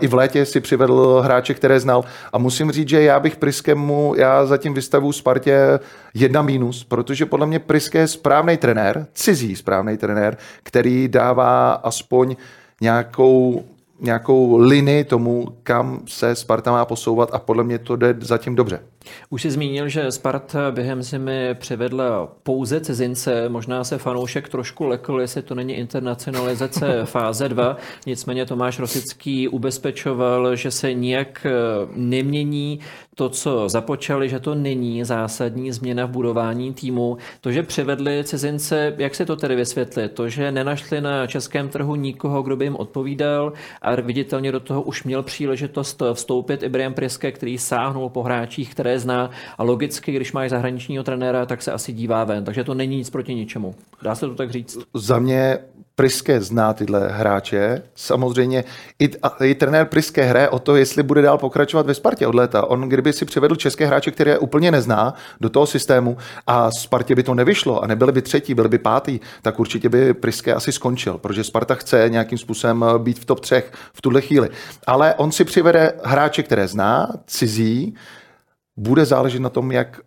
I 0.00 0.06
v 0.06 0.14
létě 0.14 0.44
si 0.44 0.60
přivedl 0.60 1.20
hráče, 1.24 1.54
které 1.54 1.80
znal. 1.80 2.04
A 2.32 2.38
musím 2.38 2.70
říct, 2.72 2.88
že 2.88 3.02
já 3.02 3.20
bych 3.20 3.36
Priske 3.36 3.74
mu 3.74 4.14
já 4.16 4.46
zatím 4.46 4.74
vystavu 4.74 5.12
Spartě 5.12 5.80
jedna 6.14 6.42
mínus, 6.42 6.84
protože 6.84 7.26
podle 7.26 7.46
mě 7.46 7.58
Priske 7.58 7.98
je 7.98 8.08
správný 8.08 8.56
trenér, 8.56 9.06
cizí 9.12 9.56
správný 9.56 9.96
trenér, 9.96 10.36
který 10.62 11.08
dává 11.08 11.72
aspoň 11.72 12.36
nějakou 12.80 13.64
nějakou 14.00 14.56
linii 14.58 15.04
tomu, 15.04 15.48
kam 15.62 16.00
se 16.06 16.34
Sparta 16.34 16.70
má 16.70 16.84
posouvat 16.84 17.30
a 17.32 17.38
podle 17.38 17.64
mě 17.64 17.78
to 17.78 17.96
jde 17.96 18.16
zatím 18.20 18.54
dobře. 18.54 18.80
Už 19.30 19.42
jsi 19.42 19.50
zmínil, 19.50 19.88
že 19.88 20.12
Sparta 20.12 20.70
během 20.70 21.02
zimy 21.02 21.54
přivedla 21.54 22.28
pouze 22.42 22.80
cizince, 22.80 23.48
možná 23.48 23.84
se 23.84 23.98
fanoušek 23.98 24.48
trošku 24.48 24.86
lekl, 24.86 25.20
jestli 25.20 25.42
to 25.42 25.54
není 25.54 25.74
internacionalizace 25.74 27.00
fáze 27.04 27.48
2, 27.48 27.76
nicméně 28.06 28.46
Tomáš 28.46 28.78
Rosický 28.78 29.48
ubezpečoval, 29.48 30.56
že 30.56 30.70
se 30.70 30.94
nijak 30.94 31.46
eh, 31.46 31.52
nemění 31.94 32.80
to, 33.18 33.28
co 33.28 33.68
započali, 33.68 34.28
že 34.28 34.40
to 34.40 34.54
není 34.54 35.04
zásadní 35.04 35.72
změna 35.72 36.06
v 36.06 36.10
budování 36.10 36.74
týmu. 36.74 37.16
To, 37.40 37.52
že 37.52 37.62
přivedli 37.62 38.24
cizince, 38.24 38.94
jak 38.98 39.14
se 39.14 39.26
to 39.26 39.36
tedy 39.36 39.56
vysvětlit? 39.56 40.12
To, 40.12 40.28
že 40.28 40.52
nenašli 40.52 41.00
na 41.00 41.26
českém 41.26 41.68
trhu 41.68 41.94
nikoho, 41.94 42.42
kdo 42.42 42.56
by 42.56 42.64
jim 42.64 42.76
odpovídal 42.76 43.52
a 43.82 43.94
viditelně 43.94 44.52
do 44.52 44.60
toho 44.60 44.82
už 44.82 45.04
měl 45.04 45.22
příležitost 45.22 46.02
vstoupit 46.12 46.62
Ibrahim 46.62 46.94
Priske, 46.94 47.32
který 47.32 47.58
sáhnul 47.58 48.08
po 48.08 48.22
hráčích, 48.22 48.70
které 48.70 48.97
zná 48.98 49.30
a 49.58 49.62
logicky, 49.62 50.12
když 50.12 50.32
máš 50.32 50.50
zahraničního 50.50 51.04
trenéra, 51.04 51.46
tak 51.46 51.62
se 51.62 51.72
asi 51.72 51.92
dívá 51.92 52.24
ven. 52.24 52.44
Takže 52.44 52.64
to 52.64 52.74
není 52.74 52.96
nic 52.96 53.10
proti 53.10 53.34
ničemu. 53.34 53.74
Dá 54.02 54.14
se 54.14 54.26
to 54.26 54.34
tak 54.34 54.50
říct? 54.50 54.78
Za 54.94 55.18
mě 55.18 55.58
Priske 55.98 56.40
zná 56.40 56.72
tyhle 56.72 57.08
hráče. 57.08 57.82
Samozřejmě 57.94 58.64
i, 58.98 59.10
i 59.44 59.54
trenér 59.54 59.86
Priske 59.86 60.22
hraje 60.22 60.48
o 60.48 60.58
to, 60.58 60.76
jestli 60.76 61.02
bude 61.02 61.22
dál 61.22 61.38
pokračovat 61.38 61.86
ve 61.86 61.94
Spartě 61.94 62.26
od 62.26 62.34
léta. 62.34 62.66
On 62.66 62.80
kdyby 62.80 63.12
si 63.12 63.24
přivedl 63.24 63.56
české 63.56 63.86
hráče, 63.86 64.10
které 64.10 64.38
úplně 64.38 64.70
nezná 64.70 65.14
do 65.40 65.50
toho 65.50 65.66
systému 65.66 66.16
a 66.46 66.70
Spartě 66.70 67.14
by 67.14 67.22
to 67.22 67.34
nevyšlo 67.34 67.82
a 67.82 67.86
nebyli 67.86 68.12
by 68.12 68.22
třetí, 68.22 68.54
byli 68.54 68.68
by 68.68 68.78
pátý, 68.78 69.20
tak 69.42 69.60
určitě 69.60 69.88
by 69.88 70.14
Priske 70.14 70.54
asi 70.54 70.72
skončil, 70.72 71.18
protože 71.18 71.44
Sparta 71.44 71.74
chce 71.74 72.04
nějakým 72.08 72.38
způsobem 72.38 72.84
být 72.98 73.18
v 73.18 73.24
top 73.24 73.40
třech 73.40 73.72
v 73.92 74.02
tuhle 74.02 74.20
chvíli. 74.20 74.48
Ale 74.86 75.14
on 75.14 75.32
si 75.32 75.44
přivede 75.44 75.92
hráče, 76.04 76.42
které 76.42 76.68
zná, 76.68 77.08
cizí, 77.26 77.94
bude 78.78 79.04
záležet 79.04 79.40
na 79.40 79.48
tom, 79.48 79.72
jak 79.72 80.00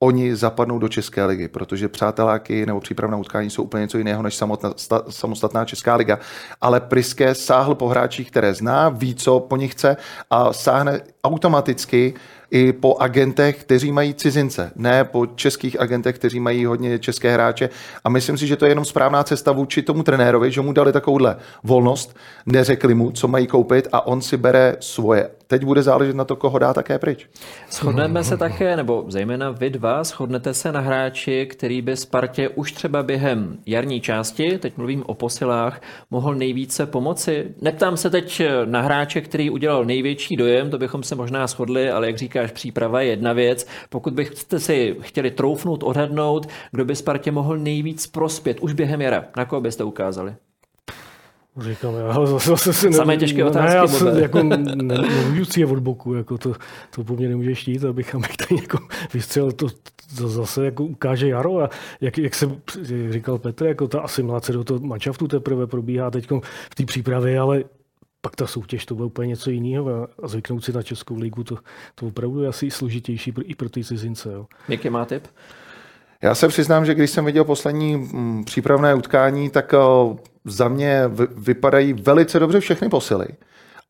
oni 0.00 0.36
zapadnou 0.36 0.78
do 0.78 0.88
České 0.88 1.24
ligy, 1.24 1.48
protože 1.48 1.88
přáteláky 1.88 2.66
nebo 2.66 2.80
přípravná 2.80 3.16
utkání 3.16 3.50
jsou 3.50 3.62
úplně 3.62 3.80
něco 3.80 3.98
jiného 3.98 4.22
než 4.22 4.34
samotná, 4.34 4.72
sta, 4.76 5.02
samostatná 5.08 5.64
Česká 5.64 5.94
liga. 5.96 6.18
Ale 6.60 6.80
Priske 6.80 7.34
sáhl 7.34 7.74
po 7.74 7.88
hráčích, 7.88 8.30
které 8.30 8.54
zná, 8.54 8.88
ví, 8.88 9.14
co 9.14 9.40
po 9.40 9.56
nich 9.56 9.72
chce 9.72 9.96
a 10.30 10.52
sáhne 10.52 11.00
automaticky 11.24 12.14
i 12.50 12.72
po 12.72 12.96
agentech, 12.98 13.60
kteří 13.60 13.92
mají 13.92 14.14
cizince, 14.14 14.72
ne 14.76 15.04
po 15.04 15.26
českých 15.26 15.80
agentech, 15.80 16.18
kteří 16.18 16.40
mají 16.40 16.64
hodně 16.64 16.98
české 16.98 17.32
hráče. 17.32 17.70
A 18.04 18.08
myslím 18.08 18.38
si, 18.38 18.46
že 18.46 18.56
to 18.56 18.64
je 18.64 18.70
jenom 18.70 18.84
správná 18.84 19.24
cesta 19.24 19.52
vůči 19.52 19.82
tomu 19.82 20.02
trenérovi, 20.02 20.50
že 20.50 20.60
mu 20.60 20.72
dali 20.72 20.92
takovouhle 20.92 21.36
volnost, 21.62 22.16
neřekli 22.46 22.94
mu, 22.94 23.10
co 23.10 23.28
mají 23.28 23.46
koupit 23.46 23.88
a 23.92 24.06
on 24.06 24.20
si 24.20 24.36
bere 24.36 24.76
svoje. 24.80 25.30
Teď 25.50 25.64
bude 25.64 25.82
záležet 25.82 26.16
na 26.16 26.24
to, 26.24 26.36
koho 26.36 26.58
dá 26.58 26.74
také 26.74 26.98
pryč. 26.98 27.26
Shodneme 27.70 28.24
se 28.24 28.36
také, 28.36 28.76
nebo 28.76 29.04
zejména 29.08 29.50
vy 29.50 29.70
dva, 29.70 30.04
shodnete 30.04 30.54
se 30.54 30.72
na 30.72 30.80
hráči, 30.80 31.46
který 31.46 31.82
by 31.82 31.96
Spartě 31.96 32.48
už 32.48 32.72
třeba 32.72 33.02
během 33.02 33.58
jarní 33.66 34.00
části, 34.00 34.58
teď 34.58 34.76
mluvím 34.76 35.02
o 35.06 35.14
posilách, 35.14 35.80
mohl 36.10 36.34
nejvíce 36.34 36.86
pomoci. 36.86 37.54
Neptám 37.60 37.96
se 37.96 38.10
teď 38.10 38.42
na 38.64 38.80
hráče, 38.80 39.20
který 39.20 39.50
udělal 39.50 39.84
největší 39.84 40.36
dojem, 40.36 40.70
to 40.70 40.78
bychom 40.78 41.02
se 41.02 41.14
možná 41.14 41.46
shodli, 41.46 41.90
ale 41.90 42.06
jak 42.06 42.18
říkáš, 42.18 42.50
příprava 42.50 43.00
je 43.00 43.10
jedna 43.10 43.32
věc. 43.32 43.66
Pokud 43.88 44.14
byste 44.14 44.58
si 44.60 44.96
chtěli 45.00 45.30
troufnout, 45.30 45.82
odhadnout, 45.82 46.46
kdo 46.70 46.84
by 46.84 46.96
Spartě 46.96 47.32
mohl 47.32 47.58
nejvíc 47.58 48.06
prospět 48.06 48.60
už 48.60 48.72
během 48.72 49.00
jara, 49.00 49.24
na 49.36 49.44
koho 49.44 49.60
byste 49.60 49.84
ukázali? 49.84 50.34
Říkám, 51.60 51.94
já 51.94 52.26
zase, 52.26 52.50
zase 52.50 52.72
si 52.72 52.92
Samé 52.92 53.16
těžké 53.16 53.44
otázky. 53.44 53.68
Ne, 53.68 53.74
já 53.74 53.86
se, 53.86 54.20
jako 54.20 54.42
ne, 54.42 54.56
nemůžu 54.56 55.44
si 55.44 55.60
je 55.60 55.66
od 55.66 55.78
boku, 55.78 56.14
jako 56.14 56.38
to, 56.38 56.52
to 56.94 57.04
po 57.04 57.16
mně 57.16 57.28
nemůže 57.28 57.54
štít, 57.54 57.84
abych, 57.84 58.14
abych 58.14 58.36
tady 58.36 58.60
jako 58.60 58.78
vystřelil 59.14 59.52
to, 59.52 59.66
to 60.18 60.28
zase 60.28 60.64
jako 60.64 60.84
ukáže 60.84 61.28
Jaro 61.28 61.60
a 61.60 61.70
jak, 62.00 62.18
jak 62.18 62.34
se 62.34 62.50
jak 62.88 63.12
říkal 63.12 63.38
Petr, 63.38 63.66
jako 63.66 63.88
ta 63.88 64.00
asimilace 64.00 64.52
do 64.52 64.64
toho 64.64 64.80
manšaftu 64.80 65.28
teprve 65.28 65.66
probíhá 65.66 66.10
teď 66.10 66.30
v 66.70 66.74
té 66.74 66.84
přípravě, 66.84 67.40
ale 67.40 67.64
pak 68.20 68.36
ta 68.36 68.46
soutěž 68.46 68.86
to 68.86 68.94
bude 68.94 69.06
úplně 69.06 69.28
něco 69.28 69.50
jiného 69.50 70.08
a 70.22 70.28
zvyknout 70.28 70.64
si 70.64 70.72
na 70.72 70.82
Českou 70.82 71.16
ligu, 71.16 71.44
to, 71.44 71.58
to 71.94 72.06
opravdu 72.06 72.42
je 72.42 72.48
asi 72.48 72.70
složitější 72.70 73.34
i 73.42 73.54
pro 73.54 73.68
ty 73.68 73.84
cizince. 73.84 74.32
Jo. 74.32 74.46
Jaký 74.68 74.90
má 74.90 75.04
tip? 75.04 75.26
Já 76.22 76.34
se 76.34 76.48
přiznám, 76.48 76.86
že 76.86 76.94
když 76.94 77.10
jsem 77.10 77.24
viděl 77.24 77.44
poslední 77.44 77.96
mm, 77.96 78.44
přípravné 78.44 78.94
utkání, 78.94 79.50
tak 79.50 79.74
za 80.48 80.68
mě 80.68 81.02
vypadají 81.36 81.92
velice 81.92 82.38
dobře 82.38 82.60
všechny 82.60 82.88
posily. 82.88 83.26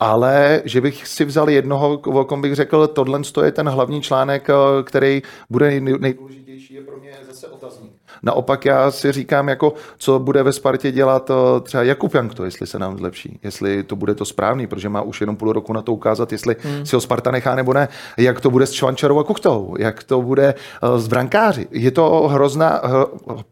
Ale 0.00 0.62
že 0.64 0.80
bych 0.80 1.09
si 1.09 1.24
vzal 1.24 1.50
jednoho, 1.50 1.92
o 1.92 2.24
kom 2.24 2.42
bych 2.42 2.54
řekl, 2.54 2.86
tohle 2.86 3.20
je 3.44 3.52
ten 3.52 3.68
hlavní 3.68 4.02
článek, 4.02 4.48
který 4.84 5.22
bude 5.50 5.80
nejdůležitější, 5.80 6.74
je 6.74 6.80
pro 6.80 6.96
mě 6.98 7.11
zase 7.28 7.48
otazník. 7.48 7.92
Naopak 8.22 8.64
já 8.64 8.90
si 8.90 9.12
říkám, 9.12 9.48
jako, 9.48 9.72
co 9.98 10.18
bude 10.18 10.42
ve 10.42 10.52
Spartě 10.52 10.92
dělat 10.92 11.30
eh, 11.30 11.61
třeba 11.61 11.82
Jakub 11.82 12.14
Jankto, 12.14 12.44
jestli 12.44 12.66
se 12.66 12.78
nám 12.78 12.98
zlepší, 12.98 13.38
jestli 13.42 13.82
to 13.82 13.96
bude 13.96 14.14
to 14.14 14.24
správný, 14.24 14.66
protože 14.66 14.88
má 14.88 15.02
už 15.02 15.20
jenom 15.20 15.36
půl 15.36 15.52
roku 15.52 15.72
na 15.72 15.82
to 15.82 15.92
ukázat, 15.92 16.32
jestli 16.32 16.56
hmm. 16.61 16.86
si 16.86 16.96
ho 16.96 17.00
Sparta 17.00 17.30
nechá 17.30 17.54
nebo 17.54 17.72
ne, 17.72 17.88
jak 18.16 18.40
to 18.40 18.50
bude 18.50 18.66
s 18.66 18.72
Čvančarou 18.72 19.18
a 19.18 19.24
Kuchtou, 19.24 19.74
jak 19.78 20.04
to 20.04 20.22
bude 20.22 20.54
eh, 20.54 20.98
s 20.98 21.09
brankáři. 21.09 21.66
Je 21.70 21.90
to 21.90 22.28
hrozná, 22.28 22.82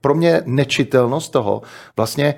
pro 0.00 0.14
mě 0.14 0.42
nečitelnost 0.44 1.32
toho, 1.32 1.62
vlastně 1.96 2.34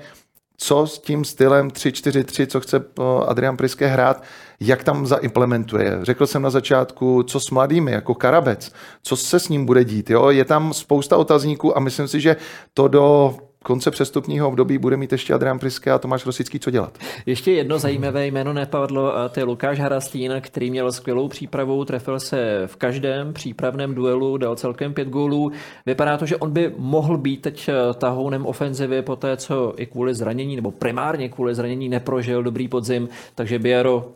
co 0.61 0.87
s 0.87 0.99
tím 0.99 1.25
stylem 1.25 1.67
3-4-3, 1.67 2.47
co 2.47 2.59
chce 2.59 2.77
eh, 2.77 3.03
Adrian 3.27 3.57
Priske 3.57 3.87
hrát, 3.87 4.23
jak 4.59 4.83
tam 4.83 5.07
zaimplementuje. 5.07 5.99
Řekl 6.01 6.27
jsem 6.27 6.41
na 6.41 6.49
začátku, 6.49 7.23
co 7.23 7.39
s 7.39 7.49
mladými, 7.49 7.91
jako 7.91 8.15
Karabec, 8.15 8.71
co 9.03 9.15
se 9.15 9.39
s 9.39 9.49
ním 9.49 9.65
bude 9.65 9.83
dít. 9.83 10.09
Jo? 10.09 10.29
Je 10.29 10.45
tam 10.45 10.73
spousta 10.73 11.17
otazníků 11.17 11.77
a 11.77 11.79
myslím 11.79 12.07
si, 12.07 12.19
že 12.19 12.35
to 12.73 12.87
do 12.87 13.37
konce 13.63 13.91
přestupního 13.91 14.47
období 14.47 14.77
bude 14.77 14.97
mít 14.97 15.11
ještě 15.11 15.33
Adrian 15.33 15.59
Priske 15.59 15.91
a 15.91 15.97
Tomáš 15.97 16.25
Rosický 16.25 16.59
co 16.59 16.71
dělat. 16.71 16.97
Ještě 17.25 17.51
jedno 17.51 17.79
zajímavé 17.79 18.27
jméno 18.27 18.53
nepadlo 18.53 19.17
a 19.17 19.29
to 19.29 19.39
je 19.39 19.43
Lukáš 19.43 19.79
Harastín, 19.79 20.33
který 20.41 20.71
měl 20.71 20.91
skvělou 20.91 21.27
přípravu, 21.27 21.85
trefil 21.85 22.19
se 22.19 22.63
v 22.65 22.75
každém 22.75 23.33
přípravném 23.33 23.95
duelu, 23.95 24.37
dal 24.37 24.55
celkem 24.55 24.93
pět 24.93 25.07
gólů. 25.07 25.51
Vypadá 25.85 26.17
to, 26.17 26.25
že 26.25 26.37
on 26.37 26.51
by 26.51 26.73
mohl 26.77 27.17
být 27.17 27.41
teď 27.41 27.69
eh, 27.69 27.93
tahounem 27.93 28.45
ofenzivy 28.45 29.01
po 29.01 29.15
té, 29.15 29.37
co 29.37 29.73
i 29.77 29.85
kvůli 29.85 30.15
zranění, 30.15 30.55
nebo 30.55 30.71
primárně 30.71 31.29
kvůli 31.29 31.55
zranění 31.55 31.89
neprožil 31.89 32.43
dobrý 32.43 32.67
podzim, 32.67 33.09
takže 33.35 33.59
Biaro 33.59 34.11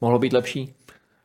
mohlo 0.00 0.18
být 0.18 0.32
lepší? 0.32 0.74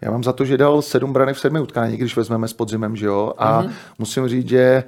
Já 0.02 0.12
mám 0.12 0.24
za 0.24 0.34
to, 0.34 0.46
že 0.46 0.58
dal 0.58 0.82
sedm 0.82 1.14
brany 1.14 1.34
v 1.34 1.40
sedmi 1.40 1.60
utkání, 1.60 1.98
když 1.98 2.16
vezmeme 2.16 2.48
s 2.48 2.54
podzimem, 2.54 2.96
že 2.96 3.06
jo? 3.06 3.34
A 3.38 3.64
mm-hmm. 3.64 3.72
musím 4.00 4.28
říct, 4.28 4.50
že 4.50 4.84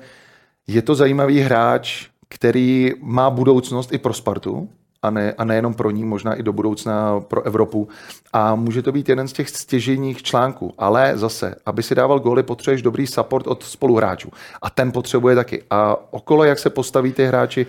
je 0.68 0.82
to 0.82 0.96
zajímavý 0.96 1.40
hráč, 1.40 2.08
který 2.30 2.92
má 3.02 3.30
budoucnost 3.30 3.94
i 3.94 3.98
pro 3.98 4.14
Spartu, 4.14 4.70
a, 5.02 5.10
ne, 5.10 5.34
a 5.38 5.44
nejenom 5.44 5.74
pro 5.74 5.92
ní, 5.92 6.06
možná 6.06 6.34
i 6.34 6.44
do 6.44 6.54
budoucna 6.54 7.20
pro 7.20 7.44
Evropu. 7.44 7.88
A 8.34 8.56
může 8.56 8.82
to 8.82 8.92
být 8.92 9.10
jeden 9.10 9.28
z 9.28 9.34
těch 9.34 9.50
stěžejních 9.50 10.24
článků. 10.24 10.74
Ale 10.78 11.18
zase, 11.18 11.56
aby 11.66 11.84
si 11.84 11.96
dával 11.96 12.20
góly, 12.20 12.44
potřebuješ 12.44 12.82
dobrý 12.82 13.08
support 13.08 13.48
od 13.48 13.64
spoluhráčů. 13.64 14.32
A 14.62 14.70
ten 14.70 14.92
potřebuje 14.92 15.36
taky. 15.36 15.64
A 15.70 15.96
okolo, 16.12 16.44
jak 16.44 16.60
se 16.60 16.70
postaví 16.70 17.14
ty 17.14 17.26
hráči, 17.26 17.66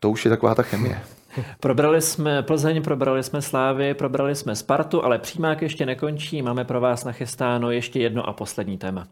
to 0.00 0.10
už 0.10 0.24
je 0.24 0.28
taková 0.28 0.54
ta 0.54 0.62
chemie. 0.62 1.00
Probrali 1.60 2.00
jsme 2.00 2.42
Plzeň, 2.42 2.82
probrali 2.82 3.22
jsme 3.22 3.42
Slávy, 3.42 3.94
probrali 3.94 4.34
jsme 4.34 4.56
Spartu, 4.56 5.04
ale 5.04 5.18
přímák 5.18 5.62
ještě 5.62 5.86
nekončí. 5.86 6.42
Máme 6.42 6.64
pro 6.64 6.80
vás 6.80 7.04
nachystáno 7.04 7.70
ještě 7.70 8.00
jedno 8.00 8.28
a 8.28 8.32
poslední 8.32 8.78
téma. 8.78 9.06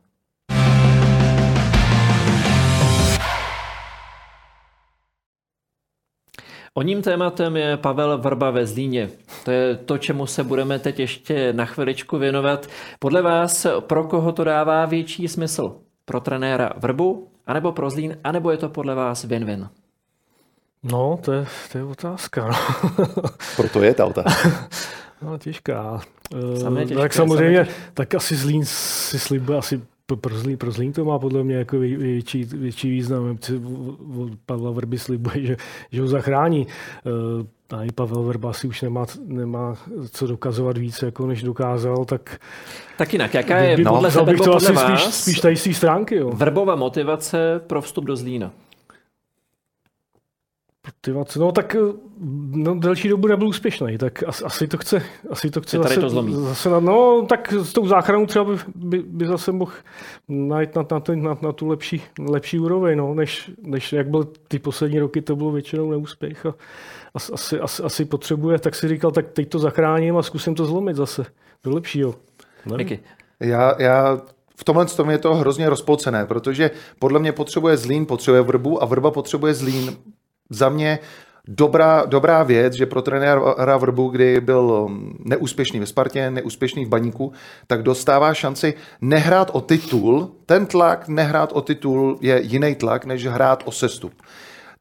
Oním 6.74 7.02
tématem 7.02 7.56
je 7.56 7.76
Pavel 7.76 8.18
Vrba 8.18 8.50
ve 8.50 8.66
Zlíně. 8.66 9.10
To 9.44 9.50
je 9.50 9.76
to, 9.76 9.98
čemu 9.98 10.26
se 10.26 10.44
budeme 10.44 10.78
teď 10.78 10.98
ještě 10.98 11.52
na 11.52 11.64
chviličku 11.64 12.18
věnovat. 12.18 12.66
Podle 12.98 13.22
vás, 13.22 13.66
pro 13.80 14.04
koho 14.04 14.32
to 14.32 14.44
dává 14.44 14.86
větší 14.86 15.28
smysl? 15.28 15.76
Pro 16.04 16.20
trenéra 16.20 16.72
Vrbu, 16.76 17.28
anebo 17.46 17.72
pro 17.72 17.90
Zlín, 17.90 18.16
anebo 18.24 18.50
je 18.50 18.56
to 18.56 18.68
podle 18.68 18.94
vás 18.94 19.24
win-win? 19.24 19.68
No, 20.82 21.18
to 21.24 21.32
je, 21.32 21.46
to 21.72 21.78
je 21.78 21.84
otázka. 21.84 22.46
No. 22.48 23.06
Proto 23.56 23.82
je 23.82 23.94
ta 23.94 24.06
otázka. 24.06 24.68
No, 25.22 25.38
těžká. 25.38 26.00
Samé 26.60 26.84
těžké, 26.84 27.02
tak 27.02 27.12
samozřejmě, 27.12 27.68
tak 27.94 28.14
asi 28.14 28.36
Zlín 28.36 28.64
si 28.64 29.18
slibuje 29.18 29.58
asi 29.58 29.80
pro 30.16 30.38
Zlín, 30.38 30.58
pro 30.58 30.70
Zlín 30.70 30.92
to 30.92 31.04
má 31.04 31.18
podle 31.18 31.44
mě 31.44 31.56
jako 31.56 31.78
větší, 31.78 32.44
větší 32.44 32.90
význam. 32.90 33.38
Od 34.18 34.32
Pavla 34.46 34.70
Vrby 34.70 34.98
slibuje, 34.98 35.46
že, 35.46 35.56
že 35.92 36.00
ho 36.00 36.08
zachrání. 36.08 36.66
Eh, 37.06 37.46
a 37.76 37.84
i 37.84 37.92
Pavel 37.92 38.22
Vrba 38.22 38.52
si 38.52 38.68
už 38.68 38.82
nemá, 38.82 39.06
nemá 39.26 39.74
co 40.10 40.26
dokazovat 40.26 40.78
víc, 40.78 41.02
jako 41.02 41.26
než 41.26 41.42
dokázal, 41.42 42.04
tak... 42.04 42.40
Tak 42.98 43.12
jinak, 43.12 43.34
jaká 43.34 43.58
je 43.58 43.76
by, 43.76 43.84
podle 43.84 44.10
sebe, 44.10 44.24
bych 44.24 44.38
to 44.38 44.44
podle 44.44 44.56
asi 44.56 44.72
vás, 44.72 45.02
spíš, 45.02 45.14
spíš 45.14 45.40
tady 45.40 45.56
z 45.56 45.64
té 45.64 45.74
stránky. 45.74 46.16
Jo. 46.16 46.30
Vrbova 46.30 46.76
motivace 46.76 47.60
pro 47.66 47.82
vstup 47.82 48.04
do 48.04 48.16
Zlína? 48.16 48.50
Motivace, 50.86 51.38
no 51.38 51.52
tak 51.52 51.76
no, 52.50 52.74
delší 52.74 53.08
dobu 53.08 53.28
nebyl 53.28 53.48
úspěšný, 53.48 53.98
tak 53.98 54.22
asi, 54.26 54.44
asi 54.44 54.68
to 54.68 54.78
chce, 54.78 55.02
asi 55.30 55.50
to 55.50 55.60
chce 55.60 55.78
tady 55.78 55.88
zase, 55.88 56.00
to 56.00 56.10
zlomí. 56.10 56.34
zase 56.34 56.70
na, 56.70 56.80
no 56.80 57.26
tak 57.28 57.52
s 57.52 57.72
tou 57.72 57.86
záchranou 57.86 58.26
třeba 58.26 58.44
by, 58.44 58.58
by, 58.74 59.02
by 59.06 59.26
zase 59.26 59.52
mohl 59.52 59.72
najít 60.28 60.76
na, 60.76 60.86
na, 60.90 61.02
na, 61.14 61.38
na 61.42 61.52
tu 61.52 61.66
lepší, 61.66 62.02
lepší 62.18 62.58
úroveň, 62.58 62.98
no, 62.98 63.14
než, 63.14 63.50
než 63.62 63.92
jak 63.92 64.08
byl 64.08 64.28
ty 64.48 64.58
poslední 64.58 64.98
roky, 64.98 65.22
to 65.22 65.36
bylo 65.36 65.50
většinou 65.50 65.90
neúspěch 65.90 66.46
a 66.46 66.54
asi, 67.14 67.60
asi, 67.60 67.82
asi 67.82 68.04
potřebuje, 68.04 68.58
tak 68.58 68.74
si 68.74 68.88
říkal, 68.88 69.10
tak 69.10 69.30
teď 69.32 69.48
to 69.48 69.58
zachráním 69.58 70.16
a 70.16 70.22
zkusím 70.22 70.54
to 70.54 70.64
zlomit 70.64 70.96
zase 70.96 71.26
do 71.64 71.74
lepšího. 71.74 72.14
Já, 73.40 73.82
já 73.82 74.20
v 74.56 74.64
tomhle 74.64 74.86
tom 74.86 75.10
je 75.10 75.18
to 75.18 75.34
hrozně 75.34 75.70
rozpolcené, 75.70 76.26
protože 76.26 76.70
podle 76.98 77.18
mě 77.18 77.32
potřebuje 77.32 77.76
Zlín, 77.76 78.06
potřebuje 78.06 78.42
Vrbu 78.42 78.82
a 78.82 78.86
Vrba 78.86 79.10
potřebuje 79.10 79.54
Zlín 79.54 79.96
za 80.50 80.68
mě 80.68 80.98
dobrá, 81.48 82.04
dobrá 82.06 82.42
věc, 82.42 82.72
že 82.72 82.86
pro 82.86 83.02
trenéra 83.02 83.76
Vrbu, 83.76 84.08
kdy 84.08 84.40
byl 84.40 84.60
um, 84.60 85.18
neúspěšný 85.24 85.80
ve 85.80 85.86
Spartě, 85.86 86.30
neúspěšný 86.30 86.84
v 86.84 86.88
Baníku, 86.88 87.32
tak 87.66 87.82
dostává 87.82 88.34
šanci 88.34 88.74
nehrát 89.00 89.50
o 89.52 89.60
titul. 89.60 90.30
Ten 90.46 90.66
tlak 90.66 91.08
nehrát 91.08 91.52
o 91.52 91.60
titul 91.60 92.18
je 92.20 92.40
jiný 92.42 92.74
tlak, 92.74 93.04
než 93.04 93.26
hrát 93.26 93.62
o 93.66 93.72
sestup 93.72 94.12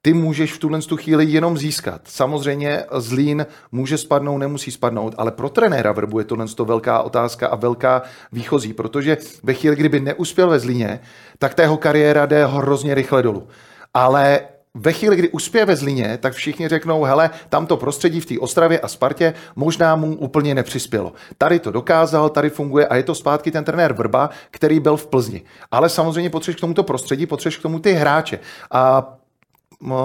ty 0.01 0.13
můžeš 0.13 0.53
v 0.53 0.57
tuhle 0.57 0.79
chvíli 0.95 1.25
jenom 1.25 1.57
získat. 1.57 2.01
Samozřejmě 2.05 2.83
Zlín 2.97 3.45
může 3.71 3.97
spadnout, 3.97 4.39
nemusí 4.39 4.71
spadnout, 4.71 5.15
ale 5.17 5.31
pro 5.31 5.49
trenéra 5.49 5.91
Vrbu 5.91 6.19
je 6.19 6.25
tohle 6.25 6.47
to 6.47 6.65
velká 6.65 7.01
otázka 7.01 7.47
a 7.47 7.55
velká 7.55 8.01
výchozí, 8.31 8.73
protože 8.73 9.17
ve 9.43 9.53
chvíli, 9.53 9.75
kdyby 9.75 9.99
neuspěl 9.99 10.49
ve 10.49 10.59
Zlíně, 10.59 10.99
tak 11.39 11.53
ta 11.53 11.63
jeho 11.63 11.77
kariéra 11.77 12.25
jde 12.25 12.45
hrozně 12.45 12.95
rychle 12.95 13.23
dolů. 13.23 13.47
Ale 13.93 14.41
ve 14.81 14.93
chvíli, 14.93 15.15
kdy 15.15 15.29
uspěje 15.29 15.65
ve 15.65 15.75
Zlíně, 15.75 16.17
tak 16.21 16.33
všichni 16.33 16.67
řeknou, 16.67 17.03
hele, 17.03 17.29
tamto 17.49 17.77
prostředí 17.77 18.19
v 18.19 18.25
té 18.25 18.39
Ostravě 18.39 18.79
a 18.79 18.87
Spartě 18.87 19.33
možná 19.55 19.95
mu 19.95 20.15
úplně 20.15 20.55
nepřispělo. 20.55 21.13
Tady 21.37 21.59
to 21.59 21.71
dokázal, 21.71 22.29
tady 22.29 22.49
funguje 22.49 22.87
a 22.87 22.95
je 22.95 23.03
to 23.03 23.15
zpátky 23.15 23.51
ten 23.51 23.63
trenér 23.63 23.93
Vrba, 23.93 24.29
který 24.51 24.79
byl 24.79 24.97
v 24.97 25.07
Plzni. 25.07 25.41
Ale 25.71 25.89
samozřejmě 25.89 26.29
potřebuješ 26.29 26.57
k 26.57 26.61
tomuto 26.61 26.83
prostředí, 26.83 27.25
potřebuješ 27.25 27.57
k 27.57 27.61
tomu 27.61 27.79
ty 27.79 27.93
hráče. 27.93 28.39
A 28.71 29.13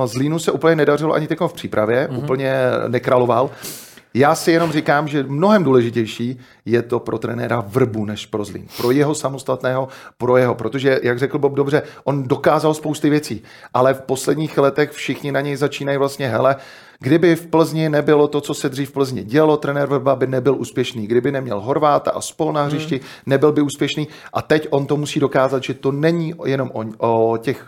Zlínu 0.04 0.38
se 0.38 0.52
úplně 0.52 0.76
nedařilo 0.76 1.14
ani 1.14 1.26
teď 1.26 1.38
v 1.40 1.52
přípravě, 1.52 2.08
mm-hmm. 2.10 2.18
úplně 2.18 2.54
nekraloval. 2.88 3.50
Já 4.16 4.34
si 4.34 4.52
jenom 4.52 4.72
říkám, 4.72 5.08
že 5.08 5.22
mnohem 5.22 5.64
důležitější 5.64 6.40
je 6.64 6.82
to 6.82 7.00
pro 7.00 7.18
trenéra 7.18 7.60
Vrbu 7.60 8.04
než 8.04 8.26
pro 8.26 8.44
Zlín. 8.44 8.66
Pro 8.76 8.90
jeho 8.90 9.14
samostatného, 9.14 9.88
pro 10.18 10.36
jeho, 10.36 10.54
protože, 10.54 11.00
jak 11.02 11.18
řekl 11.18 11.38
Bob 11.38 11.54
dobře, 11.54 11.82
on 12.04 12.28
dokázal 12.28 12.74
spousty 12.74 13.10
věcí, 13.10 13.42
ale 13.74 13.94
v 13.94 14.00
posledních 14.00 14.58
letech 14.58 14.90
všichni 14.90 15.32
na 15.32 15.40
něj 15.40 15.56
začínají 15.56 15.98
vlastně, 15.98 16.28
hele, 16.28 16.56
Kdyby 16.98 17.36
v 17.36 17.46
Plzni 17.46 17.88
nebylo 17.88 18.28
to, 18.28 18.40
co 18.40 18.54
se 18.54 18.68
dřív 18.68 18.90
v 18.90 18.92
Plzni 18.92 19.24
dělo, 19.24 19.56
trenér 19.56 19.88
Vrba 19.88 20.16
by 20.16 20.26
nebyl 20.26 20.56
úspěšný. 20.56 21.06
Kdyby 21.06 21.32
neměl 21.32 21.60
Horváta 21.60 22.10
a 22.10 22.20
spol 22.20 22.52
na 22.52 22.62
hřišti, 22.62 22.96
hmm. 22.96 23.04
nebyl 23.26 23.52
by 23.52 23.62
úspěšný. 23.62 24.08
A 24.32 24.42
teď 24.42 24.68
on 24.70 24.86
to 24.86 24.96
musí 24.96 25.20
dokázat, 25.20 25.62
že 25.62 25.74
to 25.74 25.92
není 25.92 26.34
jenom 26.44 26.70
o, 26.72 26.84
o 26.98 27.36
těch 27.36 27.66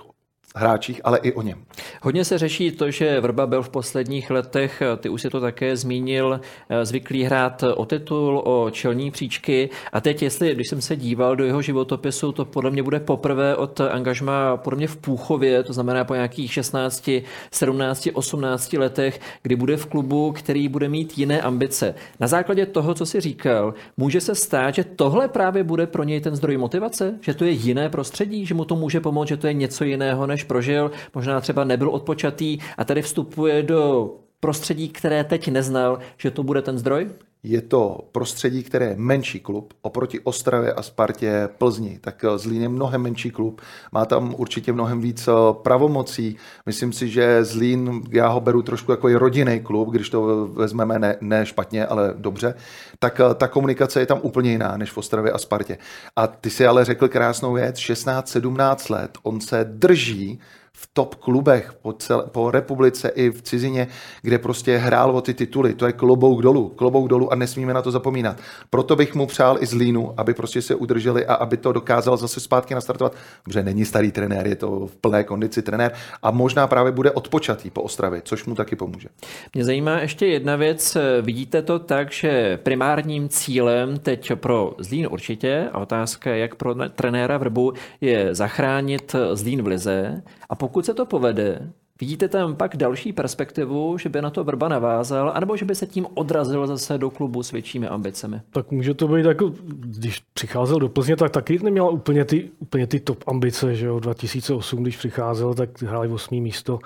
hráčích, 0.56 1.00
ale 1.04 1.18
i 1.18 1.32
o 1.32 1.42
něm. 1.42 1.64
Hodně 2.02 2.24
se 2.24 2.38
řeší 2.38 2.70
to, 2.70 2.90
že 2.90 3.20
Vrba 3.20 3.46
byl 3.46 3.62
v 3.62 3.68
posledních 3.68 4.30
letech, 4.30 4.82
ty 4.96 5.08
už 5.08 5.22
si 5.22 5.30
to 5.30 5.40
také 5.40 5.76
zmínil, 5.76 6.40
zvyklý 6.82 7.24
hrát 7.24 7.64
o 7.74 7.86
titul, 7.86 8.42
o 8.44 8.70
čelní 8.70 9.10
příčky 9.10 9.70
a 9.92 10.00
teď, 10.00 10.22
jestli, 10.22 10.54
když 10.54 10.68
jsem 10.68 10.80
se 10.80 10.96
díval 10.96 11.36
do 11.36 11.44
jeho 11.44 11.62
životopisu, 11.62 12.32
to 12.32 12.44
podle 12.44 12.70
mě 12.70 12.82
bude 12.82 13.00
poprvé 13.00 13.56
od 13.56 13.80
angažma 13.80 14.56
podle 14.56 14.76
mě 14.76 14.86
v 14.86 14.96
Půchově, 14.96 15.62
to 15.62 15.72
znamená 15.72 16.04
po 16.04 16.14
nějakých 16.14 16.52
16, 16.52 17.10
17, 17.50 18.08
18 18.12 18.72
letech, 18.72 19.20
kdy 19.42 19.56
bude 19.56 19.76
v 19.76 19.86
klubu, 19.86 20.32
který 20.32 20.68
bude 20.68 20.88
mít 20.88 21.18
jiné 21.18 21.40
ambice. 21.40 21.94
Na 22.20 22.26
základě 22.26 22.66
toho, 22.66 22.94
co 22.94 23.06
si 23.06 23.20
říkal, 23.20 23.74
může 23.96 24.20
se 24.20 24.34
stát, 24.34 24.74
že 24.74 24.84
tohle 24.84 25.28
právě 25.28 25.64
bude 25.64 25.86
pro 25.86 26.04
něj 26.04 26.20
ten 26.20 26.36
zdroj 26.36 26.56
motivace, 26.56 27.14
že 27.20 27.34
to 27.34 27.44
je 27.44 27.50
jiné 27.50 27.88
prostředí, 27.88 28.46
že 28.46 28.54
mu 28.54 28.64
to 28.64 28.76
může 28.76 29.00
pomoct, 29.00 29.28
že 29.28 29.36
to 29.36 29.46
je 29.46 29.52
něco 29.52 29.84
jiného 29.84 30.26
než 30.26 30.45
prožil, 30.46 30.90
možná 31.14 31.40
třeba 31.40 31.64
nebyl 31.64 31.88
odpočatý 31.90 32.58
a 32.78 32.84
tady 32.84 33.02
vstupuje 33.02 33.62
do 33.62 34.10
prostředí, 34.40 34.88
které 34.88 35.24
teď 35.24 35.48
neznal, 35.48 35.98
že 36.16 36.30
to 36.30 36.42
bude 36.42 36.62
ten 36.62 36.78
zdroj? 36.78 37.10
je 37.48 37.62
to 37.62 38.08
prostředí, 38.12 38.62
které 38.62 38.86
je 38.86 38.94
menší 38.98 39.40
klub 39.40 39.74
oproti 39.82 40.20
Ostravě 40.20 40.72
a 40.72 40.82
Spartě 40.82 41.48
Plzni. 41.58 41.98
Tak 42.00 42.24
eh, 42.24 42.38
Zlín 42.38 42.62
je 42.62 42.68
mnohem 42.68 43.02
menší 43.02 43.30
klub, 43.30 43.60
má 43.92 44.04
tam 44.04 44.34
určitě 44.38 44.72
mnohem 44.72 45.00
víc 45.00 45.28
eh, 45.28 45.32
pravomocí. 45.62 46.36
Myslím 46.66 46.92
si, 46.92 47.08
že 47.08 47.44
Zlín, 47.44 48.02
já 48.10 48.28
ho 48.28 48.40
beru 48.40 48.62
trošku 48.62 48.90
jako 48.90 49.18
rodinný 49.18 49.60
klub, 49.60 49.90
když 49.90 50.10
to 50.10 50.46
vezmeme 50.46 50.98
ne, 50.98 51.16
ne 51.20 51.46
špatně, 51.46 51.86
ale 51.86 52.14
dobře, 52.16 52.54
tak 52.98 53.20
eh, 53.20 53.34
ta 53.34 53.48
komunikace 53.48 54.00
je 54.00 54.06
tam 54.06 54.20
úplně 54.22 54.50
jiná 54.50 54.76
než 54.76 54.90
v 54.90 54.98
Ostravě 54.98 55.32
a 55.32 55.38
Spartě. 55.38 55.78
A 56.16 56.26
ty 56.26 56.50
si 56.50 56.66
ale 56.66 56.84
řekl 56.84 57.08
krásnou 57.08 57.52
věc, 57.52 57.76
16-17 57.76 58.92
let, 58.92 59.18
on 59.22 59.40
se 59.40 59.64
drží 59.64 60.40
v 60.78 60.90
top 60.92 61.14
klubech 61.14 61.72
po, 61.82 61.92
celé, 61.92 62.24
po 62.26 62.50
republice 62.50 63.08
i 63.08 63.30
v 63.30 63.42
cizině, 63.42 63.88
kde 64.22 64.38
prostě 64.38 64.76
hrál 64.76 65.16
o 65.16 65.20
ty 65.20 65.34
tituly. 65.34 65.74
To 65.74 65.86
je 65.86 65.92
klobouk 65.92 66.42
dolů, 66.42 66.68
klobouk 66.68 67.08
dolů 67.08 67.32
a 67.32 67.36
nesmíme 67.36 67.74
na 67.74 67.82
to 67.82 67.90
zapomínat. 67.90 68.40
Proto 68.70 68.96
bych 68.96 69.14
mu 69.14 69.26
přál 69.26 69.56
i 69.60 69.66
z 69.66 69.72
Línu, 69.72 70.14
aby 70.16 70.34
prostě 70.34 70.62
se 70.62 70.74
udrželi 70.74 71.26
a 71.26 71.34
aby 71.34 71.56
to 71.56 71.72
dokázal 71.72 72.16
zase 72.16 72.40
zpátky 72.40 72.74
nastartovat. 72.74 73.14
Protože 73.42 73.62
není 73.62 73.84
starý 73.84 74.12
trenér, 74.12 74.46
je 74.46 74.56
to 74.56 74.86
v 74.86 74.96
plné 74.96 75.24
kondici 75.24 75.62
trenér 75.62 75.92
a 76.22 76.30
možná 76.30 76.66
právě 76.66 76.92
bude 76.92 77.10
odpočatý 77.10 77.70
po 77.70 77.82
Ostravě, 77.82 78.22
což 78.24 78.44
mu 78.44 78.54
taky 78.54 78.76
pomůže. 78.76 79.08
Mě 79.54 79.64
zajímá 79.64 79.98
ještě 79.98 80.26
jedna 80.26 80.56
věc. 80.56 80.96
Vidíte 81.22 81.62
to 81.62 81.78
tak, 81.78 82.12
že 82.12 82.56
primárním 82.62 83.28
cílem 83.28 83.98
teď 83.98 84.32
pro 84.34 84.74
Zlín 84.78 85.08
určitě, 85.10 85.68
a 85.72 85.78
otázka 85.78 86.30
jak 86.34 86.54
pro 86.54 86.74
trenéra 86.74 87.38
Vrbu, 87.38 87.72
je 88.00 88.34
zachránit 88.34 89.14
Zlín 89.32 89.62
v 89.62 89.66
lize 89.66 90.22
a 90.48 90.54
pokud 90.54 90.86
se 90.86 90.94
to 90.94 91.06
povede, 91.06 91.72
Vidíte 92.00 92.28
tam 92.28 92.56
pak 92.56 92.76
další 92.76 93.12
perspektivu, 93.12 93.98
že 93.98 94.08
by 94.08 94.22
na 94.22 94.30
to 94.30 94.44
Vrba 94.44 94.68
navázal, 94.68 95.32
anebo 95.34 95.56
že 95.56 95.64
by 95.64 95.74
se 95.74 95.86
tím 95.86 96.06
odrazil 96.14 96.66
zase 96.66 96.98
do 96.98 97.10
klubu 97.10 97.42
s 97.42 97.52
většími 97.52 97.88
ambicemi? 97.88 98.40
Tak 98.50 98.70
může 98.70 98.94
to 98.94 99.08
být 99.08 99.26
jako, 99.26 99.52
když 99.80 100.22
přicházel 100.34 100.78
do 100.78 100.88
Plzně, 100.88 101.16
tak 101.16 101.30
taky 101.30 101.58
neměl 101.58 101.88
úplně 101.88 102.24
ty, 102.24 102.50
úplně 102.58 102.86
ty 102.86 103.00
top 103.00 103.24
ambice, 103.26 103.74
že 103.74 103.86
jo, 103.86 104.00
2008, 104.00 104.82
když 104.82 104.96
přicházel, 104.96 105.54
tak 105.54 105.82
hráli 105.82 106.08
8. 106.08 106.40
místo 106.40 106.78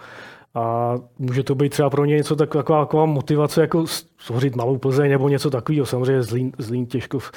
a 0.54 0.94
může 1.18 1.42
to 1.42 1.54
být 1.54 1.68
třeba 1.68 1.90
pro 1.90 2.04
ně 2.04 2.16
něco 2.16 2.36
tak, 2.36 2.52
taková, 2.52 2.84
taková 2.84 3.06
motivace, 3.06 3.60
jako 3.60 3.84
stvořit 4.20 4.56
malou 4.56 4.78
Plzeň 4.78 5.10
nebo 5.10 5.28
něco 5.28 5.50
takového. 5.50 5.86
Samozřejmě 5.86 6.22
Zlín, 6.22 6.52
Zlín 6.58 6.86
těžko 6.86 7.18
v 7.18 7.32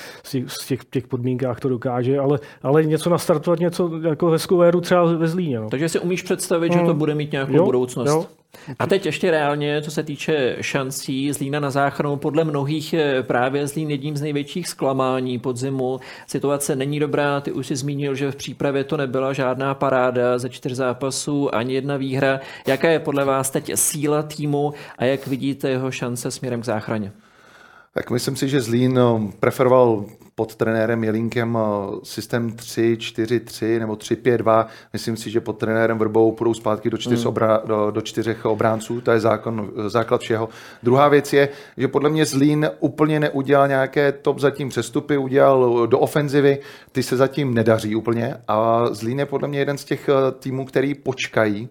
těch, 0.67 0.86
těch, 0.89 1.07
podmínkách 1.07 1.59
to 1.59 1.69
dokáže, 1.69 2.19
ale, 2.19 2.39
ale 2.63 2.84
něco 2.84 3.09
nastartovat, 3.09 3.59
něco 3.59 3.91
jako 4.03 4.29
hezkou 4.29 4.61
éru 4.61 4.81
třeba 4.81 5.03
ve 5.03 5.27
Zlíně. 5.27 5.59
No. 5.59 5.69
Takže 5.69 5.89
si 5.89 5.99
umíš 5.99 6.21
představit, 6.21 6.73
hmm. 6.73 6.79
že 6.79 6.86
to 6.86 6.93
bude 6.93 7.15
mít 7.15 7.31
nějakou 7.31 7.53
jo, 7.53 7.65
budoucnost? 7.65 8.09
Jo. 8.09 8.25
A 8.79 8.88
teď 8.88 9.05
ještě 9.05 9.31
reálně, 9.31 9.81
co 9.81 9.91
se 9.91 10.03
týče 10.03 10.55
šancí 10.61 11.34
Zlína 11.34 11.59
na 11.59 11.71
záchranu, 11.71 12.15
podle 12.15 12.43
mnohých 12.43 12.93
je 12.93 13.23
právě 13.23 13.67
Zlín 13.67 13.89
jedním 13.89 14.17
z 14.17 14.21
největších 14.21 14.67
zklamání 14.67 15.39
podzimu. 15.39 15.99
Situace 16.27 16.75
není 16.75 16.99
dobrá, 16.99 17.41
ty 17.41 17.51
už 17.51 17.67
si 17.67 17.75
zmínil, 17.75 18.15
že 18.15 18.31
v 18.31 18.36
přípravě 18.36 18.84
to 18.84 18.97
nebyla 18.97 19.34
žádná 19.34 19.73
paráda 19.73 20.38
ze 20.39 20.49
čtyř 20.49 20.71
zápasů, 20.71 21.55
ani 21.55 21.73
jedna 21.73 21.97
výhra. 21.97 22.39
Jaká 22.67 22.89
je 22.89 22.99
podle 22.99 23.25
vás 23.25 23.49
teď 23.49 23.71
síla 23.75 24.23
týmu 24.23 24.73
a 24.97 25.05
jak 25.05 25.27
vidíte 25.27 25.69
jeho 25.69 25.91
šance 25.91 26.31
směrem 26.31 26.61
k 26.61 26.65
záchraně? 26.74 27.11
Tak 27.93 28.09
myslím 28.09 28.36
si, 28.36 28.49
že 28.49 28.61
Zlín 28.61 28.99
eh, 28.99 29.32
preferoval 29.39 30.05
pod 30.36 30.55
trenérem 30.55 31.03
Jelinkem 31.03 31.57
eh, 31.57 31.95
systém 32.03 32.51
3-4-3 32.51 33.80
nebo 33.80 33.93
3-5-2. 33.93 34.65
Myslím 34.93 35.17
si, 35.17 35.30
že 35.30 35.41
pod 35.41 35.57
trenérem 35.57 35.97
Vrbou 35.97 36.32
půjdou 36.32 36.53
zpátky 36.53 36.89
do, 36.89 36.97
čtyř 36.97 37.24
mm. 37.24 37.28
obra, 37.28 37.61
do, 37.65 37.91
do 37.91 38.01
čtyřech 38.01 38.45
obránců, 38.45 39.01
to 39.01 39.11
je 39.11 39.19
zákon, 39.19 39.71
základ 39.88 40.21
všeho. 40.21 40.49
Druhá 40.84 41.07
věc 41.07 41.34
je, 41.34 41.49
že 41.78 41.88
podle 41.88 42.09
mě 42.09 42.26
Zlín 42.26 42.69
úplně 42.80 43.19
neudělal 43.19 43.67
nějaké 43.67 44.11
top 44.11 44.39
zatím 44.39 44.69
přestupy, 44.69 45.17
udělal 45.17 45.88
do 45.88 45.99
ofenzivy, 45.99 46.59
ty 46.91 47.03
se 47.03 47.17
zatím 47.17 47.53
nedaří 47.53 47.95
úplně 47.95 48.36
a 48.47 48.86
Zlín 48.91 49.19
je 49.19 49.26
podle 49.26 49.47
mě 49.47 49.59
jeden 49.59 49.78
z 49.78 49.86
těch 49.86 50.09
eh, 50.09 50.32
týmů, 50.32 50.65
který 50.65 50.95
počkají 50.95 51.69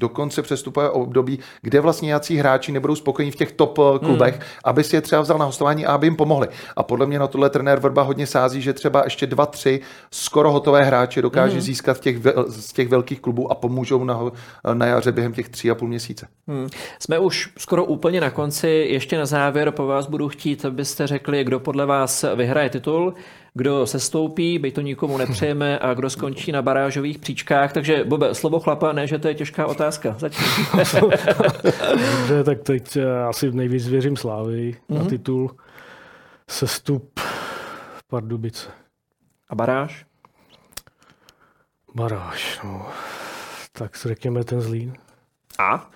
do 0.00 0.08
konce 0.08 0.42
přestupové 0.42 0.90
období, 0.90 1.38
kde 1.62 1.80
vlastně 1.80 2.12
jací 2.12 2.36
hráči 2.36 2.72
nebudou 2.72 2.96
spokojení 2.96 3.30
v 3.30 3.36
těch 3.36 3.52
top 3.52 3.78
eh, 3.78 3.98
klubech, 3.98 4.34
hmm. 4.34 4.42
aby 4.64 4.84
si 4.84 4.96
je 4.96 5.00
třeba 5.00 5.22
vzal 5.22 5.38
na 5.38 5.44
hostování 5.44 5.86
a 5.86 5.92
aby 5.92 6.06
jim 6.06 6.16
pomohli. 6.16 6.48
A 6.76 6.82
podle 6.82 7.06
mě 7.06 7.18
na 7.18 7.26
tohle 7.26 7.50
trenér 7.50 7.80
Vrba 7.80 8.02
hodně 8.02 8.26
sází, 8.26 8.62
že 8.62 8.72
třeba 8.72 9.02
ještě 9.04 9.26
dva, 9.26 9.46
tři 9.46 9.80
skoro 10.10 10.52
hotové 10.52 10.84
hráče 10.84 11.22
dokáže 11.22 11.52
hmm. 11.52 11.60
získat 11.60 11.96
v 11.96 12.00
těch, 12.00 12.16
z 12.46 12.72
těch 12.72 12.88
velkých 12.88 13.20
klubů 13.20 13.52
a 13.52 13.54
pomůžou 13.54 14.04
na, 14.04 14.20
na 14.74 14.86
jaře 14.86 15.12
během 15.12 15.32
těch 15.32 15.48
tří 15.48 15.70
a 15.70 15.74
půl 15.74 15.88
měsíce. 15.88 16.26
Hmm. 16.48 16.68
Jsme 16.98 17.18
už 17.18 17.52
skoro 17.58 17.84
úplně 17.84 18.20
na 18.20 18.30
konci. 18.30 18.68
Ještě 18.68 19.18
na 19.18 19.26
závěr 19.26 19.70
po 19.70 19.86
vás 19.86 20.06
budu 20.06 20.28
chtít, 20.28 20.64
abyste 20.64 21.06
řekli, 21.06 21.44
kdo 21.44 21.60
podle 21.60 21.86
vás 21.86 22.24
vyhraje 22.36 22.70
titul 22.70 23.14
kdo 23.54 23.86
se 23.86 24.00
stoupí, 24.00 24.58
by 24.58 24.72
to 24.72 24.80
nikomu 24.80 25.18
nepřejeme 25.18 25.78
a 25.78 25.94
kdo 25.94 26.10
skončí 26.10 26.52
na 26.52 26.62
barážových 26.62 27.18
příčkách. 27.18 27.72
Takže 27.72 28.04
Bobe, 28.04 28.34
slovo 28.34 28.60
chlapa, 28.60 28.92
ne, 28.92 29.06
že 29.06 29.18
to 29.18 29.28
je 29.28 29.34
těžká 29.34 29.66
otázka. 29.66 30.14
Začni. 30.18 30.44
Dobře, 32.18 32.44
tak 32.44 32.62
teď 32.62 32.96
eh, 32.96 33.22
asi 33.22 33.52
nejvíc 33.52 33.88
věřím 33.88 34.16
Slávy 34.16 34.72
mm-hmm. 34.72 34.94
na 34.94 35.00
mhm. 35.00 35.08
titul. 35.08 35.56
Sestup 36.48 37.20
Pardubice. 38.08 38.68
A 39.48 39.54
baráž? 39.54 40.06
Baráž, 41.94 42.60
no. 42.64 42.86
Tak 43.72 43.96
řekněme 43.96 44.44
ten 44.44 44.60
Zlín. 44.60 44.94
A? 45.58 45.90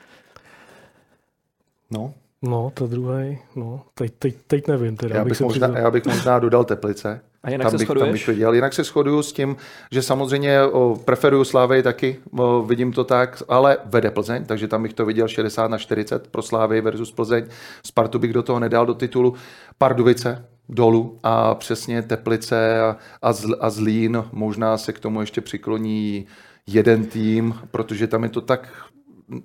No. 1.91 2.15
No, 2.43 2.71
to 2.75 2.87
druhý, 2.87 3.39
no, 3.57 3.83
teď, 3.95 4.15
teď, 4.19 4.37
teď 4.47 4.69
nevím. 4.69 4.97
Teda, 4.97 5.17
já, 5.17 5.25
bych 5.25 5.41
možná, 5.41 5.79
já 5.79 5.91
bych 5.91 6.05
možná 6.05 6.39
dodal 6.39 6.65
Teplice. 6.65 7.21
A 7.45 7.51
jinak 7.51 7.65
tam 7.65 7.71
se 7.71 7.79
bych, 7.79 7.99
tam 7.99 8.13
bych 8.13 8.25
to 8.25 8.35
dělal. 8.35 8.55
Jinak 8.55 8.73
se 8.73 8.85
shoduju 8.85 9.23
s 9.23 9.33
tím, 9.33 9.57
že 9.93 10.03
samozřejmě 10.03 10.63
o, 10.63 10.97
preferuju 11.05 11.45
Slávy 11.45 11.83
taky, 11.83 12.17
o, 12.39 12.63
vidím 12.63 12.93
to 12.93 13.05
tak, 13.05 13.43
ale 13.49 13.77
vede 13.85 14.11
Plzeň, 14.11 14.45
takže 14.45 14.69
tam 14.69 14.83
bych 14.83 14.95
to 14.95 15.07
viděl 15.07 15.29
60 15.29 15.69
na 15.69 15.79
40 15.79 16.29
pro 16.29 16.43
Slávy 16.43 16.81
versus 16.81 17.13
Plzeň. 17.13 17.45
Spartu 17.87 18.19
bych 18.19 18.33
do 18.33 18.43
toho 18.43 18.61
nedal 18.61 18.87
do 18.87 18.95
titulu. 18.95 19.35
Pardubice 19.79 20.45
dolů 20.69 21.19
a 21.23 21.55
přesně 21.55 22.03
Teplice 22.03 22.81
a, 22.81 22.97
a, 23.23 23.33
zl, 23.33 23.57
a 23.61 23.71
Zlín, 23.71 24.25
možná 24.33 24.79
se 24.79 24.93
k 24.93 25.01
tomu 25.01 25.21
ještě 25.21 25.41
přikloní 25.41 26.27
jeden 26.67 27.07
tým, 27.07 27.55
protože 27.71 28.07
tam 28.07 28.23
je 28.23 28.29
to 28.29 28.41
tak 28.41 28.69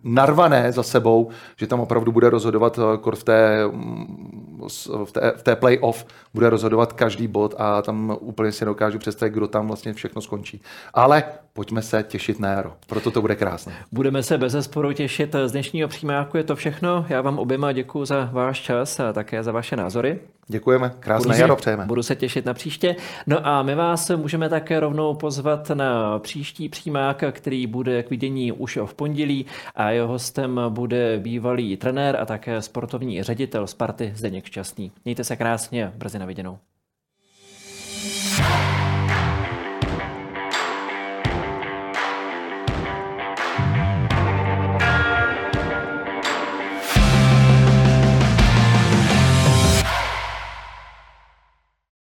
narvané 0.03 0.71
za 0.71 0.83
sebou, 0.83 1.29
že 1.57 1.67
tam 1.67 1.79
opravdu 1.79 2.11
bude 2.11 2.29
rozhodovat 2.29 2.79
eh, 2.79 3.15
v 3.15 3.23
té, 3.23 3.67
mm, 3.67 4.59
v 5.05 5.11
té, 5.11 5.33
v 5.37 5.43
té 5.43 5.55
play-off, 5.55 6.05
bude 6.33 6.49
rozhodovat 6.49 6.93
každý 6.93 7.27
bod 7.27 7.55
a 7.57 7.81
tam 7.81 8.17
úplně 8.19 8.51
si 8.51 8.65
dokážu 8.65 8.99
představit, 8.99 9.33
kdo 9.33 9.47
tam 9.47 9.67
vlastně 9.67 9.93
všechno 9.93 10.21
skončí. 10.21 10.61
Ale 10.93 11.23
pojďme 11.53 11.81
se 11.81 12.03
těšit 12.03 12.39
na 12.39 12.49
jaro, 12.49 12.73
proto 12.87 13.11
to 13.11 13.21
bude 13.21 13.35
krásné. 13.35 13.73
Budeme 13.91 14.23
se 14.23 14.37
bez 14.37 14.51
zesporu 14.51 14.93
těšit 14.93 15.35
z 15.45 15.51
dnešního 15.51 15.87
přímáku, 15.87 16.37
je 16.37 16.43
to 16.43 16.55
všechno. 16.55 17.05
Já 17.09 17.21
vám 17.21 17.39
oběma 17.39 17.71
děkuji 17.71 18.05
za 18.05 18.29
váš 18.31 18.61
čas 18.61 18.99
a 18.99 19.13
také 19.13 19.43
za 19.43 19.51
vaše 19.51 19.75
názory. 19.75 20.19
Děkujeme, 20.51 20.91
krásné 20.99 21.27
budu 21.27 21.41
jaro 21.41 21.55
přejeme. 21.55 21.85
Budu 21.85 22.03
se 22.03 22.15
těšit 22.15 22.45
na 22.45 22.53
příště. 22.53 22.95
No 23.27 23.47
a 23.47 23.63
my 23.63 23.75
vás 23.75 24.11
můžeme 24.15 24.49
také 24.49 24.79
rovnou 24.79 25.13
pozvat 25.13 25.69
na 25.69 26.19
příští 26.19 26.69
přímák, 26.69 27.23
který 27.31 27.67
bude 27.67 28.03
k 28.03 28.09
vidění 28.09 28.51
už 28.51 28.79
v 28.85 28.93
pondělí 28.93 29.45
a 29.75 29.89
jeho 29.89 30.07
hostem 30.07 30.61
bude 30.69 31.19
bývalý 31.19 31.77
trenér 31.77 32.17
a 32.19 32.25
také 32.25 32.61
sportovní 32.61 33.23
ředitel 33.23 33.67
Sparty 33.67 34.11
Zdeněk 34.15 34.45
Šťastný. 34.45 34.91
Mějte 35.05 35.23
se 35.23 35.35
krásně, 35.35 35.91
brzy 35.95 36.19
na 36.19 36.25
viděnou. 36.25 36.59